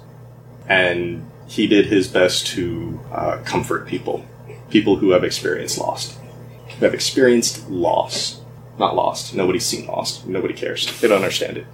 And 0.68 1.28
he 1.46 1.66
did 1.66 1.86
his 1.86 2.08
best 2.08 2.46
to 2.48 3.00
uh, 3.10 3.38
comfort 3.44 3.86
people. 3.86 4.26
People 4.70 4.96
who 4.96 5.10
have 5.10 5.24
experienced 5.24 5.78
lost. 5.78 6.17
Who 6.78 6.84
have 6.84 6.94
experienced 6.94 7.68
loss. 7.68 8.40
Not 8.78 8.94
lost. 8.94 9.34
Nobody's 9.34 9.66
seen 9.66 9.86
lost. 9.86 10.26
Nobody 10.26 10.54
cares. 10.54 11.00
They 11.00 11.08
don't 11.08 11.16
understand 11.16 11.56
it. 11.56 11.64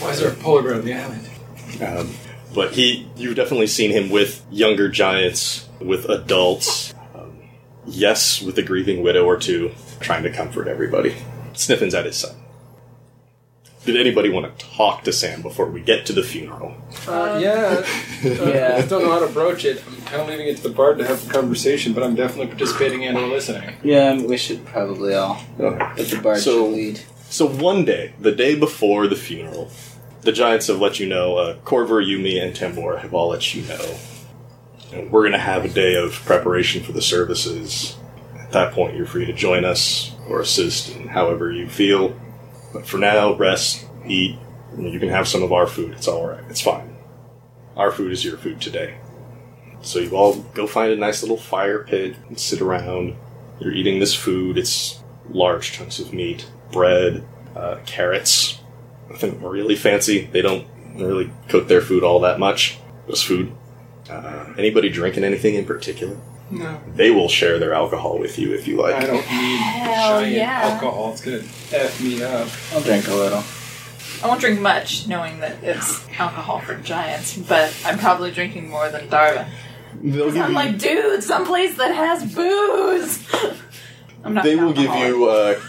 Why 0.00 0.10
is 0.10 0.20
there 0.20 0.30
a 0.30 0.34
polar 0.34 0.62
bear 0.62 0.74
on 0.74 0.84
the 0.84 0.94
island? 0.94 1.28
Um, 1.82 2.10
but 2.54 2.72
he, 2.72 3.08
you've 3.16 3.36
definitely 3.36 3.66
seen 3.66 3.90
him 3.90 4.10
with 4.10 4.44
younger 4.50 4.88
giants, 4.88 5.68
with 5.80 6.08
adults. 6.08 6.94
Um, 7.14 7.38
yes, 7.86 8.40
with 8.40 8.56
a 8.58 8.62
grieving 8.62 9.02
widow 9.02 9.24
or 9.24 9.36
two, 9.36 9.72
trying 10.00 10.22
to 10.22 10.30
comfort 10.30 10.68
everybody. 10.68 11.16
Sniffin's 11.54 11.94
at 11.94 12.04
his 12.04 12.16
side. 12.16 12.36
Did 13.84 13.96
anybody 13.98 14.30
want 14.30 14.58
to 14.58 14.66
talk 14.66 15.04
to 15.04 15.12
Sam 15.12 15.42
before 15.42 15.66
we 15.66 15.80
get 15.80 16.06
to 16.06 16.12
the 16.14 16.22
funeral? 16.22 16.74
Uh, 17.06 17.38
yeah. 17.42 17.84
Uh, 18.24 18.28
Yeah. 18.48 18.80
I 18.82 18.86
don't 18.86 19.02
know 19.02 19.10
how 19.12 19.18
to 19.26 19.30
broach 19.30 19.66
it. 19.66 19.82
I'm 19.86 20.00
kind 20.06 20.22
of 20.22 20.28
leaving 20.28 20.46
it 20.46 20.56
to 20.56 20.62
the 20.62 20.70
bard 20.70 20.96
to 20.98 21.06
have 21.06 21.26
the 21.26 21.30
conversation, 21.32 21.92
but 21.92 22.02
I'm 22.02 22.14
definitely 22.14 22.46
participating 22.46 23.04
and 23.04 23.18
or 23.18 23.26
listening. 23.26 23.74
Yeah, 23.82 24.18
we 24.22 24.38
should 24.38 24.64
probably 24.64 25.12
all. 25.14 25.40
Okay. 25.60 25.76
But 25.96 26.06
the 26.08 26.20
bard 26.22 26.38
So- 26.38 26.64
should 26.70 26.74
lead. 26.74 27.00
So 27.28 27.46
one 27.46 27.84
day, 27.84 28.14
the 28.18 28.32
day 28.32 28.54
before 28.54 29.06
the 29.08 29.16
funeral, 29.16 29.70
the 30.22 30.32
giants 30.32 30.68
have 30.68 30.80
let 30.80 30.98
you 31.00 31.06
know. 31.06 31.36
Uh, 31.36 31.56
Corver, 31.64 32.02
Yumi, 32.02 32.42
and 32.42 32.54
Tambor 32.56 33.00
have 33.00 33.12
all 33.12 33.28
let 33.28 33.54
you 33.54 33.62
know. 33.66 33.96
And 34.92 35.10
we're 35.10 35.22
going 35.22 35.32
to 35.32 35.38
have 35.38 35.64
a 35.66 35.68
day 35.68 35.96
of 35.96 36.12
preparation 36.24 36.82
for 36.82 36.92
the 36.92 37.02
services. 37.02 37.96
At 38.40 38.52
that 38.52 38.72
point, 38.72 38.96
you're 38.96 39.04
free 39.06 39.26
to 39.26 39.32
join 39.34 39.64
us 39.66 40.12
or 40.28 40.40
assist 40.40 40.94
in 40.96 41.08
however 41.08 41.50
you 41.52 41.68
feel. 41.68 42.18
But 42.74 42.86
for 42.86 42.98
now, 42.98 43.34
rest, 43.34 43.86
eat. 44.04 44.36
You 44.76 44.98
can 44.98 45.08
have 45.08 45.28
some 45.28 45.44
of 45.44 45.52
our 45.52 45.66
food. 45.68 45.92
It's 45.92 46.08
all 46.08 46.26
right. 46.26 46.42
It's 46.50 46.60
fine. 46.60 46.96
Our 47.76 47.92
food 47.92 48.10
is 48.10 48.24
your 48.24 48.36
food 48.36 48.60
today. 48.60 48.98
So 49.82 50.00
you 50.00 50.16
all 50.16 50.34
go 50.54 50.66
find 50.66 50.92
a 50.92 50.96
nice 50.96 51.22
little 51.22 51.36
fire 51.36 51.84
pit 51.84 52.16
and 52.28 52.38
sit 52.38 52.60
around. 52.60 53.16
You're 53.60 53.72
eating 53.72 54.00
this 54.00 54.14
food. 54.14 54.58
It's 54.58 55.00
large 55.30 55.70
chunks 55.72 56.00
of 56.00 56.12
meat, 56.12 56.50
bread, 56.72 57.24
uh, 57.54 57.78
carrots. 57.86 58.60
Nothing 59.08 59.40
really 59.40 59.76
fancy. 59.76 60.26
They 60.26 60.42
don't 60.42 60.66
really 60.96 61.30
cook 61.48 61.68
their 61.68 61.80
food 61.80 62.02
all 62.02 62.20
that 62.20 62.40
much. 62.40 62.78
Just 63.08 63.24
food. 63.26 63.52
Uh, 64.10 64.52
anybody 64.58 64.88
drinking 64.88 65.22
anything 65.22 65.54
in 65.54 65.64
particular? 65.64 66.18
No. 66.50 66.80
They 66.94 67.10
will 67.10 67.28
share 67.28 67.58
their 67.58 67.72
alcohol 67.74 68.18
with 68.18 68.38
you 68.38 68.52
if 68.54 68.68
you 68.68 68.76
like. 68.80 68.94
I 68.96 69.06
don't 69.06 69.16
need 69.16 69.22
Hell 69.58 70.20
giant 70.20 70.32
yeah. 70.36 70.60
alcohol. 70.64 71.12
It's 71.12 71.24
gonna 71.24 71.38
F 71.72 72.00
me 72.02 72.22
up. 72.22 72.48
I'll 72.72 72.80
drink 72.82 73.08
a 73.08 73.14
little. 73.14 73.42
I 74.22 74.28
won't 74.28 74.40
drink 74.40 74.60
much, 74.60 75.06
knowing 75.08 75.40
that 75.40 75.62
it's 75.62 76.06
alcohol 76.18 76.60
for 76.60 76.76
giants, 76.76 77.36
but 77.36 77.74
I'm 77.84 77.98
probably 77.98 78.30
drinking 78.30 78.68
more 78.70 78.88
than 78.90 79.08
Darvin. 79.08 79.46
They'll 80.02 80.30
give 80.30 80.42
I'm 80.42 80.50
you- 80.50 80.54
like, 80.56 80.78
dude, 80.78 81.22
someplace 81.22 81.76
that 81.78 81.94
has 81.94 82.34
booze. 82.34 83.26
I'm 84.22 84.34
not. 84.34 84.44
they 84.44 84.52
an 84.56 84.64
will 84.64 84.72
give 84.72 84.86
alcoholic. 84.90 85.08
you 85.08 85.28
uh, 85.28 85.60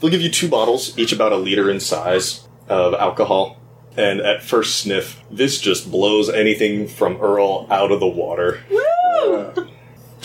they'll 0.00 0.10
give 0.10 0.20
you 0.22 0.30
two 0.30 0.48
bottles 0.48 0.96
each 0.98 1.12
about 1.12 1.32
a 1.32 1.36
liter 1.36 1.70
in 1.70 1.80
size 1.80 2.46
of 2.68 2.94
alcohol 2.94 3.60
and 3.96 4.20
at 4.20 4.42
first 4.42 4.76
sniff 4.76 5.20
this 5.30 5.60
just 5.60 5.90
blows 5.90 6.28
anything 6.28 6.86
from 6.86 7.16
earl 7.20 7.66
out 7.70 7.90
of 7.90 7.98
the 7.98 8.06
water 8.06 8.60
Woo! 8.70 9.57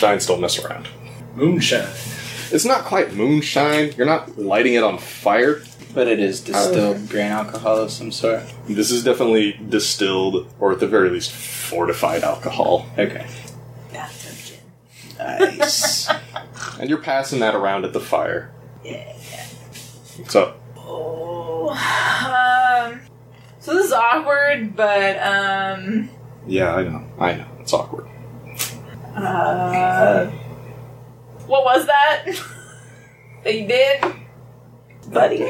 Giants 0.04 0.26
don't 0.26 0.40
mess 0.40 0.62
around 0.62 0.86
Moonshine. 1.34 1.88
it's 2.52 2.66
not 2.66 2.84
quite 2.84 3.14
moonshine 3.14 3.92
you're 3.96 4.06
not 4.06 4.36
lighting 4.38 4.74
it 4.74 4.82
on 4.84 4.98
fire 4.98 5.62
But 5.94 6.08
it 6.08 6.20
is 6.20 6.40
distilled 6.42 7.08
grain 7.08 7.30
alcohol 7.30 7.78
of 7.78 7.90
some 7.90 8.12
sort. 8.12 8.42
this 8.68 8.90
is 8.90 9.02
definitely 9.02 9.52
distilled 9.68 10.52
or 10.60 10.72
at 10.72 10.80
the 10.80 10.86
very 10.86 11.08
least 11.08 11.32
fortified 11.32 12.22
alcohol 12.22 12.86
Okay. 12.98 13.26
Bathtub 13.94 14.36
gin. 14.44 15.58
Nice. 15.58 16.10
and 16.78 16.90
you're 16.90 16.98
passing 17.02 17.40
that 17.40 17.54
around 17.54 17.86
at 17.86 17.92
the 17.94 18.00
fire 18.00 18.52
Yeah. 18.84 19.10
so 20.28 20.54
Oh. 20.76 21.70
Um. 21.70 23.00
So 23.60 23.72
this 23.72 23.86
is 23.86 23.92
awkward, 23.92 24.76
but 24.76 25.16
um. 25.16 26.10
yeah 26.46 26.74
i 26.74 26.82
know 26.82 27.02
i 27.18 27.32
know 27.32 27.46
it's 27.60 27.72
awkward 27.72 28.06
Uh. 29.14 30.26
What 31.46 31.64
was 31.64 31.86
that? 31.86 32.24
that 33.44 33.54
you 33.54 33.66
did, 33.66 34.04
buddy? 35.12 35.46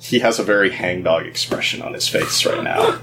he 0.00 0.20
has 0.20 0.38
a 0.38 0.42
very 0.42 0.70
hangdog 0.70 1.26
expression 1.26 1.82
on 1.82 1.92
his 1.92 2.08
face 2.08 2.46
right 2.46 2.62
now 2.62 2.98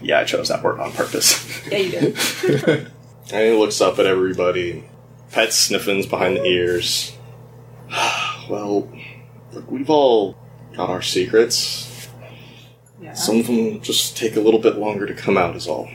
yeah 0.00 0.20
i 0.20 0.24
chose 0.24 0.48
that 0.48 0.62
word 0.62 0.78
on 0.80 0.90
purpose 0.92 1.66
Yeah, 1.70 1.78
you 1.78 1.90
did. 1.90 2.90
And 3.32 3.42
he 3.44 3.58
looks 3.58 3.80
up 3.80 3.98
at 3.98 4.06
everybody, 4.06 4.84
pets 5.32 5.56
Sniffins 5.56 6.06
behind 6.06 6.36
the 6.36 6.44
ears. 6.44 7.16
well, 8.48 8.88
look, 9.52 9.68
we've 9.68 9.90
all 9.90 10.36
got 10.76 10.90
our 10.90 11.02
secrets. 11.02 11.85
Yeah. 13.00 13.12
Some 13.12 13.40
of 13.40 13.46
them 13.46 13.80
just 13.80 14.16
take 14.16 14.36
a 14.36 14.40
little 14.40 14.60
bit 14.60 14.76
longer 14.76 15.06
to 15.06 15.14
come 15.14 15.36
out, 15.36 15.54
is 15.56 15.66
all. 15.66 15.88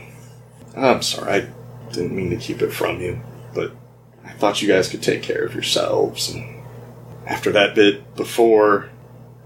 I'm 0.76 1.02
sorry, 1.02 1.32
I 1.32 1.48
didn't 1.92 2.14
mean 2.14 2.30
to 2.30 2.36
keep 2.36 2.62
it 2.62 2.72
from 2.72 3.00
you, 3.00 3.20
but 3.54 3.72
I 4.24 4.30
thought 4.32 4.62
you 4.62 4.68
guys 4.68 4.88
could 4.88 5.02
take 5.02 5.22
care 5.22 5.44
of 5.44 5.54
yourselves. 5.54 6.30
And 6.32 6.62
after 7.26 7.50
that 7.52 7.74
bit 7.74 8.14
before, 8.14 8.88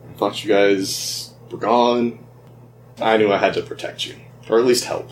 I 0.09 0.13
thought 0.19 0.45
you 0.45 0.51
guys 0.51 1.35
were 1.51 1.59
gone. 1.59 2.19
I 3.01 3.17
knew 3.17 3.33
I 3.33 3.39
had 3.39 3.55
to 3.55 3.63
protect 3.63 4.07
you, 4.07 4.17
or 4.49 4.59
at 4.59 4.65
least 4.65 4.85
help. 4.85 5.11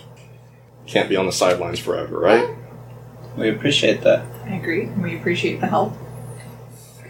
can't 0.86 1.08
be 1.08 1.16
on 1.16 1.26
the 1.26 1.32
sidelines 1.32 1.78
forever, 1.78 2.18
right? 2.18 2.56
We 3.36 3.48
appreciate 3.48 4.02
that. 4.02 4.24
I 4.44 4.54
agree. 4.56 4.86
We 4.86 5.16
appreciate 5.16 5.60
the 5.60 5.66
help. 5.66 5.94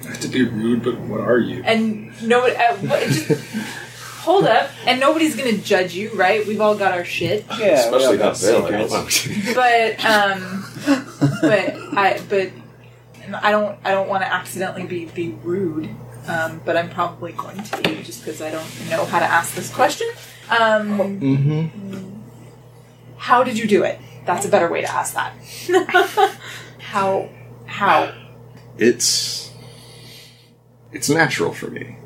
Not 0.04 0.16
to 0.16 0.28
be 0.28 0.44
rude, 0.44 0.82
but 0.82 0.98
what 1.00 1.20
are 1.20 1.38
you? 1.38 1.62
And 1.64 2.10
no, 2.22 2.46
uh, 2.46 2.76
what, 2.76 3.02
just 3.02 3.30
hold 4.24 4.44
up. 4.46 4.70
And 4.86 4.98
nobody's 5.00 5.36
gonna 5.36 5.56
judge 5.58 5.94
you, 5.94 6.10
right? 6.14 6.46
We've 6.46 6.60
all 6.60 6.74
got 6.76 6.92
our 6.92 7.04
shit. 7.04 7.44
Yeah, 7.58 7.66
Especially 7.84 8.16
not 8.18 8.34
got 8.34 8.40
Bill. 8.40 8.64
But 9.54 10.04
um, 10.04 10.64
but 11.40 11.74
I 11.96 12.20
but 12.28 12.50
I 13.42 13.50
don't 13.50 13.78
I 13.84 13.90
don't 13.92 14.08
want 14.08 14.22
to 14.24 14.32
accidentally 14.32 14.84
be 14.84 15.06
be 15.06 15.30
rude. 15.42 15.88
Um, 16.26 16.62
but 16.64 16.74
I'm 16.76 16.88
probably 16.88 17.32
going 17.32 17.62
to 17.62 17.82
be 17.82 18.02
just 18.02 18.24
because 18.24 18.40
I 18.40 18.50
don't 18.50 18.88
know 18.90 19.04
how 19.04 19.18
to 19.18 19.26
ask 19.26 19.54
this 19.54 19.72
question. 19.72 20.08
Um, 20.48 21.20
Mm-hmm. 21.20 22.20
how 23.18 23.44
did 23.44 23.58
you 23.58 23.66
do 23.66 23.82
it? 23.84 23.98
That's 24.26 24.46
a 24.46 24.48
better 24.48 24.70
way 24.70 24.80
to 24.80 24.90
ask 24.90 25.14
that. 25.14 25.34
how 26.78 27.28
how 27.66 28.12
It's 28.78 29.50
it's 30.92 31.08
natural 31.10 31.52
for 31.52 31.68
me. 31.68 31.98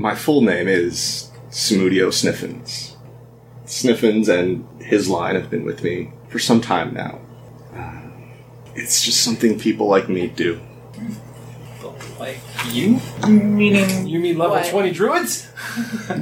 My 0.00 0.14
full 0.14 0.40
name 0.40 0.66
is 0.66 1.30
Smudio 1.50 2.10
Sniffins. 2.10 2.96
Sniffins 3.66 4.30
and 4.30 4.66
his 4.80 5.10
line 5.10 5.34
have 5.34 5.50
been 5.50 5.62
with 5.62 5.84
me 5.84 6.10
for 6.30 6.38
some 6.38 6.62
time 6.62 6.94
now. 6.94 7.20
Uh, 7.76 8.00
it's 8.74 9.04
just 9.04 9.22
something 9.22 9.58
people 9.58 9.88
like 9.88 10.08
me 10.08 10.28
do. 10.28 10.58
Like 12.18 12.38
you? 12.70 12.98
meaning 13.28 14.06
You 14.06 14.20
mean 14.20 14.38
level 14.38 14.56
What? 14.56 14.70
20 14.70 14.90
druids? 14.92 15.52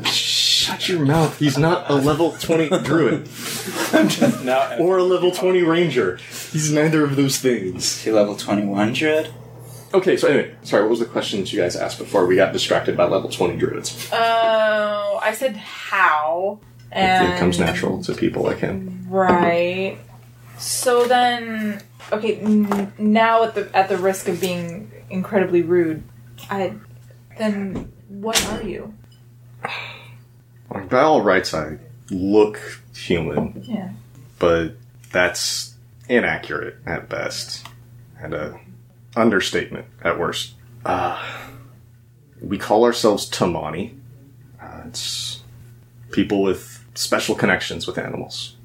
Shut 0.04 0.88
your 0.88 1.06
mouth. 1.06 1.38
He's 1.38 1.56
not 1.56 1.88
a 1.88 1.94
level 1.94 2.32
20 2.32 2.68
druid 2.82 3.28
I'm 3.92 4.08
just 4.08 4.42
now, 4.42 4.76
or 4.78 4.98
a 4.98 5.04
level 5.04 5.30
20 5.30 5.62
ranger. 5.62 6.16
He's 6.50 6.72
neither 6.72 7.04
of 7.04 7.14
those 7.14 7.38
things. 7.38 7.76
Is 7.84 8.02
he 8.02 8.10
level 8.10 8.34
21 8.34 8.92
druid? 8.92 9.32
Okay, 9.95 10.16
so 10.16 10.28
anyway, 10.28 10.55
sorry, 10.62 10.82
what 10.82 10.91
was 10.91 10.99
the 10.99 11.07
question 11.07 11.41
that 11.41 11.53
you 11.53 11.61
guys 11.61 11.74
asked 11.76 11.99
before 11.99 12.26
we 12.26 12.36
got 12.36 12.53
distracted 12.53 12.97
by 12.97 13.05
level 13.07 13.30
20 13.30 13.57
druids? 13.57 14.09
Oh, 14.12 15.18
I 15.22 15.32
said 15.32 15.57
how. 15.57 16.61
And 16.93 17.32
it 17.32 17.39
comes 17.39 17.59
natural 17.59 18.03
to 18.05 18.14
people 18.14 18.43
like 18.43 18.59
him. 18.59 19.07
Right. 19.09 19.99
So 20.59 21.07
then, 21.07 21.80
okay, 22.12 22.36
n- 22.41 22.93
now 22.99 23.45
at 23.45 23.55
the 23.55 23.70
at 23.76 23.89
the 23.89 23.97
risk 23.97 24.28
of 24.28 24.41
being 24.41 24.91
incredibly 25.11 25.62
rude, 25.62 26.03
I 26.51 26.74
then 27.39 27.93
what 28.09 28.43
are 28.51 28.62
you? 28.62 28.95
By 30.91 31.01
all 31.01 31.22
rights, 31.22 31.55
I 31.55 31.78
look 32.11 32.59
human, 32.95 33.62
Yeah. 33.66 33.91
but 34.39 34.72
that's 35.12 35.74
inaccurate 36.09 36.76
at 36.86 37.09
best, 37.09 37.66
and 38.20 38.34
a 38.34 38.59
understatement 39.18 39.86
at 40.02 40.18
worst. 40.18 40.54
Uh, 40.84 41.22
we 42.40 42.56
call 42.56 42.84
ourselves 42.84 43.28
Tamani. 43.28 43.94
Uh, 44.62 44.82
it's 44.86 45.42
people 46.12 46.42
with 46.42 46.84
special 46.94 47.34
connections 47.34 47.86
with 47.86 47.98
animals, 47.98 48.56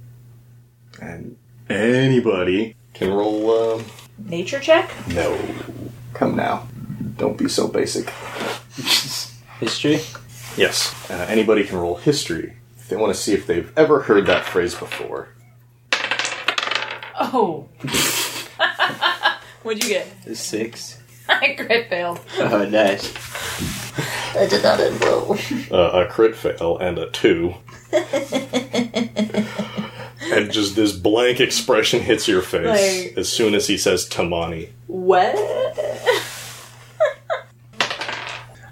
and 1.01 1.35
anybody 1.69 2.75
can 2.93 3.11
roll. 3.11 3.51
Um, 3.73 3.85
Nature 4.25 4.59
check. 4.59 4.91
no, 5.09 5.39
come 6.13 6.35
now, 6.35 6.67
don't 7.17 7.37
be 7.37 7.49
so 7.49 7.67
basic. 7.67 8.09
History? 9.59 9.99
Yes, 10.55 10.93
uh, 11.09 11.25
anybody 11.29 11.63
can 11.63 11.77
roll 11.79 11.95
history 11.95 12.53
if 12.77 12.89
they 12.89 12.95
want 12.95 13.13
to 13.13 13.19
see 13.19 13.33
if 13.33 13.47
they've 13.47 13.71
ever 13.77 14.01
heard 14.01 14.27
that 14.27 14.45
phrase 14.45 14.75
before. 14.75 15.29
Oh. 17.19 17.69
What'd 19.63 19.83
you 19.83 19.89
get? 19.89 20.07
A 20.27 20.35
six. 20.35 20.99
I 21.29 21.55
crit 21.57 21.89
failed. 21.89 22.19
Oh, 22.37 22.65
nice. 22.65 23.13
I 24.35 24.45
did 24.47 24.61
not 24.63 24.79
enroll. 24.79 25.37
Uh, 25.71 26.03
a 26.03 26.07
crit 26.07 26.35
fail 26.35 26.77
and 26.77 26.97
a 26.97 27.09
two. 27.11 27.55
and 30.31 30.51
just 30.51 30.75
this 30.75 30.91
blank 30.91 31.39
expression 31.39 32.01
hits 32.01 32.27
your 32.27 32.41
face 32.41 32.65
Like- 33.07 33.17
as 33.17 33.31
soon 33.31 33.53
as 33.55 33.67
he 33.67 33.77
says 33.77 34.07
Tamani. 34.09 34.69
What? 34.87 35.35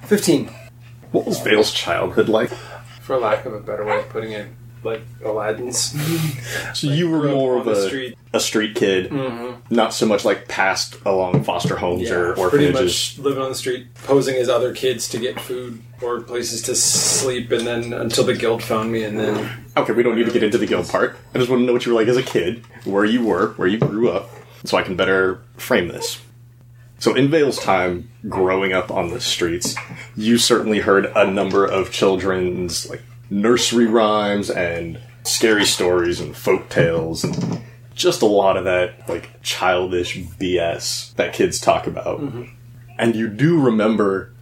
15. 0.06 0.50
What 1.12 1.26
was 1.26 1.40
Vale's 1.42 1.72
childhood 1.72 2.28
like? 2.30 2.50
For 3.02 3.18
lack 3.18 3.46
of 3.46 3.54
a 3.54 3.60
better 3.60 3.86
way 3.86 4.00
of 4.00 4.10
putting 4.10 4.32
it, 4.34 4.48
like 4.84 5.02
Aladdin's. 5.24 5.94
So 6.74 6.88
you 6.88 7.10
were 7.10 7.28
more 7.30 7.58
of 7.60 7.68
a 7.68 7.88
street. 7.88 8.18
a 8.34 8.40
street 8.40 8.76
kid, 8.76 9.10
Mm-hmm. 9.12 9.74
not 9.76 9.94
so 9.94 10.06
much 10.06 10.24
like 10.26 10.48
passed 10.48 10.96
along 11.06 11.44
foster 11.44 11.76
homes 11.78 12.10
or 12.10 12.34
pretty 12.34 12.68
orphanages. 12.68 13.18
much 13.18 13.20
living 13.26 13.44
on 13.44 13.50
the 13.50 13.56
street, 13.56 13.94
posing 14.06 14.36
as 14.38 14.48
other 14.50 14.74
kids 14.74 15.08
to 15.10 15.20
get 15.20 15.40
food 15.40 15.82
or 16.02 16.22
places 16.22 16.62
to 16.64 16.76
sleep, 16.76 17.52
and 17.52 17.68
then 17.68 17.94
until 17.94 18.24
the 18.24 18.34
guild 18.34 18.64
found 18.64 18.92
me, 18.92 19.04
and 19.04 19.20
then 19.20 19.66
Okay, 19.78 19.94
we 19.94 20.02
don't 20.04 20.16
need 20.16 20.26
to 20.26 20.32
get 20.32 20.44
into 20.44 20.58
the 20.58 20.66
guild 20.66 20.88
part. 20.88 21.16
I 21.34 21.38
just 21.38 21.50
want 21.50 21.62
to 21.62 21.66
know 21.66 21.74
what 21.74 21.86
you 21.86 21.94
were 21.94 22.00
like 22.00 22.08
as 22.10 22.18
a 22.18 22.24
kid, 22.24 22.64
where 22.86 23.06
you 23.06 23.24
were, 23.26 23.50
where 23.54 23.68
you 23.68 23.78
grew 23.80 24.10
up, 24.10 24.30
so 24.66 24.78
I 24.78 24.84
can 24.84 24.96
better 24.96 25.40
frame 25.58 25.88
this. 25.90 26.22
So, 27.00 27.16
in 27.16 27.30
Vale's 27.30 27.58
time, 27.58 28.10
growing 28.30 28.74
up 28.74 28.92
on 28.92 29.10
the 29.10 29.20
streets, 29.20 29.76
you 30.16 30.38
certainly 30.38 30.80
heard 30.80 31.06
a 31.16 31.30
number 31.30 31.66
of 31.66 31.92
children's 31.92 32.88
like 32.90 33.02
nursery 33.32 33.88
rhymes 33.88 34.52
and 34.52 35.00
scary 35.24 35.66
stories 35.66 36.20
and 36.20 36.36
folk 36.36 36.70
tales 36.70 37.24
and 37.24 37.62
just 37.96 38.22
a 38.22 38.26
lot 38.26 38.58
of 38.58 38.66
that 38.66 39.08
like 39.08 39.42
childish 39.42 40.18
BS 40.18 41.16
that 41.16 41.34
kids 41.34 41.60
talk 41.60 41.88
about. 41.88 42.20
Mm-hmm. 42.20 42.44
And 43.00 43.16
you 43.16 43.28
do 43.28 43.60
remember 43.60 44.34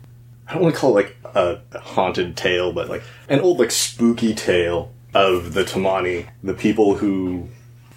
I 0.48 0.54
don't 0.54 0.64
want 0.64 0.74
to 0.74 0.82
call 0.82 0.98
it 0.98 1.06
like 1.06 1.18
a 1.36 1.60
haunted 1.80 2.36
tale, 2.36 2.74
but 2.74 2.90
like 2.90 3.04
an 3.30 3.40
old 3.40 3.60
like 3.60 3.72
spooky 3.72 4.34
tale 4.34 4.92
of 5.14 5.54
the 5.54 5.64
Tamani, 5.64 6.28
the 6.44 6.56
people 6.56 6.96
who 6.96 7.48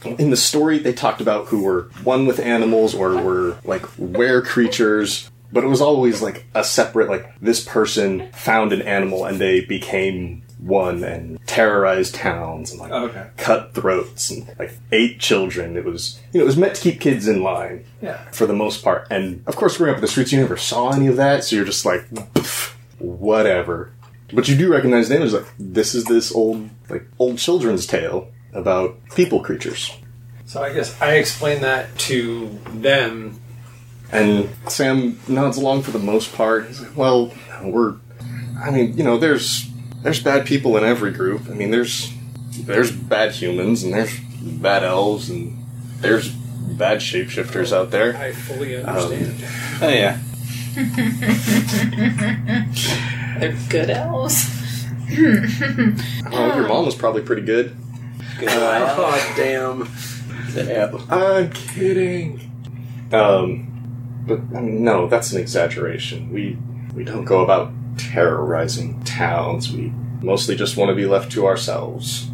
in 0.04 0.30
the 0.30 0.36
story 0.36 0.78
they 0.78 0.92
talked 0.92 1.20
about 1.20 1.46
who 1.46 1.62
were 1.62 1.82
one 2.04 2.26
with 2.26 2.38
animals 2.38 2.94
or 2.94 3.16
were 3.22 3.56
like 3.64 3.86
were 3.96 4.42
creatures, 4.42 5.30
but 5.50 5.64
it 5.64 5.68
was 5.68 5.80
always 5.80 6.20
like 6.20 6.44
a 6.54 6.62
separate 6.62 7.08
like 7.08 7.32
this 7.40 7.64
person 7.64 8.30
found 8.32 8.72
an 8.72 8.82
animal 8.82 9.24
and 9.24 9.38
they 9.38 9.64
became 9.64 10.42
one 10.62 11.02
and 11.02 11.44
terrorized 11.46 12.14
towns 12.14 12.70
and 12.70 12.80
like 12.80 12.92
oh, 12.92 13.06
okay, 13.06 13.28
cut 13.36 13.74
throats 13.74 14.30
and 14.30 14.48
like 14.58 14.72
ate 14.92 15.18
children. 15.18 15.76
It 15.76 15.84
was 15.84 16.20
you 16.32 16.38
know 16.38 16.44
it 16.44 16.46
was 16.46 16.56
meant 16.56 16.76
to 16.76 16.82
keep 16.82 17.00
kids 17.00 17.26
in 17.26 17.42
line 17.42 17.84
yeah. 18.00 18.30
for 18.30 18.46
the 18.46 18.54
most 18.54 18.84
part. 18.84 19.06
And 19.10 19.42
of 19.46 19.56
course, 19.56 19.76
growing 19.76 19.90
up 19.90 19.96
in 19.96 20.02
the 20.02 20.08
streets, 20.08 20.32
you 20.32 20.40
never 20.40 20.56
saw 20.56 20.92
any 20.92 21.08
of 21.08 21.16
that, 21.16 21.44
so 21.44 21.56
you're 21.56 21.64
just 21.64 21.84
like, 21.84 22.04
whatever. 22.98 23.92
But 24.32 24.48
you 24.48 24.56
do 24.56 24.72
recognize 24.72 25.08
the 25.08 25.18
names. 25.18 25.34
Like 25.34 25.46
this 25.58 25.94
is 25.94 26.04
this 26.04 26.32
old, 26.32 26.70
like 26.88 27.04
old 27.18 27.38
children's 27.38 27.86
tale 27.86 28.30
about 28.52 28.96
people 29.14 29.42
creatures. 29.42 29.94
So 30.46 30.62
I 30.62 30.72
guess 30.72 31.00
I 31.00 31.14
explained 31.14 31.64
that 31.64 31.96
to 32.00 32.48
them. 32.74 33.40
And 34.10 34.50
Sam 34.68 35.18
nods 35.26 35.56
along 35.56 35.82
for 35.82 35.90
the 35.90 35.98
most 35.98 36.34
part. 36.34 36.66
He's 36.66 36.82
like, 36.82 36.96
well, 36.96 37.32
we're, 37.62 37.96
I 38.62 38.70
mean, 38.70 38.96
you 38.96 39.02
know, 39.02 39.16
there's 39.16 39.71
there's 40.02 40.22
bad 40.22 40.46
people 40.46 40.76
in 40.76 40.84
every 40.84 41.12
group. 41.12 41.48
I 41.48 41.54
mean, 41.54 41.70
there's 41.70 42.12
there's 42.50 42.92
bad 42.92 43.32
humans 43.32 43.82
and 43.82 43.94
there's 43.94 44.12
bad 44.42 44.84
elves 44.84 45.30
and 45.30 45.56
there's 46.00 46.28
bad 46.30 46.98
shapeshifters 46.98 47.72
out 47.72 47.90
there. 47.90 48.14
I 48.16 48.32
fully 48.32 48.76
understand. 48.76 49.34
Oh, 49.80 49.88
yeah. 49.88 50.18
They're 53.38 53.56
good 53.68 53.90
elves. 53.90 54.48
Oh, 55.10 56.52
your 56.56 56.66
mom 56.68 56.86
was 56.86 56.94
probably 56.94 57.22
pretty 57.22 57.42
good. 57.42 57.76
Good 58.38 58.48
eye. 58.48 58.94
oh 58.96 59.34
damn! 59.36 59.88
Yeah. 60.54 60.90
I'm 61.10 61.50
kidding. 61.52 62.40
Um, 63.12 63.68
but 64.26 64.38
I 64.56 64.60
mean, 64.60 64.82
no, 64.82 65.08
that's 65.08 65.32
an 65.32 65.40
exaggeration. 65.40 66.32
We 66.32 66.56
we 66.94 67.04
don't 67.04 67.26
go 67.26 67.44
about 67.44 67.70
terrorizing 67.96 69.02
towns. 69.04 69.72
We 69.72 69.92
mostly 70.22 70.56
just 70.56 70.76
want 70.76 70.90
to 70.90 70.94
be 70.94 71.06
left 71.06 71.32
to 71.32 71.46
ourselves. 71.46 72.28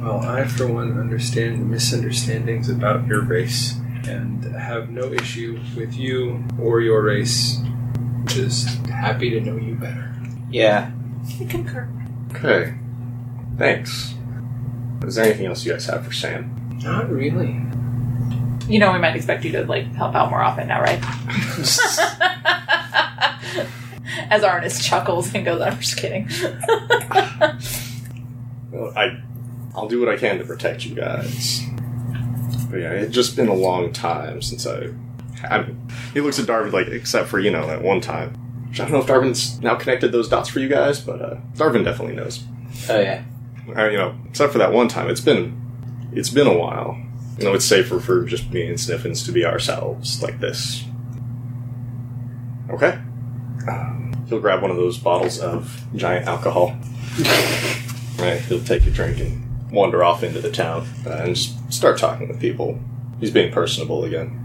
Well, 0.00 0.20
I 0.20 0.46
for 0.46 0.66
one 0.66 0.98
understand 0.98 1.60
the 1.60 1.66
misunderstandings 1.66 2.70
about 2.70 3.06
your 3.06 3.22
race, 3.22 3.74
and 4.08 4.42
have 4.56 4.90
no 4.90 5.12
issue 5.12 5.60
with 5.76 5.94
you 5.94 6.42
or 6.58 6.80
your 6.80 7.02
race. 7.02 7.58
Just 8.24 8.68
happy 8.86 9.30
to 9.30 9.40
know 9.40 9.56
you 9.56 9.74
better. 9.74 10.14
Yeah. 10.50 10.90
I 11.40 11.44
concur. 11.44 11.88
Okay, 12.34 12.74
thanks. 13.58 14.14
Is 15.02 15.16
there 15.16 15.24
anything 15.24 15.46
else 15.46 15.64
you 15.64 15.72
guys 15.72 15.86
have 15.86 16.04
for 16.04 16.12
Sam? 16.12 16.78
Not 16.82 17.10
really. 17.10 17.60
You 18.68 18.78
know, 18.78 18.92
we 18.92 18.98
might 18.98 19.16
expect 19.16 19.44
you 19.44 19.52
to 19.52 19.64
like 19.64 19.92
help 19.94 20.14
out 20.14 20.30
more 20.30 20.40
often 20.40 20.68
now, 20.68 20.80
right? 20.80 21.00
As 24.30 24.42
Arnis 24.42 24.82
chuckles 24.82 25.34
and 25.34 25.44
goes, 25.44 25.60
"I'm 25.60 25.78
just 25.78 25.96
kidding." 25.96 26.28
Well, 28.70 28.92
I 28.96 29.20
I'll 29.74 29.88
do 29.88 30.00
what 30.00 30.08
I 30.08 30.16
can 30.16 30.38
to 30.38 30.44
protect 30.44 30.84
you 30.84 30.94
guys. 30.94 31.62
But 32.70 32.78
yeah, 32.78 32.90
it's 32.90 33.14
just 33.14 33.36
been 33.36 33.48
a 33.48 33.54
long 33.54 33.92
time 33.92 34.42
since 34.42 34.66
I. 34.66 34.90
I 35.42 35.62
mean, 35.62 35.88
he 36.12 36.20
looks 36.20 36.38
at 36.38 36.46
Darvin 36.46 36.72
like, 36.72 36.88
except 36.88 37.28
for 37.28 37.38
you 37.40 37.50
know 37.50 37.66
that 37.66 37.82
one 37.82 38.00
time. 38.00 38.36
I 38.72 38.76
don't 38.76 38.92
know 38.92 39.00
if 39.00 39.06
Darvin's 39.06 39.60
now 39.60 39.74
connected 39.74 40.12
those 40.12 40.28
dots 40.28 40.48
for 40.48 40.60
you 40.60 40.68
guys, 40.68 41.00
but 41.00 41.20
uh, 41.20 41.36
Darvin 41.54 41.84
definitely 41.84 42.14
knows. 42.14 42.44
Oh 42.88 43.00
yeah. 43.00 43.24
Uh, 43.76 43.88
you 43.88 43.98
know, 43.98 44.16
except 44.28 44.52
for 44.52 44.58
that 44.58 44.72
one 44.72 44.86
time, 44.88 45.10
it's 45.10 45.20
been 45.20 45.60
it's 46.12 46.30
been 46.30 46.46
a 46.46 46.56
while. 46.56 46.96
You 47.38 47.44
know, 47.46 47.54
it's 47.54 47.64
safer 47.64 48.00
for 48.00 48.24
just 48.24 48.50
me 48.50 48.66
and 48.66 48.78
Sniffins 48.78 49.24
to 49.24 49.32
be 49.32 49.44
ourselves 49.44 50.22
like 50.22 50.40
this. 50.40 50.84
Okay. 52.68 53.00
Um, 53.68 54.12
he'll 54.28 54.40
grab 54.40 54.62
one 54.62 54.70
of 54.70 54.76
those 54.76 54.98
bottles 54.98 55.38
of 55.40 55.82
giant 55.94 56.26
alcohol. 56.26 56.76
right, 58.18 58.40
he'll 58.48 58.62
take 58.64 58.86
a 58.86 58.90
drink 58.90 59.18
and 59.20 59.70
wander 59.70 60.02
off 60.02 60.22
into 60.22 60.40
the 60.40 60.50
town 60.50 60.86
uh, 61.06 61.10
and 61.10 61.34
just 61.34 61.72
start 61.72 61.98
talking 61.98 62.28
with 62.28 62.40
people. 62.40 62.78
He's 63.20 63.30
being 63.30 63.52
personable 63.52 64.04
again. 64.04 64.36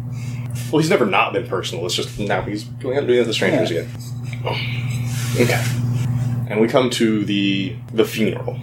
Well, 0.72 0.82
he's 0.82 0.90
never 0.90 1.06
not 1.06 1.34
been 1.34 1.48
personal. 1.48 1.86
It's 1.86 1.96
just 1.96 2.20
now 2.20 2.42
he's 2.42 2.64
going 2.64 2.96
out 2.96 3.00
and 3.00 3.08
doing 3.08 3.22
it 3.22 3.28
with 3.28 3.36
strangers 3.36 3.72
again. 3.72 3.90
Okay. 5.40 5.64
And 6.50 6.62
we 6.62 6.68
come 6.68 6.90
to 6.92 7.26
the 7.26 7.76
the 7.94 8.06
funeral. 8.06 8.60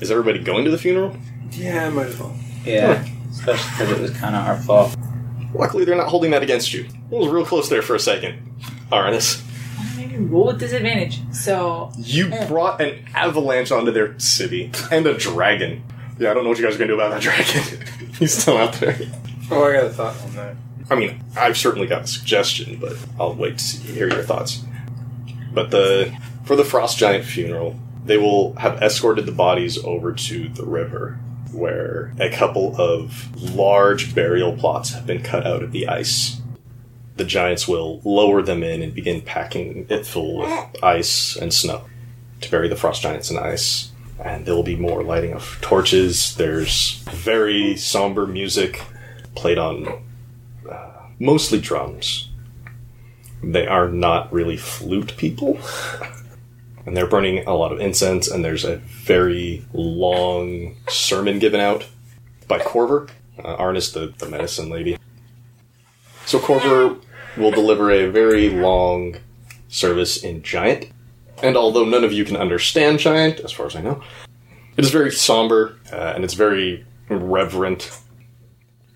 Is 0.00 0.10
everybody 0.10 0.38
going 0.38 0.64
to 0.64 0.70
the 0.70 0.78
funeral? 0.78 1.16
Yeah, 1.52 1.88
might 1.90 2.06
as 2.06 2.18
well. 2.18 2.36
Yeah. 2.64 3.04
Especially 3.30 3.70
because 3.70 3.90
it 3.90 4.00
was 4.00 4.10
kind 4.12 4.36
of 4.36 4.46
our 4.46 4.56
fault. 4.58 4.96
Luckily, 5.54 5.84
they're 5.84 5.96
not 5.96 6.08
holding 6.08 6.30
that 6.32 6.42
against 6.42 6.74
you. 6.74 6.84
It 6.84 7.10
was 7.10 7.28
real 7.28 7.44
close 7.46 7.68
there 7.68 7.82
for 7.82 7.94
a 7.94 8.00
second. 8.00 8.38
Arnis, 8.92 9.42
Maybe 10.16 10.30
roll 10.30 10.46
with 10.46 10.58
disadvantage. 10.58 11.20
So 11.32 11.92
you 11.98 12.28
eh. 12.30 12.48
brought 12.48 12.80
an 12.80 13.04
avalanche 13.14 13.70
onto 13.70 13.90
their 13.90 14.18
city 14.18 14.70
and 14.90 15.06
a 15.06 15.16
dragon. 15.16 15.82
Yeah, 16.18 16.30
I 16.30 16.34
don't 16.34 16.44
know 16.44 16.50
what 16.50 16.58
you 16.58 16.64
guys 16.64 16.76
are 16.76 16.78
gonna 16.78 16.88
do 16.88 16.94
about 16.94 17.10
that 17.10 17.22
dragon. 17.22 18.12
He's 18.18 18.32
still 18.32 18.56
out 18.56 18.74
there. 18.74 18.98
Oh, 19.50 19.64
I 19.64 19.72
got 19.72 19.84
a 19.84 19.90
thought 19.90 20.20
on 20.22 20.34
that. 20.36 20.56
I 20.88 20.94
mean, 20.94 21.22
I've 21.36 21.56
certainly 21.56 21.86
got 21.86 22.04
a 22.04 22.06
suggestion, 22.06 22.78
but 22.80 22.96
I'll 23.18 23.34
wait 23.34 23.58
to 23.58 23.64
see, 23.64 23.92
hear 23.92 24.08
your 24.08 24.22
thoughts. 24.22 24.62
But 25.52 25.70
the 25.70 26.16
for 26.44 26.56
the 26.56 26.64
frost 26.64 26.96
giant 26.98 27.24
funeral, 27.24 27.78
they 28.04 28.16
will 28.16 28.54
have 28.54 28.82
escorted 28.82 29.26
the 29.26 29.32
bodies 29.32 29.82
over 29.84 30.12
to 30.12 30.48
the 30.48 30.64
river, 30.64 31.18
where 31.52 32.14
a 32.18 32.30
couple 32.30 32.80
of 32.80 33.34
large 33.54 34.14
burial 34.14 34.56
plots 34.56 34.92
have 34.92 35.06
been 35.06 35.22
cut 35.22 35.46
out 35.46 35.62
of 35.62 35.72
the 35.72 35.88
ice. 35.88 36.40
The 37.16 37.24
giants 37.24 37.66
will 37.66 38.00
lower 38.04 38.42
them 38.42 38.62
in 38.62 38.82
and 38.82 38.94
begin 38.94 39.22
packing 39.22 39.86
it 39.88 40.06
full 40.06 40.38
with 40.38 40.82
ice 40.82 41.36
and 41.36 41.52
snow 41.52 41.84
to 42.42 42.50
bury 42.50 42.68
the 42.68 42.76
frost 42.76 43.02
giants 43.02 43.30
in 43.30 43.38
ice. 43.38 43.90
And 44.22 44.46
there 44.46 44.54
will 44.54 44.62
be 44.62 44.76
more 44.76 45.02
lighting 45.02 45.32
of 45.32 45.58
torches. 45.60 46.34
There's 46.36 47.02
very 47.10 47.76
somber 47.76 48.26
music 48.26 48.82
played 49.34 49.58
on 49.58 50.02
mostly 51.18 51.60
drums. 51.60 52.30
They 53.42 53.66
are 53.66 53.88
not 53.88 54.32
really 54.32 54.56
flute 54.56 55.16
people. 55.16 55.58
And 56.86 56.96
they're 56.96 57.08
burning 57.08 57.44
a 57.48 57.54
lot 57.56 57.72
of 57.72 57.80
incense, 57.80 58.28
and 58.28 58.44
there's 58.44 58.64
a 58.64 58.76
very 58.76 59.66
long 59.72 60.76
sermon 60.88 61.40
given 61.40 61.58
out 61.58 61.84
by 62.46 62.60
Corver, 62.60 63.08
uh, 63.42 63.56
Arnis, 63.56 63.92
the, 63.92 64.14
the 64.18 64.30
medicine 64.30 64.70
lady. 64.70 64.96
So 66.26 66.38
Corver 66.38 66.96
will 67.36 67.50
deliver 67.50 67.90
a 67.90 68.06
very 68.10 68.50
long 68.50 69.16
service 69.68 70.22
in 70.22 70.42
Giant. 70.42 70.90
And 71.42 71.56
although 71.56 71.84
none 71.84 72.04
of 72.04 72.12
you 72.12 72.24
can 72.24 72.36
understand 72.36 72.98
Giant, 72.98 73.40
as 73.40 73.52
far 73.52 73.66
as 73.66 73.76
I 73.76 73.82
know, 73.82 74.02
it 74.76 74.84
is 74.84 74.90
very 74.90 75.10
somber 75.10 75.78
uh, 75.92 76.12
and 76.14 76.24
it's 76.24 76.34
very 76.34 76.84
reverent 77.08 77.90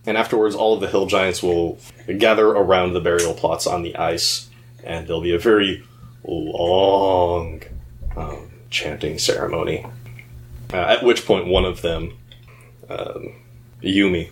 and 0.07 0.17
afterwards 0.17 0.55
all 0.55 0.75
of 0.75 0.81
the 0.81 0.89
hill 0.89 1.07
giants 1.07 1.43
will 1.43 1.79
gather 2.19 2.49
around 2.49 2.93
the 2.93 3.01
burial 3.01 3.35
plots 3.35 3.67
on 3.67 3.83
the 3.83 3.97
ice, 3.97 4.49
and 4.83 5.07
there'll 5.07 5.21
be 5.21 5.35
a 5.35 5.39
very 5.39 5.85
long 6.25 7.63
um, 8.17 8.51
chanting 8.71 9.19
ceremony. 9.19 9.87
Uh, 10.73 10.77
at 10.77 11.05
which 11.05 11.27
point, 11.27 11.47
one 11.47 11.65
of 11.65 11.83
them, 11.83 12.17
um, 12.89 13.35
Yumi, 13.83 14.31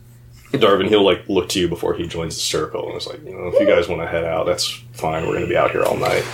Darvin, 0.53 0.89
he'll 0.89 1.05
like 1.05 1.29
look 1.29 1.49
to 1.51 1.61
you 1.61 1.69
before 1.69 1.95
he 1.95 2.07
joins 2.07 2.35
the 2.35 2.41
circle, 2.41 2.87
and 2.87 2.97
it's 2.97 3.07
like, 3.07 3.23
you 3.25 3.33
know, 3.33 3.49
if 3.49 3.61
you 3.61 3.67
guys 3.67 3.89
want 3.89 4.01
to 4.03 4.07
head 4.09 4.25
out, 4.25 4.47
that's 4.47 4.69
fine. 4.93 5.25
We're 5.25 5.35
going 5.35 5.43
to 5.45 5.49
be 5.49 5.57
out 5.57 5.71
here 5.73 5.83
all 5.85 5.97
night. 5.97 6.25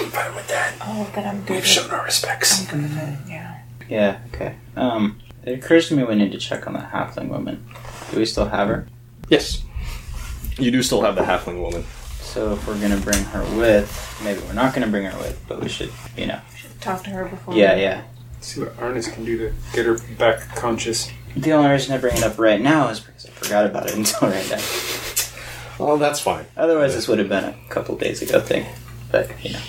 I'm 0.00 0.10
fine 0.10 0.34
with 0.34 0.48
that. 0.48 0.74
oh, 0.82 1.10
then 1.14 1.26
I'm 1.26 1.40
good. 1.40 1.50
We've 1.50 1.56
with- 1.58 1.66
shown 1.66 1.90
our 1.90 2.04
respects. 2.04 2.60
I'm 2.72 2.80
good 2.80 2.90
with 2.90 2.98
it. 3.02 3.18
Yeah. 3.28 3.58
Yeah. 3.88 4.20
Okay. 4.34 4.54
Um. 4.76 5.18
It 5.44 5.64
occurs 5.64 5.88
to 5.88 5.96
me 5.96 6.04
we 6.04 6.14
need 6.14 6.32
to 6.32 6.38
check 6.38 6.66
on 6.66 6.74
that 6.74 6.90
halfling 6.92 7.28
woman. 7.28 7.64
Do 8.10 8.18
we 8.18 8.26
still 8.26 8.46
have 8.48 8.68
her? 8.68 8.86
Yes, 9.30 9.62
you 10.58 10.70
do 10.70 10.82
still 10.82 11.00
have 11.02 11.14
the 11.14 11.22
halfling 11.22 11.62
woman. 11.62 11.84
So 12.20 12.52
if 12.52 12.66
we're 12.66 12.78
gonna 12.80 12.98
bring 13.00 13.22
her 13.24 13.42
with, 13.58 14.20
maybe 14.22 14.40
we're 14.40 14.52
not 14.52 14.74
gonna 14.74 14.88
bring 14.88 15.04
her 15.04 15.18
with, 15.18 15.42
but 15.48 15.60
we 15.62 15.68
should, 15.68 15.90
you 16.18 16.26
know. 16.26 16.40
Talk 16.80 17.02
to 17.04 17.10
her 17.10 17.24
before. 17.26 17.54
Yeah, 17.54 17.76
yeah. 17.76 18.02
See 18.40 18.60
what 18.60 18.76
Arnis 18.76 19.10
can 19.10 19.24
do 19.24 19.38
to 19.38 19.54
get 19.72 19.86
her 19.86 19.96
back 20.18 20.54
conscious. 20.54 21.10
The 21.34 21.52
only 21.52 21.70
reason 21.70 21.94
I 21.94 21.98
bring 21.98 22.16
it 22.16 22.22
up 22.22 22.38
right 22.38 22.60
now 22.60 22.88
is 22.88 23.00
because 23.00 23.07
I 23.07 23.07
forgot 23.38 23.66
about 23.66 23.86
it 23.88 23.94
until 23.96 24.28
right 24.28 24.48
now. 24.50 24.58
Oh, 25.80 25.96
that's 25.98 26.20
fine. 26.20 26.46
Otherwise, 26.56 26.94
this 26.94 27.06
would 27.08 27.18
have 27.18 27.28
been 27.28 27.44
a 27.44 27.54
couple 27.68 27.96
days 27.96 28.20
ago 28.22 28.40
thing. 28.40 28.66
But 29.12 29.30
you 29.44 29.52
know, 29.52 29.60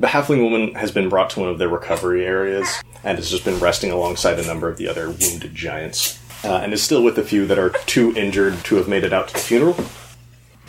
The 0.00 0.06
halfling 0.08 0.42
woman 0.42 0.74
has 0.74 0.90
been 0.90 1.08
brought 1.08 1.30
to 1.30 1.40
one 1.40 1.48
of 1.48 1.58
their 1.58 1.68
recovery 1.68 2.24
areas 2.24 2.82
and 3.04 3.18
has 3.18 3.30
just 3.30 3.44
been 3.44 3.58
resting 3.58 3.90
alongside 3.90 4.38
a 4.38 4.46
number 4.46 4.68
of 4.68 4.76
the 4.78 4.88
other 4.88 5.08
wounded 5.10 5.54
giants. 5.54 6.18
Uh, 6.44 6.56
and 6.56 6.72
is 6.72 6.82
still 6.82 7.04
with 7.04 7.14
the 7.14 7.22
few 7.22 7.46
that 7.46 7.56
are 7.58 7.70
too 7.86 8.12
injured 8.16 8.54
to 8.64 8.74
have 8.74 8.88
made 8.88 9.04
it 9.04 9.12
out 9.12 9.28
to 9.28 9.34
the 9.34 9.38
funeral. 9.40 9.74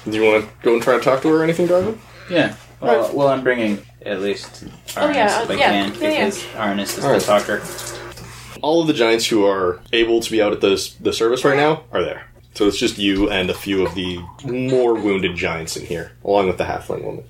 Do 0.06 0.12
you 0.12 0.24
want 0.32 0.44
to 0.46 0.52
go 0.62 0.74
and 0.74 0.84
try 0.84 0.96
to 0.98 1.02
talk 1.02 1.22
to 1.24 1.30
her 1.30 1.38
or 1.38 1.44
anything, 1.44 1.68
Darvin? 1.68 1.98
yeah. 2.30 2.56
Well, 2.80 3.12
well, 3.16 3.28
I'm 3.30 3.44
bringing 3.44 3.84
at 4.06 4.20
least 4.22 4.66
Arnis 4.66 4.98
Oh, 4.98 5.10
yeah, 5.10 5.41
if 5.44 5.50
I 5.50 5.54
yeah, 5.54 5.70
can 5.89 5.94
yeah, 6.02 6.10
yeah. 6.10 6.26
because 6.26 6.44
Arnis 6.56 6.98
is 6.98 7.04
Alright. 7.06 7.22
the 7.22 7.26
talker. 7.26 8.60
All 8.62 8.82
of 8.82 8.88
the 8.88 8.94
giants 8.94 9.26
who 9.26 9.46
are 9.48 9.80
able 9.94 10.20
to 10.20 10.30
be 10.30 10.41
out 10.41 10.52
at 10.52 10.60
the, 10.62 10.94
the 11.00 11.14
service 11.14 11.44
right 11.46 11.56
now 11.58 11.84
are 11.94 12.04
there. 12.04 12.26
So 12.54 12.68
it's 12.68 12.78
just 12.78 12.97
you 12.99 13.30
and 13.30 13.49
a 13.49 13.54
few 13.54 13.86
of 13.86 13.95
the 13.95 14.20
more 14.45 14.93
wounded 14.93 15.36
giants 15.36 15.76
in 15.76 15.86
here, 15.86 16.12
along 16.24 16.47
with 16.47 16.58
the 16.58 16.66
halfling 16.66 17.04
woman. 17.04 17.24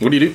What 0.00 0.10
do 0.10 0.16
you 0.18 0.28
do? 0.30 0.34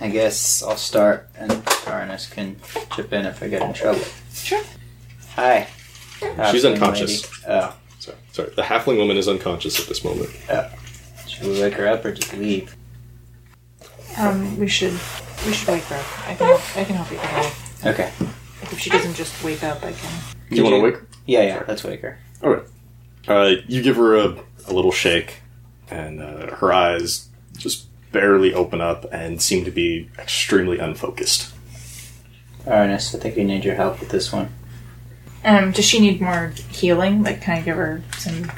I 0.00 0.08
guess 0.08 0.62
I'll 0.62 0.76
start, 0.76 1.28
and 1.36 1.52
Arnis 1.52 2.28
can 2.30 2.56
chip 2.96 3.12
in 3.12 3.24
if 3.24 3.40
I 3.42 3.48
get 3.48 3.62
in 3.62 3.72
trouble. 3.72 4.02
Sure. 4.32 4.62
Hi. 5.36 5.68
She's 6.18 6.28
Halfling 6.64 6.72
unconscious. 6.74 7.22
lady. 7.46 7.60
Oh, 7.60 7.76
Sorry, 8.00 8.16
sorry. 8.32 8.50
The 8.56 8.62
halfling 8.62 8.96
woman 8.98 9.16
is 9.16 9.28
unconscious 9.28 9.78
at 9.80 9.86
this 9.86 10.02
moment. 10.04 10.30
should 11.28 11.46
we 11.46 11.60
wake 11.60 11.74
her 11.74 11.86
up 11.86 12.04
or 12.04 12.12
just 12.12 12.34
leave? 12.36 12.74
Um, 14.18 14.58
we 14.58 14.66
should 14.68 14.92
we 15.46 15.52
should 15.52 15.68
wake 15.68 15.84
her 15.84 15.96
up. 15.96 16.28
I 16.28 16.34
can 16.34 16.46
help, 16.48 16.76
I 16.76 16.84
can 16.84 16.96
help 16.96 17.10
you 17.10 17.16
with 17.18 17.26
her. 17.84 17.90
Okay. 17.90 18.12
Like 18.60 18.72
if 18.72 18.80
she 18.80 18.90
doesn't 18.90 19.14
just 19.14 19.42
wake 19.44 19.62
up, 19.62 19.78
I 19.84 19.92
can. 19.92 20.10
Do 20.50 20.56
you 20.56 20.64
want 20.64 20.72
to 20.74 20.76
you- 20.78 20.82
wake 20.82 20.94
her? 20.96 21.06
Yeah, 21.26 21.42
yeah. 21.42 21.62
Let's 21.68 21.84
wake 21.84 22.00
her. 22.02 22.18
Okay. 22.42 22.68
Uh, 23.28 23.54
you 23.68 23.82
give 23.82 23.96
her 23.96 24.16
a, 24.16 24.36
a 24.66 24.72
little 24.72 24.92
shake, 24.92 25.40
and 25.90 26.20
uh, 26.20 26.56
her 26.56 26.72
eyes 26.72 27.28
just 27.56 27.86
barely 28.12 28.52
open 28.52 28.80
up 28.80 29.06
and 29.12 29.40
seem 29.40 29.64
to 29.64 29.70
be 29.70 30.10
extremely 30.18 30.78
unfocused. 30.78 31.52
Arnis, 32.66 33.14
I 33.14 33.18
think 33.18 33.36
we 33.36 33.44
need 33.44 33.64
your 33.64 33.74
help 33.74 34.00
with 34.00 34.10
this 34.10 34.32
one. 34.32 34.52
Um, 35.44 35.72
does 35.72 35.84
she 35.84 35.98
need 35.98 36.20
more 36.20 36.52
healing? 36.70 37.22
Like, 37.22 37.40
can 37.40 37.58
I 37.58 37.60
give 37.62 37.76
her 37.76 38.02
some 38.18 38.50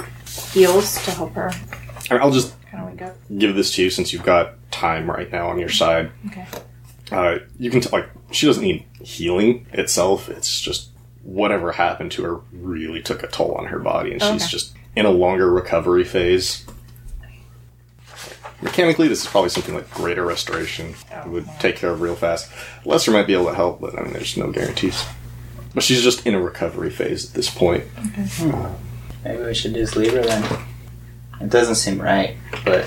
heals 0.53 1.03
to 1.05 1.11
help 1.13 1.33
her 1.35 1.51
I- 2.11 2.19
I'll 2.19 2.31
just 2.31 2.55
kind 2.71 2.85
of 2.85 2.91
wake 2.93 3.03
up? 3.03 3.17
give 3.39 3.55
this 3.55 3.75
to 3.77 3.83
you 3.83 3.89
since 3.91 4.13
you've 4.13 4.25
got 4.25 4.55
time 4.71 5.11
right 5.11 5.31
now 5.33 5.49
on 5.49 5.59
your 5.59 5.69
side. 5.71 6.11
Okay. 6.27 6.47
Uh, 7.11 7.39
you 7.59 7.71
can 7.71 7.81
t- 7.81 7.89
like 7.91 8.09
she 8.33 8.47
doesn't 8.47 8.63
need 8.65 8.85
healing 9.03 9.67
itself. 9.73 10.29
It's 10.29 10.61
just 10.61 10.89
whatever 11.25 11.73
happened 11.73 12.13
to 12.13 12.23
her 12.23 12.41
really 12.53 13.03
took 13.03 13.23
a 13.23 13.27
toll 13.27 13.53
on 13.55 13.67
her 13.67 13.79
body, 13.79 14.13
and 14.13 14.21
she's 14.23 14.43
Okay. 14.43 14.47
just 14.51 14.75
in 14.95 15.07
a 15.07 15.11
longer 15.11 15.51
recovery 15.51 16.05
phase. 16.05 16.65
Mechanically, 18.63 19.09
this 19.09 19.23
is 19.23 19.27
probably 19.27 19.51
something 19.51 19.75
like 19.75 19.91
greater 19.91 20.25
restoration 20.25 20.95
Oh, 21.13 21.29
would 21.31 21.47
take 21.59 21.77
care 21.77 21.91
of 21.91 22.01
real 22.01 22.15
fast. 22.15 22.51
Lesser 22.85 23.11
might 23.11 23.27
be 23.27 23.35
able 23.35 23.47
to 23.47 23.55
help, 23.55 23.81
but 23.81 23.99
I 23.99 24.03
mean, 24.03 24.13
there's 24.13 24.37
no 24.37 24.51
guarantees. 24.51 25.05
But 25.75 25.83
she's 25.83 26.03
just 26.03 26.25
in 26.27 26.35
a 26.35 26.41
recovery 26.41 26.91
phase 26.91 27.29
at 27.29 27.35
this 27.35 27.51
point. 27.51 27.85
Maybe 29.25 29.43
we 29.43 29.55
should 29.55 29.75
just 29.75 29.97
leave 29.97 30.13
her 30.13 30.23
then. 30.23 30.45
It 31.41 31.51
doesn't 31.51 31.75
seem 31.75 32.01
right, 32.01 32.37
but 32.65 32.87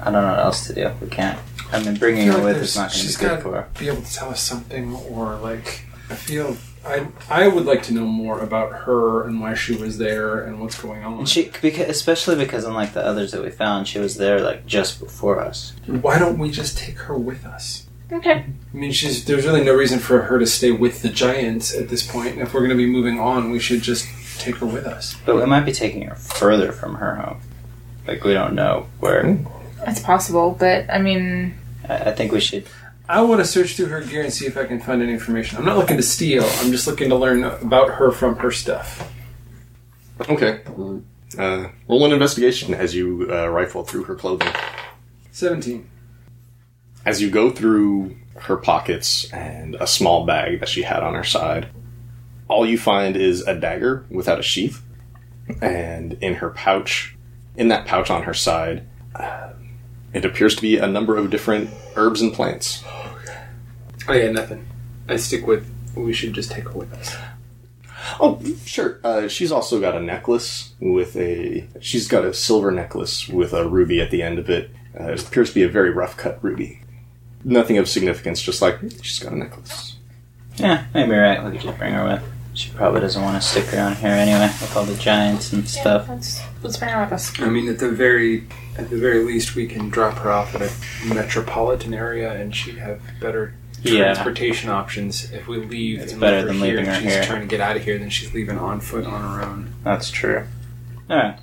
I 0.00 0.04
don't 0.10 0.14
know 0.14 0.30
what 0.30 0.40
else 0.40 0.66
to 0.66 0.74
do. 0.74 0.90
We 1.00 1.08
can't. 1.08 1.38
I 1.72 1.82
mean, 1.82 1.94
bringing 1.94 2.26
her 2.28 2.42
with 2.42 2.56
is 2.58 2.76
not 2.76 2.90
going 2.90 2.90
to 2.92 2.96
be 2.98 3.02
She's 3.04 3.16
good 3.16 3.40
for 3.42 3.52
her. 3.54 3.68
to 3.72 3.80
be 3.80 3.88
able 3.88 4.02
to 4.02 4.12
tell 4.12 4.30
us 4.30 4.42
something, 4.42 4.94
or 4.94 5.36
like, 5.36 5.84
I 6.10 6.16
feel 6.16 6.56
I 6.84 7.06
I 7.30 7.48
would 7.48 7.64
like 7.64 7.82
to 7.84 7.94
know 7.94 8.06
more 8.06 8.40
about 8.40 8.72
her 8.72 9.26
and 9.26 9.40
why 9.40 9.54
she 9.54 9.74
was 9.74 9.98
there 9.98 10.40
and 10.40 10.60
what's 10.60 10.80
going 10.80 11.04
on. 11.04 11.20
And 11.20 11.28
she, 11.28 11.50
because, 11.62 11.88
especially 11.88 12.36
because 12.36 12.64
unlike 12.64 12.92
the 12.92 13.04
others 13.04 13.32
that 13.32 13.42
we 13.42 13.50
found, 13.50 13.88
she 13.88 13.98
was 13.98 14.16
there 14.16 14.40
like 14.40 14.66
just 14.66 15.00
before 15.00 15.40
us. 15.40 15.72
why 15.86 16.18
don't 16.18 16.38
we 16.38 16.50
just 16.50 16.76
take 16.76 16.98
her 16.98 17.16
with 17.16 17.44
us? 17.44 17.86
Okay. 18.12 18.44
I 18.72 18.76
mean, 18.76 18.92
she's 18.92 19.24
there's 19.24 19.46
really 19.46 19.64
no 19.64 19.74
reason 19.74 19.98
for 19.98 20.22
her 20.22 20.38
to 20.38 20.46
stay 20.46 20.70
with 20.70 21.02
the 21.02 21.08
giants 21.08 21.74
at 21.74 21.88
this 21.88 22.06
point. 22.06 22.38
If 22.38 22.52
we're 22.52 22.60
going 22.60 22.70
to 22.70 22.76
be 22.76 22.86
moving 22.86 23.18
on, 23.18 23.50
we 23.50 23.58
should 23.58 23.82
just 23.82 24.06
take 24.38 24.56
her 24.56 24.66
with 24.66 24.86
us. 24.86 25.16
But 25.24 25.36
we 25.36 25.46
might 25.46 25.64
be 25.64 25.72
taking 25.72 26.02
her 26.02 26.14
further 26.14 26.70
from 26.70 26.96
her 26.96 27.16
home. 27.16 27.40
Like 28.06 28.22
we 28.24 28.34
don't 28.34 28.54
know 28.54 28.86
where. 29.00 29.38
It's 29.86 30.00
possible, 30.00 30.56
but 30.58 30.88
I 30.90 30.98
mean, 30.98 31.54
I, 31.88 31.96
I 31.96 32.12
think 32.12 32.32
we 32.32 32.40
should. 32.40 32.66
I 33.06 33.20
want 33.20 33.40
to 33.40 33.44
search 33.44 33.76
through 33.76 33.86
her 33.86 34.00
gear 34.00 34.22
and 34.22 34.32
see 34.32 34.46
if 34.46 34.56
I 34.56 34.64
can 34.64 34.80
find 34.80 35.02
any 35.02 35.12
information. 35.12 35.58
I'm 35.58 35.64
not 35.64 35.76
looking 35.76 35.98
to 35.98 36.02
steal. 36.02 36.44
I'm 36.44 36.70
just 36.70 36.86
looking 36.86 37.10
to 37.10 37.16
learn 37.16 37.44
about 37.44 37.90
her 37.90 38.10
from 38.10 38.36
her 38.36 38.50
stuff. 38.50 39.12
Okay. 40.28 40.62
Uh, 41.38 41.68
roll 41.88 42.04
an 42.06 42.12
investigation 42.12 42.72
as 42.72 42.94
you 42.94 43.28
uh, 43.30 43.48
rifle 43.48 43.84
through 43.84 44.04
her 44.04 44.14
clothing. 44.14 44.52
Seventeen. 45.32 45.90
As 47.04 47.20
you 47.20 47.28
go 47.28 47.50
through 47.50 48.16
her 48.36 48.56
pockets 48.56 49.30
and 49.32 49.74
a 49.74 49.86
small 49.86 50.24
bag 50.24 50.60
that 50.60 50.68
she 50.68 50.82
had 50.82 51.02
on 51.02 51.14
her 51.14 51.24
side, 51.24 51.68
all 52.48 52.64
you 52.64 52.78
find 52.78 53.16
is 53.16 53.42
a 53.42 53.54
dagger 53.54 54.06
without 54.08 54.38
a 54.38 54.42
sheath. 54.42 54.82
And 55.60 56.14
in 56.22 56.36
her 56.36 56.50
pouch, 56.50 57.16
in 57.56 57.68
that 57.68 57.86
pouch 57.86 58.08
on 58.10 58.22
her 58.22 58.32
side, 58.32 58.86
uh, 59.14 59.53
it 60.14 60.24
appears 60.24 60.54
to 60.56 60.62
be 60.62 60.78
a 60.78 60.86
number 60.86 61.16
of 61.16 61.30
different 61.30 61.70
herbs 61.96 62.22
and 62.22 62.32
plants. 62.32 62.82
Oh 64.08 64.12
yeah, 64.12 64.30
nothing. 64.30 64.66
I 65.08 65.16
stick 65.16 65.46
with. 65.46 65.68
We 65.94 66.12
should 66.12 66.32
just 66.32 66.50
take 66.50 66.64
her 66.64 66.72
with 66.72 66.92
us. 66.94 67.16
Oh, 68.20 68.40
sure. 68.64 69.00
Uh, 69.02 69.28
she's 69.28 69.50
also 69.50 69.80
got 69.80 69.96
a 69.96 70.00
necklace 70.00 70.74
with 70.80 71.16
a. 71.16 71.66
She's 71.80 72.06
got 72.08 72.24
a 72.24 72.34
silver 72.34 72.70
necklace 72.70 73.28
with 73.28 73.52
a 73.52 73.68
ruby 73.68 74.00
at 74.00 74.10
the 74.10 74.22
end 74.22 74.38
of 74.38 74.48
it. 74.50 74.70
Uh, 74.98 75.12
it 75.12 75.26
appears 75.26 75.50
to 75.50 75.54
be 75.54 75.62
a 75.62 75.68
very 75.68 75.90
rough 75.90 76.16
cut 76.16 76.38
ruby. 76.42 76.80
Nothing 77.42 77.78
of 77.78 77.88
significance, 77.88 78.40
just 78.40 78.62
like 78.62 78.80
she's 79.02 79.18
got 79.18 79.32
a 79.32 79.36
necklace. 79.36 79.96
Yeah, 80.56 80.84
maybe 80.94 81.10
you're 81.10 81.22
right. 81.22 81.44
We 81.44 81.52
could 81.52 81.60
just 81.60 81.78
bring 81.78 81.92
her 81.92 82.04
with. 82.04 82.33
She 82.54 82.70
probably 82.70 83.00
doesn't 83.00 83.20
want 83.22 83.40
to 83.40 83.46
stick 83.46 83.72
around 83.74 83.96
here 83.96 84.10
anyway 84.10 84.46
with 84.60 84.76
all 84.76 84.84
the 84.84 84.94
giants 84.96 85.52
and 85.52 85.68
stuff. 85.68 86.08
let's 86.08 86.40
let's 86.62 86.76
bring 86.76 86.90
her 86.92 87.02
with 87.02 87.12
us. 87.12 87.38
I 87.40 87.48
mean, 87.48 87.68
at 87.68 87.78
the 87.80 87.90
very, 87.90 88.46
at 88.78 88.88
the 88.90 88.96
very 88.96 89.24
least, 89.24 89.54
we 89.56 89.66
can 89.66 89.90
drop 89.90 90.18
her 90.18 90.30
off 90.30 90.54
at 90.54 90.62
a 90.62 90.70
metropolitan 91.14 91.92
area, 91.94 92.32
and 92.32 92.54
she'd 92.54 92.78
have 92.78 93.00
better 93.20 93.54
Yeah. 93.82 94.04
transportation 94.14 94.70
options. 94.70 95.30
If 95.32 95.48
we 95.48 95.58
leave, 95.58 96.00
It's 96.00 96.12
and 96.12 96.20
better 96.20 96.36
leave 96.36 96.46
her 96.46 96.52
than 96.52 96.56
here, 96.56 96.64
leaving 96.76 96.86
and 96.86 96.96
her 96.96 97.02
she's 97.02 97.12
here. 97.14 97.24
trying 97.24 97.40
to 97.40 97.46
get 97.48 97.60
out 97.60 97.76
of 97.76 97.84
here, 97.84 97.98
then 97.98 98.08
she's 98.10 98.32
leaving 98.32 98.56
on 98.58 98.80
foot 98.80 99.04
on 99.04 99.20
her 99.20 99.42
own. 99.44 99.74
That's 99.82 100.10
true. 100.10 100.44
Alright. 101.10 101.38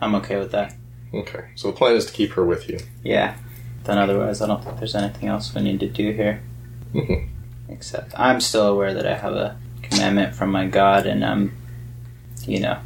I'm 0.00 0.14
okay 0.16 0.36
with 0.36 0.50
that. 0.52 0.74
Okay, 1.14 1.44
so 1.54 1.68
the 1.70 1.76
plan 1.76 1.94
is 1.94 2.04
to 2.06 2.12
keep 2.12 2.32
her 2.32 2.44
with 2.44 2.68
you. 2.68 2.80
Yeah. 3.04 3.36
Then 3.84 3.96
otherwise, 3.98 4.42
I 4.42 4.46
don't 4.48 4.62
think 4.64 4.78
there's 4.78 4.96
anything 4.96 5.28
else 5.28 5.54
we 5.54 5.62
need 5.62 5.78
to 5.80 5.86
do 5.88 6.10
here. 6.12 6.40
Mhm. 6.92 7.28
Except, 7.68 8.12
I'm 8.18 8.40
still 8.40 8.66
aware 8.66 8.92
that 8.92 9.06
I 9.06 9.14
have 9.16 9.32
a 9.32 9.56
commandment 9.96 10.34
from 10.34 10.50
my 10.50 10.66
God, 10.66 11.06
and 11.06 11.24
I'm, 11.24 11.56
you 12.46 12.60
know, 12.60 12.78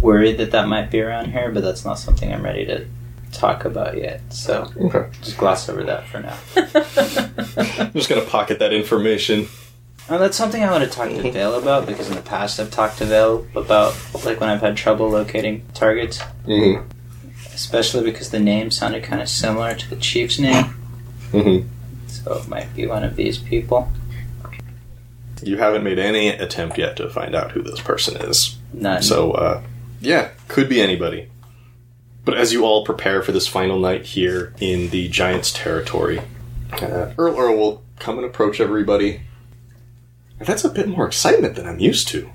worried 0.00 0.38
that 0.38 0.50
that 0.52 0.66
might 0.68 0.90
be 0.90 1.00
around 1.00 1.26
here, 1.30 1.50
but 1.50 1.62
that's 1.62 1.84
not 1.84 1.98
something 1.98 2.32
I'm 2.32 2.42
ready 2.42 2.64
to 2.66 2.86
talk 3.32 3.64
about 3.64 3.96
yet. 3.96 4.20
So, 4.32 4.70
Okay. 4.78 5.08
just 5.22 5.36
gloss 5.38 5.68
over 5.68 5.84
that 5.84 6.06
for 6.08 6.20
now. 6.20 6.36
I'm 7.84 7.92
just 7.92 8.08
gonna 8.08 8.22
pocket 8.22 8.58
that 8.58 8.72
information. 8.72 9.46
Oh, 10.08 10.18
that's 10.18 10.36
something 10.36 10.64
I 10.64 10.70
want 10.72 10.82
to 10.82 10.90
talk 10.90 11.08
to 11.10 11.30
Vale 11.30 11.54
about 11.54 11.86
because 11.86 12.08
in 12.08 12.16
the 12.16 12.22
past 12.22 12.58
I've 12.58 12.70
talked 12.72 12.98
to 12.98 13.04
Vale 13.04 13.46
about 13.54 13.94
like 14.24 14.40
when 14.40 14.48
I've 14.50 14.60
had 14.60 14.76
trouble 14.76 15.08
locating 15.08 15.64
targets, 15.74 16.18
Mm-hmm. 16.46 16.84
especially 17.54 18.02
because 18.02 18.30
the 18.30 18.40
name 18.40 18.70
sounded 18.72 19.04
kind 19.04 19.22
of 19.22 19.28
similar 19.28 19.74
to 19.74 19.88
the 19.90 19.96
chief's 19.96 20.38
name, 20.40 20.74
Mm-hmm. 21.32 21.68
so 22.08 22.38
it 22.38 22.48
might 22.48 22.74
be 22.74 22.86
one 22.88 23.04
of 23.04 23.14
these 23.14 23.38
people. 23.38 23.88
You 25.42 25.56
haven't 25.58 25.84
made 25.84 25.98
any 25.98 26.28
attempt 26.28 26.78
yet 26.78 26.96
to 26.96 27.08
find 27.08 27.34
out 27.34 27.52
who 27.52 27.62
this 27.62 27.80
person 27.80 28.16
is. 28.16 28.56
None. 28.72 29.02
So, 29.02 29.32
uh, 29.32 29.62
yeah, 30.00 30.30
could 30.48 30.68
be 30.68 30.80
anybody. 30.80 31.28
But 32.24 32.36
as 32.36 32.52
you 32.52 32.64
all 32.64 32.84
prepare 32.84 33.22
for 33.22 33.32
this 33.32 33.46
final 33.46 33.78
night 33.78 34.04
here 34.06 34.54
in 34.60 34.90
the 34.90 35.08
Giants' 35.08 35.52
territory, 35.52 36.20
uh, 36.72 37.12
Earl 37.18 37.36
Earl 37.38 37.56
will 37.56 37.82
come 37.98 38.16
and 38.18 38.26
approach 38.26 38.60
everybody. 38.60 39.22
And 40.38 40.46
that's 40.46 40.64
a 40.64 40.68
bit 40.70 40.88
more 40.88 41.06
excitement 41.06 41.54
than 41.56 41.66
I'm 41.66 41.80
used 41.80 42.08
to. 42.08 42.30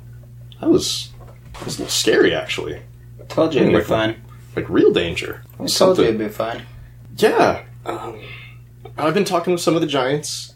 That 0.61 0.69
was, 0.69 1.09
that 1.53 1.65
was 1.65 1.77
a 1.77 1.83
little 1.83 1.91
scary, 1.91 2.33
actually. 2.33 2.81
told 3.29 3.53
you 3.53 3.61
it'd 3.61 3.71
be 3.71 3.77
Like- 3.77 3.85
fun. 3.87 4.15
Like 4.55 4.69
real 4.69 4.91
danger. 4.93 5.41
I 5.53 5.57
told 5.57 5.69
you 5.69 5.73
something- 5.75 6.05
it'd 6.05 6.17
be 6.19 6.27
fun. 6.29 6.61
Yeah. 7.17 7.61
Um, 7.85 8.19
I've 8.97 9.13
been 9.13 9.25
talking 9.25 9.53
with 9.53 9.61
some 9.61 9.75
of 9.75 9.81
the 9.81 9.87
Giants. 9.87 10.53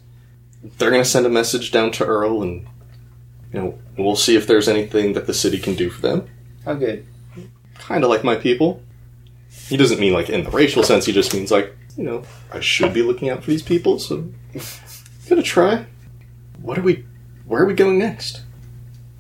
They're 0.63 0.91
going 0.91 1.03
to 1.03 1.09
send 1.09 1.25
a 1.25 1.29
message 1.29 1.71
down 1.71 1.91
to 1.93 2.05
Earl, 2.05 2.43
and 2.43 2.67
you 3.53 3.59
know 3.59 3.79
we'll 3.97 4.15
see 4.15 4.35
if 4.35 4.45
there's 4.45 4.67
anything 4.67 5.13
that 5.13 5.27
the 5.27 5.33
city 5.33 5.59
can 5.59 5.75
do 5.75 5.89
for 5.89 6.01
them. 6.01 6.29
Good. 6.65 7.05
Kind 7.75 8.03
of 8.03 8.09
like 8.09 8.23
my 8.23 8.35
people. 8.35 8.83
He 9.67 9.77
doesn't 9.77 9.99
mean 9.99 10.13
like 10.13 10.29
in 10.29 10.43
the 10.43 10.51
racial 10.51 10.83
sense. 10.83 11.05
He 11.05 11.13
just 11.13 11.33
means 11.33 11.51
like 11.51 11.75
you 11.97 12.03
know 12.03 12.23
I 12.51 12.59
should 12.59 12.93
be 12.93 13.01
looking 13.01 13.29
out 13.29 13.43
for 13.43 13.49
these 13.49 13.63
people. 13.63 13.99
So 13.99 14.29
gonna 15.29 15.41
try. 15.41 15.85
What 16.61 16.77
are 16.77 16.81
we? 16.81 17.05
Where 17.45 17.63
are 17.63 17.65
we 17.65 17.73
going 17.73 17.97
next? 17.97 18.41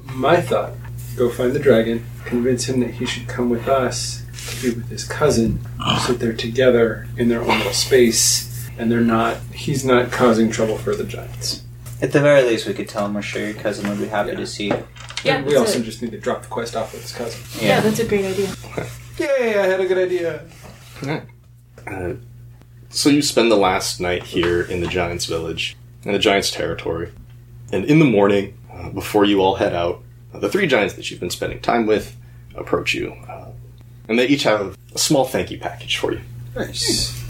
My 0.03 0.41
thought: 0.41 0.73
go 1.15 1.29
find 1.29 1.53
the 1.53 1.59
dragon, 1.59 2.05
convince 2.25 2.67
him 2.67 2.79
that 2.81 2.91
he 2.91 3.05
should 3.05 3.27
come 3.27 3.49
with 3.49 3.67
us 3.67 4.25
to 4.49 4.61
be 4.61 4.75
with 4.75 4.89
his 4.89 5.03
cousin, 5.03 5.59
so 6.05 6.13
that 6.13 6.19
they're 6.19 6.33
together 6.33 7.07
in 7.17 7.29
their 7.29 7.41
own 7.41 7.57
little 7.57 7.73
space, 7.73 8.48
and 8.79 8.91
they're 8.91 9.01
not. 9.01 9.37
He's 9.53 9.85
not 9.85 10.11
causing 10.11 10.49
trouble 10.49 10.77
for 10.79 10.95
the 10.95 11.03
giants. 11.03 11.63
At 12.01 12.13
the 12.13 12.21
very 12.21 12.43
least, 12.43 12.65
we 12.65 12.73
could 12.73 12.87
tell 12.89 13.05
him 13.05 13.13
we're 13.13 13.21
sure 13.21 13.43
your 13.43 13.53
cousin 13.53 13.87
would 13.89 13.99
be 13.99 14.07
happy 14.07 14.29
Yeah. 14.31 14.37
to 14.37 14.47
see 14.47 14.67
you. 14.67 14.87
Yeah, 15.23 15.35
And 15.35 15.45
we 15.45 15.53
that's 15.53 15.67
also 15.67 15.79
it. 15.79 15.83
just 15.83 16.01
need 16.01 16.11
to 16.11 16.17
drop 16.17 16.41
the 16.43 16.47
quest 16.47 16.75
off 16.77 16.93
with 16.93 17.01
his 17.01 17.11
cousin. 17.11 17.41
Yeah, 17.61 17.81
that's 17.81 17.99
a 17.99 18.05
great 18.05 18.23
idea. 18.25 18.49
Yay! 19.19 19.59
I 19.59 19.65
had 19.67 19.81
a 19.81 19.85
good 19.85 19.97
idea. 19.97 20.45
Uh, 21.85 22.13
so 22.89 23.09
you 23.09 23.21
spend 23.21 23.51
the 23.51 23.57
last 23.57 23.99
night 23.99 24.23
here 24.23 24.61
in 24.61 24.79
the 24.79 24.87
Giants' 24.87 25.25
village, 25.25 25.75
in 26.03 26.13
the 26.13 26.19
Giants' 26.19 26.51
territory, 26.51 27.11
and 27.73 27.83
in 27.85 27.99
the 27.99 28.05
morning, 28.05 28.57
uh, 28.71 28.89
before 28.91 29.25
you 29.25 29.41
all 29.41 29.55
head 29.55 29.73
out, 29.73 30.01
uh, 30.33 30.39
the 30.39 30.47
three 30.49 30.67
giants 30.67 30.93
that 30.93 31.11
you've 31.11 31.19
been 31.19 31.29
spending 31.29 31.59
time 31.59 31.85
with 31.85 32.15
approach 32.55 32.93
you, 32.93 33.11
uh, 33.27 33.49
and 34.07 34.17
they 34.17 34.25
each 34.27 34.43
have 34.43 34.77
a 34.95 34.97
small 34.97 35.25
thank 35.25 35.51
you 35.51 35.59
package 35.59 35.97
for 35.97 36.13
you. 36.13 36.21
Nice. 36.55 37.21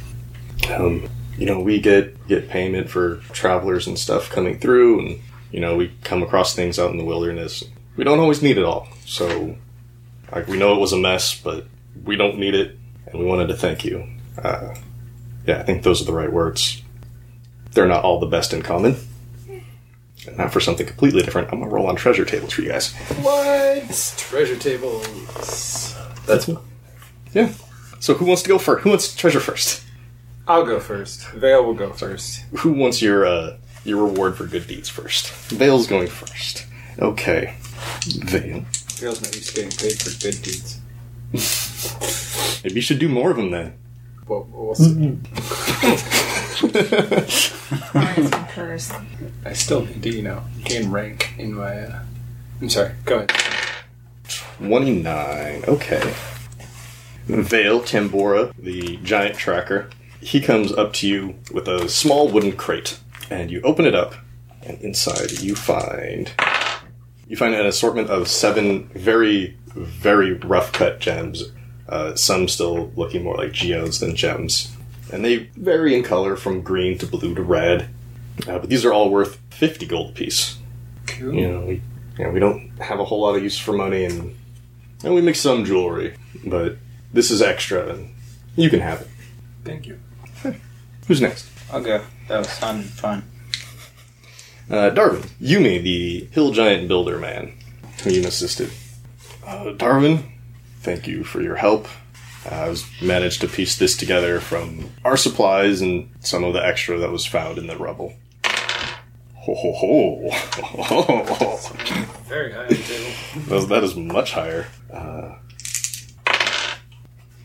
Um, 0.69 1.09
you 1.39 1.45
know, 1.45 1.61
we 1.61 1.79
get 1.79 2.27
get 2.27 2.49
payment 2.49 2.89
for 2.89 3.21
travelers 3.31 3.87
and 3.87 3.97
stuff 3.97 4.29
coming 4.29 4.59
through, 4.59 4.99
and 4.99 5.19
you 5.51 5.61
know, 5.61 5.77
we 5.77 5.93
come 6.03 6.21
across 6.21 6.53
things 6.53 6.77
out 6.77 6.91
in 6.91 6.97
the 6.97 7.05
wilderness. 7.05 7.63
We 7.95 8.03
don't 8.03 8.19
always 8.19 8.43
need 8.43 8.57
it 8.57 8.65
all, 8.65 8.89
so 9.05 9.55
like 10.33 10.47
we 10.47 10.57
know 10.57 10.75
it 10.75 10.79
was 10.79 10.91
a 10.91 10.97
mess, 10.97 11.39
but 11.39 11.65
we 12.03 12.17
don't 12.17 12.37
need 12.37 12.55
it, 12.55 12.77
and 13.07 13.19
we 13.19 13.25
wanted 13.25 13.47
to 13.47 13.55
thank 13.55 13.85
you. 13.85 14.05
Uh, 14.37 14.75
yeah, 15.47 15.59
I 15.59 15.63
think 15.63 15.83
those 15.83 16.01
are 16.01 16.05
the 16.05 16.13
right 16.13 16.31
words. 16.31 16.81
They're 17.71 17.87
not 17.87 18.03
all 18.03 18.19
the 18.19 18.27
best 18.27 18.51
in 18.51 18.61
common. 18.61 18.97
And 20.27 20.37
now 20.37 20.49
for 20.49 20.59
something 20.59 20.85
completely 20.85 21.21
different, 21.21 21.53
I'm 21.53 21.59
gonna 21.59 21.71
roll 21.71 21.87
on 21.87 21.95
treasure 21.95 22.25
tables 22.25 22.51
for 22.51 22.63
you 22.63 22.69
guys. 22.69 22.93
What? 23.21 24.13
Treasure 24.17 24.57
tables. 24.57 25.95
That's 26.25 26.49
yeah. 27.31 27.53
So 28.01 28.13
who 28.13 28.25
wants 28.25 28.41
to 28.41 28.49
go 28.49 28.57
first? 28.57 28.83
Who 28.83 28.89
wants 28.89 29.15
treasure 29.15 29.39
first? 29.39 29.85
I'll 30.49 30.65
go 30.65 30.79
first. 30.79 31.29
Vale 31.29 31.63
will 31.63 31.75
go 31.75 31.93
first. 31.93 32.39
Who 32.57 32.73
wants 32.73 33.03
your 33.03 33.23
uh, 33.23 33.57
your 33.85 34.03
reward 34.03 34.35
for 34.35 34.47
good 34.47 34.65
deeds 34.65 34.89
first? 34.89 35.31
Vale's 35.51 35.85
going 35.85 36.07
first. 36.07 36.65
Okay, 36.97 37.53
Vale. 38.07 38.65
Vale's 38.97 39.21
not 39.21 39.35
used 39.35 39.55
to 39.55 39.61
getting 39.61 39.77
paid 39.77 40.01
for 40.01 40.09
good 40.19 40.41
deeds. 40.41 40.79
Maybe 42.63 42.75
you 42.75 42.81
should 42.81 42.97
do 42.97 43.07
more 43.07 43.29
of 43.29 43.37
them 43.37 43.51
then. 43.51 43.75
Well, 44.27 44.47
we'll 44.51 44.73
see. 44.73 45.17
First. 48.55 48.93
I 49.45 49.53
still 49.53 49.85
need 49.85 50.01
to, 50.03 50.09
you 50.09 50.23
know, 50.23 50.43
gain 50.63 50.89
rank 50.89 51.35
in 51.37 51.53
my. 51.53 51.79
Uh... 51.79 52.01
I'm 52.59 52.69
sorry. 52.69 52.95
Go 53.05 53.17
ahead. 53.17 53.31
29. 54.57 55.63
Okay. 55.67 56.13
Vale 57.27 57.81
Tambora, 57.81 58.51
the 58.57 58.97
giant 58.97 59.37
tracker, 59.37 59.89
he 60.21 60.41
comes 60.41 60.71
up 60.71 60.93
to 60.93 61.07
you 61.07 61.35
with 61.51 61.67
a 61.67 61.89
small 61.89 62.27
wooden 62.27 62.53
crate, 62.53 62.99
and 63.29 63.49
you 63.49 63.61
open 63.61 63.85
it 63.85 63.95
up, 63.95 64.15
and 64.63 64.79
inside 64.81 65.39
you 65.39 65.55
find 65.55 66.31
you 67.27 67.37
find 67.37 67.53
an 67.53 67.65
assortment 67.65 68.09
of 68.09 68.27
seven 68.27 68.89
very, 68.89 69.57
very 69.75 70.33
rough 70.33 70.71
cut 70.71 70.99
gems. 70.99 71.51
Uh, 71.87 72.15
some 72.15 72.47
still 72.47 72.91
looking 72.95 73.23
more 73.23 73.35
like 73.35 73.51
geodes 73.51 73.99
than 73.99 74.15
gems, 74.15 74.75
and 75.11 75.25
they 75.25 75.49
vary 75.55 75.95
in 75.95 76.03
color 76.03 76.35
from 76.35 76.61
green 76.61 76.97
to 76.97 77.05
blue 77.05 77.33
to 77.33 77.41
red. 77.41 77.89
Uh, 78.47 78.59
but 78.59 78.69
these 78.69 78.85
are 78.85 78.93
all 78.93 79.09
worth 79.09 79.39
fifty 79.49 79.85
gold 79.85 80.11
apiece. 80.11 80.57
Cool. 81.07 81.33
You 81.33 81.51
know, 81.51 81.61
we 81.61 81.81
you 82.17 82.25
know, 82.25 82.31
we 82.31 82.39
don't 82.39 82.69
have 82.79 82.99
a 82.99 83.05
whole 83.05 83.21
lot 83.21 83.35
of 83.35 83.43
use 83.43 83.57
for 83.57 83.73
money, 83.73 84.05
and 84.05 84.35
and 85.03 85.15
we 85.15 85.21
make 85.21 85.35
some 85.35 85.65
jewelry, 85.65 86.15
but 86.45 86.77
this 87.13 87.31
is 87.31 87.41
extra, 87.41 87.89
and 87.89 88.13
you 88.55 88.69
can 88.69 88.81
have 88.81 89.01
it. 89.01 89.07
Thank 89.63 89.87
you. 89.87 89.99
Who's 91.09 91.19
next? 91.21 91.49
I'll 91.73 91.81
go. 91.81 92.01
That 92.27 92.37
was 92.37 92.49
sounded 92.49 92.85
fun. 92.85 93.23
Uh, 94.69 94.91
Darvin, 94.91 95.27
Yumi, 95.41 95.81
the 95.81 96.25
hill 96.31 96.51
giant 96.51 96.87
builder 96.87 97.17
man, 97.17 97.51
who 98.03 98.11
you 98.11 98.27
assisted. 98.27 98.69
Uh, 99.45 99.73
Darvin, 99.75 100.23
thank 100.81 101.07
you 101.07 101.23
for 101.23 101.41
your 101.41 101.55
help. 101.55 101.87
Uh, 102.45 102.53
I 102.53 102.69
was 102.69 102.85
managed 103.01 103.41
to 103.41 103.47
piece 103.47 103.75
this 103.75 103.97
together 103.97 104.39
from 104.39 104.91
our 105.03 105.17
supplies 105.17 105.81
and 105.81 106.11
some 106.19 106.43
of 106.43 106.53
the 106.53 106.63
extra 106.63 106.99
that 106.99 107.11
was 107.11 107.25
found 107.25 107.57
in 107.57 107.65
the 107.65 107.75
rubble. 107.75 108.13
Ho 108.45 109.55
ho 109.55 109.73
ho! 109.73 110.29
Very 112.27 112.51
high 112.51 112.61
on 112.65 112.67
the 112.67 112.75
table. 112.75 113.11
That 113.47 113.55
is- 113.57 113.67
that 113.69 113.83
is 113.83 113.95
much 113.95 114.33
higher. 114.33 114.67
Uh, 114.93 115.33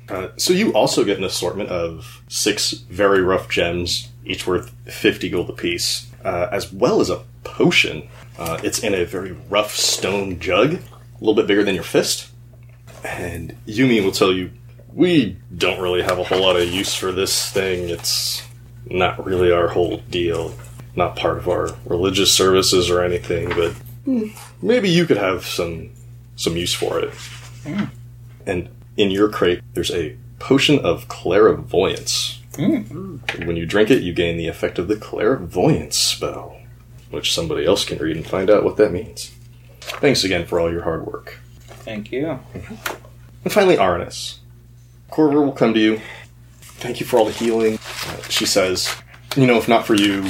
uh, 0.09 0.29
so 0.37 0.53
you 0.53 0.73
also 0.73 1.05
get 1.05 1.19
an 1.19 1.25
assortment 1.25 1.71
of 1.71 2.23
six 2.29 2.73
very 2.73 3.23
rough 3.23 3.49
gems, 3.49 4.11
each 4.25 4.47
worth 4.47 4.71
50 4.87 5.31
gold 5.31 5.51
apiece, 5.51 6.11
uh, 6.25 6.49
as 6.53 6.73
well 6.73 7.01
as 7.01 7.11
a 7.11 7.23
potion. 7.43 8.09
Uh, 8.39 8.61
it's 8.63 8.81
in 8.81 8.95
a 8.95 9.05
very 9.05 9.33
rough 9.33 9.75
stone 9.75 10.39
jug, 10.41 10.75
a 10.75 10.79
little 11.21 11.35
bit 11.35 11.47
bigger 11.47 11.65
than 11.65 11.75
your 11.75 11.85
fist. 11.85 12.31
And 13.03 13.57
Yumi 13.67 14.03
will 14.03 14.13
tell 14.13 14.33
you, 14.33 14.51
we 14.93 15.37
don't 15.57 15.81
really 15.81 16.03
have 16.03 16.19
a 16.19 16.25
whole 16.25 16.41
lot 16.41 16.57
of 16.57 16.69
use 16.69 16.95
for 16.95 17.13
this 17.13 17.51
thing. 17.51 17.89
It's 17.89 18.47
not 18.87 19.25
really 19.25 19.51
our 19.51 19.69
whole 19.69 19.99
deal. 20.11 20.55
Not 20.97 21.17
part 21.17 21.39
of 21.39 21.49
our 21.49 21.71
religious 21.87 22.33
services 22.33 22.89
or 22.89 23.03
anything, 23.03 23.49
but 23.49 23.75
maybe 24.63 24.89
you 24.89 25.07
could 25.07 25.17
have 25.17 25.45
some 25.45 25.91
some 26.37 26.57
use 26.57 26.73
for 26.73 27.01
it. 27.01 27.13
And 28.47 28.69
in 28.97 29.11
your 29.11 29.29
crate, 29.29 29.63
there's 29.75 29.91
a 29.91 30.17
potion 30.39 30.79
of 30.79 31.09
clairvoyance. 31.09 32.41
When 32.57 33.57
you 33.57 33.67
drink 33.67 33.91
it, 33.91 34.03
you 34.03 34.13
gain 34.13 34.37
the 34.37 34.47
effect 34.47 34.79
of 34.79 34.89
the 34.89 34.97
clairvoyance 34.97 35.99
spell, 35.99 36.57
which 37.11 37.35
somebody 37.35 37.67
else 37.67 37.85
can 37.85 37.99
read 37.99 38.17
and 38.17 38.27
find 38.27 38.49
out 38.49 38.65
what 38.65 38.77
that 38.77 38.93
means. 38.93 39.35
Thanks 39.81 40.25
again 40.25 40.47
for 40.47 40.61
all 40.61 40.71
your 40.71 40.83
hard 40.83 41.07
work. 41.07 41.39
Thank 41.67 42.13
you. 42.13 42.39
And 43.43 43.53
finally, 43.53 43.77
Arnis. 43.77 44.39
Corver 45.11 45.43
will 45.43 45.53
come 45.53 45.75
to 45.75 45.81
you. 45.81 46.01
Thank 46.61 47.01
you 47.01 47.07
for 47.07 47.19
all 47.19 47.25
the 47.25 47.33
healing. 47.33 47.79
Uh, 48.07 48.23
she 48.29 48.47
says, 48.47 48.95
you 49.37 49.47
know, 49.47 49.57
if 49.57 49.69
not 49.69 49.87
for 49.87 49.95
you, 49.95 50.23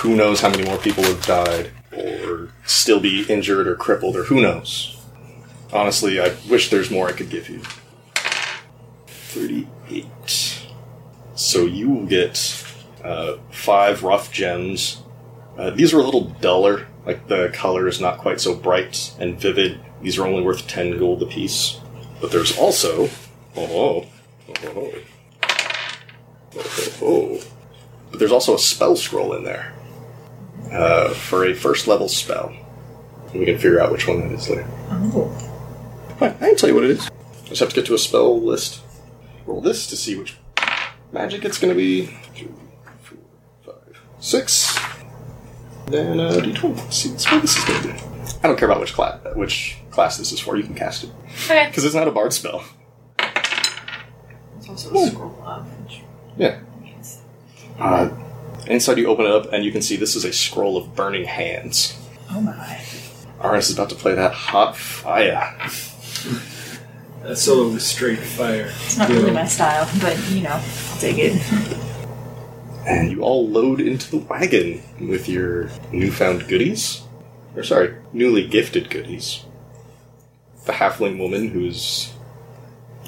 who 0.00 0.14
knows 0.16 0.40
how 0.40 0.50
many 0.50 0.64
more 0.64 0.78
people 0.78 1.02
would 1.02 1.16
have 1.16 1.26
died, 1.26 1.70
or 1.92 2.50
still 2.64 3.00
be 3.00 3.24
injured 3.28 3.66
or 3.66 3.76
crippled, 3.76 4.16
or 4.16 4.24
who 4.24 4.40
knows. 4.40 5.00
Honestly, 5.72 6.20
I 6.20 6.34
wish 6.48 6.70
there's 6.70 6.90
more 6.90 7.08
I 7.08 7.12
could 7.12 7.30
give 7.30 7.48
you. 7.48 7.62
38. 9.36 10.66
So 11.34 11.66
you 11.66 11.90
will 11.90 12.06
get 12.06 12.64
uh, 13.04 13.36
five 13.50 14.02
rough 14.02 14.32
gems. 14.32 15.02
Uh, 15.58 15.70
these 15.70 15.92
are 15.92 15.98
a 15.98 16.02
little 16.02 16.30
duller, 16.40 16.86
like 17.04 17.28
the 17.28 17.50
color 17.52 17.86
is 17.86 18.00
not 18.00 18.18
quite 18.18 18.40
so 18.40 18.54
bright 18.54 19.14
and 19.20 19.38
vivid. 19.38 19.78
These 20.00 20.18
are 20.18 20.26
only 20.26 20.42
worth 20.42 20.66
10 20.66 20.98
gold 20.98 21.22
apiece. 21.22 21.78
But 22.20 22.30
there's 22.32 22.56
also. 22.56 23.10
Oh, 23.56 23.58
oh, 23.58 24.06
oh, 24.64 24.94
oh, 26.56 26.98
oh. 27.02 27.40
But 28.10 28.18
there's 28.18 28.32
also 28.32 28.54
a 28.54 28.58
spell 28.58 28.96
scroll 28.96 29.34
in 29.34 29.44
there 29.44 29.74
uh, 30.72 31.10
for 31.10 31.44
a 31.44 31.54
first 31.54 31.86
level 31.86 32.08
spell. 32.08 32.54
We 33.34 33.44
can 33.44 33.56
figure 33.56 33.80
out 33.80 33.92
which 33.92 34.08
one 34.08 34.20
that 34.20 34.32
is 34.32 34.48
later. 34.48 34.66
Oh. 34.90 35.28
Fine, 36.18 36.30
I 36.40 36.48
can 36.48 36.56
tell 36.56 36.70
you 36.70 36.74
what 36.74 36.84
it 36.84 36.90
is. 36.90 37.10
I 37.10 37.48
just 37.48 37.60
have 37.60 37.68
to 37.70 37.74
get 37.74 37.86
to 37.86 37.94
a 37.94 37.98
spell 37.98 38.40
list. 38.40 38.80
Roll 39.46 39.60
this 39.60 39.86
to 39.88 39.96
see 39.96 40.16
which 40.16 40.36
magic 41.12 41.44
it's 41.44 41.58
going 41.58 41.72
to 41.72 41.76
be. 41.76 42.16
Two, 42.34 42.54
four, 43.02 43.18
five, 43.64 44.00
six. 44.18 44.78
Then 45.86 46.18
uh, 46.18 46.32
d20. 46.32 46.76
Let's 46.76 46.96
see 46.96 47.10
what 47.10 47.42
this 47.42 47.56
is 47.56 47.64
going 47.64 47.82
to 47.82 47.88
be. 47.88 47.94
I 48.42 48.48
don't 48.48 48.58
care 48.58 48.68
about 48.68 48.80
which 48.80 48.92
class 48.92 49.20
which 49.36 49.78
class 49.90 50.16
this 50.18 50.32
is 50.32 50.40
for. 50.40 50.56
You 50.56 50.64
can 50.64 50.74
cast 50.74 51.04
it 51.04 51.10
Okay. 51.44 51.66
because 51.68 51.84
it's 51.84 51.94
not 51.94 52.08
a 52.08 52.10
bard 52.10 52.32
spell. 52.32 52.64
It's 54.58 54.68
also 54.68 54.92
a 54.94 55.06
scroll 55.06 55.42
of 55.44 55.66
which 55.84 56.00
Yeah. 56.36 56.58
means 56.82 57.20
Uh, 57.78 58.08
inside, 58.66 58.98
you 58.98 59.06
open 59.06 59.26
it 59.26 59.30
up 59.32 59.52
and 59.52 59.64
you 59.64 59.70
can 59.70 59.80
see 59.82 59.96
this 59.96 60.16
is 60.16 60.24
a 60.24 60.32
scroll 60.32 60.76
of 60.76 60.94
burning 60.96 61.24
hands. 61.24 61.96
oh 62.30 62.40
my. 62.40 62.52
Arnis 63.40 63.68
is 63.70 63.74
about 63.74 63.90
to 63.90 63.94
play 63.94 64.14
that 64.14 64.32
hot 64.32 64.76
fire. 64.76 65.54
That 67.26 67.36
solo 67.36 67.68
was 67.68 67.84
straight 67.84 68.18
fire. 68.20 68.70
It's 68.84 68.96
not 68.96 69.08
really 69.08 69.32
my 69.32 69.46
style, 69.46 69.88
but 70.00 70.16
you 70.30 70.42
know, 70.42 70.50
I'll 70.50 70.98
take 70.98 71.18
it. 71.18 71.42
And 72.86 73.10
you 73.10 73.22
all 73.22 73.48
load 73.48 73.80
into 73.80 74.10
the 74.12 74.18
wagon 74.18 74.80
with 75.00 75.28
your 75.28 75.68
newfound 75.92 76.46
goodies. 76.46 77.02
Or, 77.56 77.64
sorry, 77.64 77.96
newly 78.12 78.46
gifted 78.46 78.90
goodies. 78.90 79.44
The 80.66 80.72
halfling 80.72 81.18
woman 81.18 81.48
who's 81.48 82.12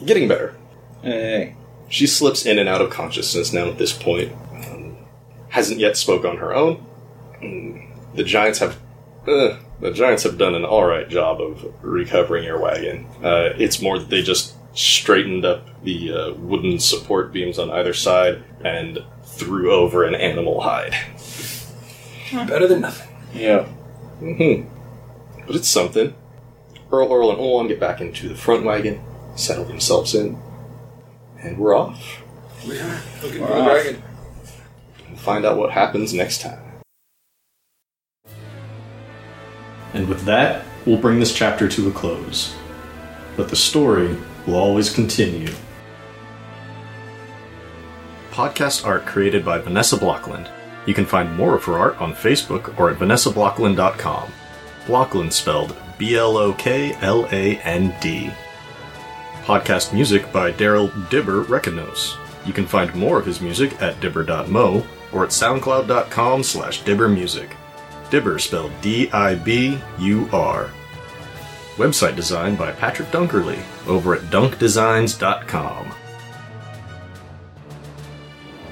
getting 0.04 0.26
better. 0.26 0.56
Hey. 1.02 1.54
She 1.88 2.06
slips 2.06 2.44
in 2.44 2.58
and 2.58 2.68
out 2.68 2.80
of 2.82 2.90
consciousness 2.90 3.52
now 3.52 3.68
at 3.68 3.78
this 3.78 3.92
point. 3.92 4.32
Um, 4.52 4.96
hasn't 5.50 5.78
yet 5.80 5.96
spoke 5.96 6.24
on 6.24 6.38
her 6.38 6.52
own. 6.52 6.84
Mm, 7.40 7.88
The 8.14 8.24
giants 8.24 8.58
have. 8.58 8.78
Uh, 9.28 9.58
the 9.80 9.90
giants 9.92 10.22
have 10.22 10.38
done 10.38 10.54
an 10.54 10.64
alright 10.64 11.08
job 11.08 11.40
of 11.40 11.64
recovering 11.82 12.44
your 12.44 12.58
wagon. 12.58 13.06
Uh, 13.22 13.50
it's 13.58 13.82
more 13.82 13.98
that 13.98 14.08
they 14.08 14.22
just 14.22 14.54
straightened 14.76 15.44
up 15.44 15.66
the 15.82 16.12
uh, 16.12 16.32
wooden 16.34 16.78
support 16.78 17.32
beams 17.32 17.58
on 17.58 17.70
either 17.70 17.92
side 17.92 18.42
and 18.64 18.98
threw 19.24 19.72
over 19.72 20.04
an 20.04 20.14
animal 20.14 20.60
hide. 20.62 20.94
Better 22.32 22.66
than 22.66 22.80
nothing. 22.82 23.08
Yeah. 23.34 23.64
hmm 23.64 24.62
But 25.46 25.56
it's 25.56 25.68
something. 25.68 26.14
Earl, 26.90 27.12
Earl, 27.12 27.30
and 27.30 27.38
Olon 27.40 27.68
get 27.68 27.78
back 27.80 28.00
into 28.00 28.28
the 28.28 28.34
front 28.34 28.64
wagon, 28.64 29.00
settle 29.36 29.64
themselves 29.64 30.14
in, 30.14 30.40
and 31.42 31.58
we're 31.58 31.76
off. 31.76 32.22
We 32.66 32.78
are 32.80 33.00
looking 33.22 33.46
for 33.46 33.52
the 33.52 33.62
dragon. 33.64 34.02
We'll 35.08 35.18
find 35.18 35.44
out 35.44 35.58
what 35.58 35.70
happens 35.70 36.14
next 36.14 36.40
time. 36.40 36.60
And 39.94 40.08
with 40.08 40.22
that, 40.24 40.64
we'll 40.86 40.98
bring 40.98 41.18
this 41.18 41.34
chapter 41.34 41.68
to 41.68 41.88
a 41.88 41.92
close. 41.92 42.54
But 43.36 43.48
the 43.48 43.56
story 43.56 44.16
will 44.46 44.56
always 44.56 44.90
continue. 44.90 45.52
Podcast 48.30 48.86
art 48.86 49.06
created 49.06 49.44
by 49.44 49.58
Vanessa 49.58 49.96
Blokland. 49.96 50.50
You 50.86 50.94
can 50.94 51.06
find 51.06 51.36
more 51.36 51.54
of 51.56 51.64
her 51.64 51.76
art 51.78 52.00
on 52.00 52.14
Facebook 52.14 52.78
or 52.78 52.90
at 52.90 52.98
vanessablokland.com. 52.98 54.32
Blokland 54.86 55.32
spelled 55.32 55.76
B 55.98 56.16
L 56.16 56.36
O 56.36 56.52
K 56.52 56.94
L 57.00 57.26
A 57.32 57.58
N 57.58 57.94
D. 58.00 58.30
Podcast 59.44 59.92
music 59.92 60.32
by 60.32 60.52
Daryl 60.52 60.88
Dibur 61.08 61.44
Reconos. 61.44 62.16
You 62.46 62.52
can 62.52 62.66
find 62.66 62.94
more 62.94 63.18
of 63.18 63.26
his 63.26 63.40
music 63.40 63.80
at 63.82 64.00
dibber.mo 64.00 64.86
or 65.12 65.24
at 65.24 65.30
soundcloud.com 65.30 66.42
slash 66.42 66.82
diburmusic. 66.82 67.50
Dibur 68.10 68.40
spelled 68.40 68.72
D-I-B-U-R. 68.80 70.70
Website 71.76 72.16
design 72.16 72.56
by 72.56 72.72
Patrick 72.72 73.10
Dunkerley 73.10 73.62
over 73.86 74.14
at 74.14 74.22
dunkdesigns.com. 74.22 75.92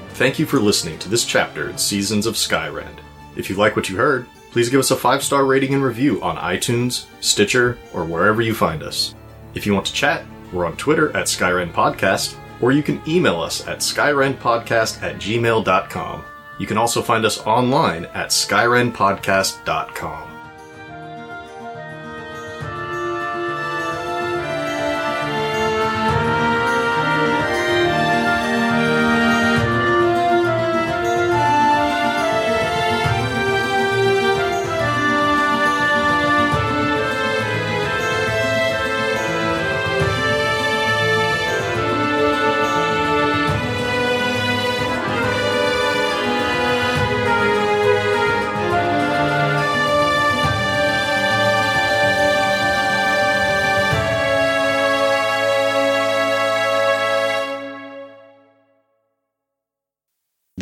Thank 0.09 0.39
you 0.39 0.45
for 0.45 0.59
listening 0.59 0.99
to 0.99 1.09
this 1.09 1.25
chapter 1.25 1.69
in 1.69 1.77
Seasons 1.77 2.25
of 2.25 2.35
Skyrend. 2.35 2.99
If 3.35 3.49
you 3.49 3.55
like 3.55 3.75
what 3.75 3.87
you 3.87 3.95
heard, 3.97 4.27
please 4.51 4.69
give 4.69 4.79
us 4.79 4.91
a 4.91 4.95
five-star 4.95 5.45
rating 5.45 5.73
and 5.75 5.83
review 5.83 6.21
on 6.23 6.37
iTunes, 6.37 7.05
Stitcher, 7.21 7.77
or 7.93 8.03
wherever 8.03 8.41
you 8.41 8.55
find 8.55 8.81
us. 8.81 9.13
If 9.53 9.65
you 9.65 9.73
want 9.73 9.85
to 9.85 9.93
chat, 9.93 10.25
we're 10.51 10.65
on 10.65 10.75
Twitter 10.77 11.15
at 11.15 11.27
Skyrend 11.27 11.71
Podcast, 11.71 12.35
or 12.61 12.71
you 12.71 12.81
can 12.81 13.01
email 13.07 13.39
us 13.39 13.67
at 13.67 13.79
skyrendpodcast 13.79 15.03
at 15.03 15.17
gmail.com. 15.17 16.23
You 16.57 16.67
can 16.67 16.77
also 16.77 17.01
find 17.01 17.25
us 17.25 17.45
online 17.45 18.05
at 18.05 18.29
skyrendpodcast.com. 18.29 20.36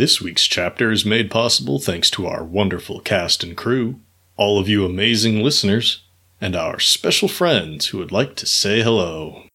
This 0.05 0.21
week's 0.21 0.45
chapter 0.45 0.91
is 0.91 1.03
made 1.03 1.31
possible 1.31 1.79
thanks 1.79 2.11
to 2.11 2.27
our 2.27 2.43
wonderful 2.43 2.99
cast 2.99 3.43
and 3.43 3.57
crew, 3.57 4.01
all 4.35 4.59
of 4.59 4.69
you 4.69 4.85
amazing 4.85 5.41
listeners, 5.41 6.03
and 6.39 6.55
our 6.55 6.79
special 6.79 7.27
friends 7.27 7.87
who 7.87 7.97
would 7.97 8.11
like 8.11 8.35
to 8.35 8.45
say 8.45 8.83
hello. 8.83 9.45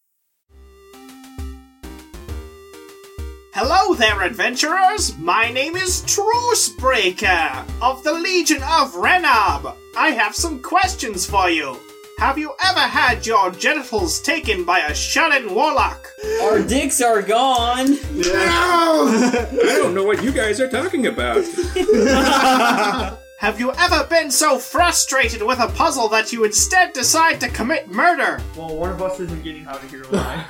Hello 3.55 3.95
there, 3.95 4.23
adventurers! 4.23 5.17
My 5.19 5.53
name 5.53 5.77
is 5.77 6.03
Trucebreaker 6.03 7.65
of 7.81 8.03
the 8.03 8.15
Legion 8.15 8.65
of 8.65 8.95
Renob. 8.95 9.77
I 9.97 10.09
have 10.09 10.35
some 10.35 10.61
questions 10.61 11.25
for 11.25 11.49
you. 11.49 11.79
Have 12.21 12.37
you 12.37 12.55
ever 12.63 12.81
had 12.81 13.27
your 13.27 13.51
genitals 13.51 14.21
taken 14.21 14.63
by 14.67 14.81
a 14.81 14.95
Shannon 14.95 15.55
Warlock? 15.55 16.07
Our 16.43 16.63
dicks 16.63 17.01
are 17.01 17.23
gone. 17.23 17.97
I 18.15 19.79
don't 19.79 19.95
know 19.95 20.05
what 20.05 20.23
you 20.23 20.31
guys 20.31 20.61
are 20.61 20.69
talking 20.69 21.07
about. 21.07 21.43
Have 23.39 23.59
you 23.59 23.73
ever 23.73 24.05
been 24.05 24.31
so 24.31 24.59
frustrated 24.59 25.41
with 25.41 25.61
a 25.61 25.69
puzzle 25.69 26.09
that 26.09 26.31
you 26.31 26.45
instead 26.45 26.93
decide 26.93 27.41
to 27.41 27.49
commit 27.49 27.89
murder? 27.89 28.43
Well, 28.55 28.77
one 28.77 28.91
of 28.91 29.01
us 29.01 29.19
isn't 29.19 29.43
getting 29.43 29.67
out 29.67 29.83
of 29.83 29.91
here 29.91 30.03
alive. 30.03 30.45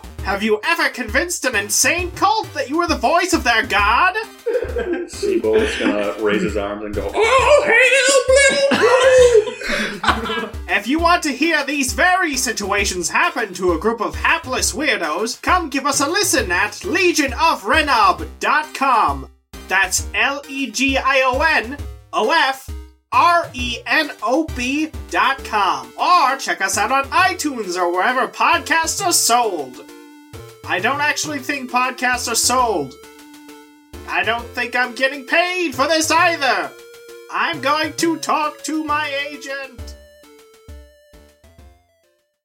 Have 0.22 0.44
you 0.44 0.60
ever 0.62 0.90
convinced 0.90 1.44
an 1.44 1.56
insane 1.56 2.12
cult 2.12 2.54
that 2.54 2.70
you 2.70 2.78
were 2.78 2.86
the 2.86 2.94
voice 2.94 3.32
of 3.32 3.42
their 3.42 3.66
god? 3.66 4.14
Sibo 5.10 5.56
is 5.56 5.76
gonna 5.78 6.14
raise 6.22 6.42
his 6.42 6.56
arms 6.56 6.84
and 6.84 6.94
go, 6.94 7.10
Oh, 7.14 7.64
help, 7.66 8.28
little 8.38 8.78
girl! 8.78 10.50
If 10.68 10.86
you 10.86 10.98
want 11.00 11.22
to 11.24 11.30
hear 11.30 11.64
these 11.64 11.92
very 11.92 12.36
situations 12.36 13.10
happen 13.10 13.52
to 13.54 13.72
a 13.72 13.78
group 13.78 14.00
of 14.00 14.14
hapless 14.14 14.72
weirdos, 14.72 15.42
come 15.42 15.68
give 15.68 15.84
us 15.84 16.00
a 16.00 16.08
listen 16.08 16.50
at 16.50 16.72
legionofrenob.com. 16.72 19.30
That's 19.68 20.06
L 20.14 20.42
E 20.48 20.70
G 20.70 20.96
I 20.96 21.22
O 21.26 21.42
N 21.42 21.76
O 22.12 22.30
F 22.32 22.68
R 23.12 23.50
E 23.52 23.78
N 23.86 24.10
O 24.22 24.46
B 24.56 24.90
dot 25.10 25.42
com. 25.44 25.92
Or 26.00 26.36
check 26.38 26.60
us 26.60 26.78
out 26.78 26.92
on 26.92 27.04
iTunes 27.10 27.76
or 27.76 27.92
wherever 27.92 28.28
podcasts 28.28 29.04
are 29.04 29.12
sold. 29.12 29.84
I 30.66 30.78
don't 30.78 31.00
actually 31.00 31.40
think 31.40 31.70
podcasts 31.70 32.30
are 32.30 32.36
sold. 32.36 32.94
I 34.08 34.22
don't 34.24 34.46
think 34.48 34.74
I'm 34.74 34.94
getting 34.94 35.26
paid 35.26 35.74
for 35.74 35.86
this 35.86 36.10
either. 36.10 36.70
I'm 37.30 37.60
going 37.60 37.92
to 37.94 38.18
talk 38.18 38.62
to 38.64 38.84
my 38.84 39.08
agent. 39.28 39.96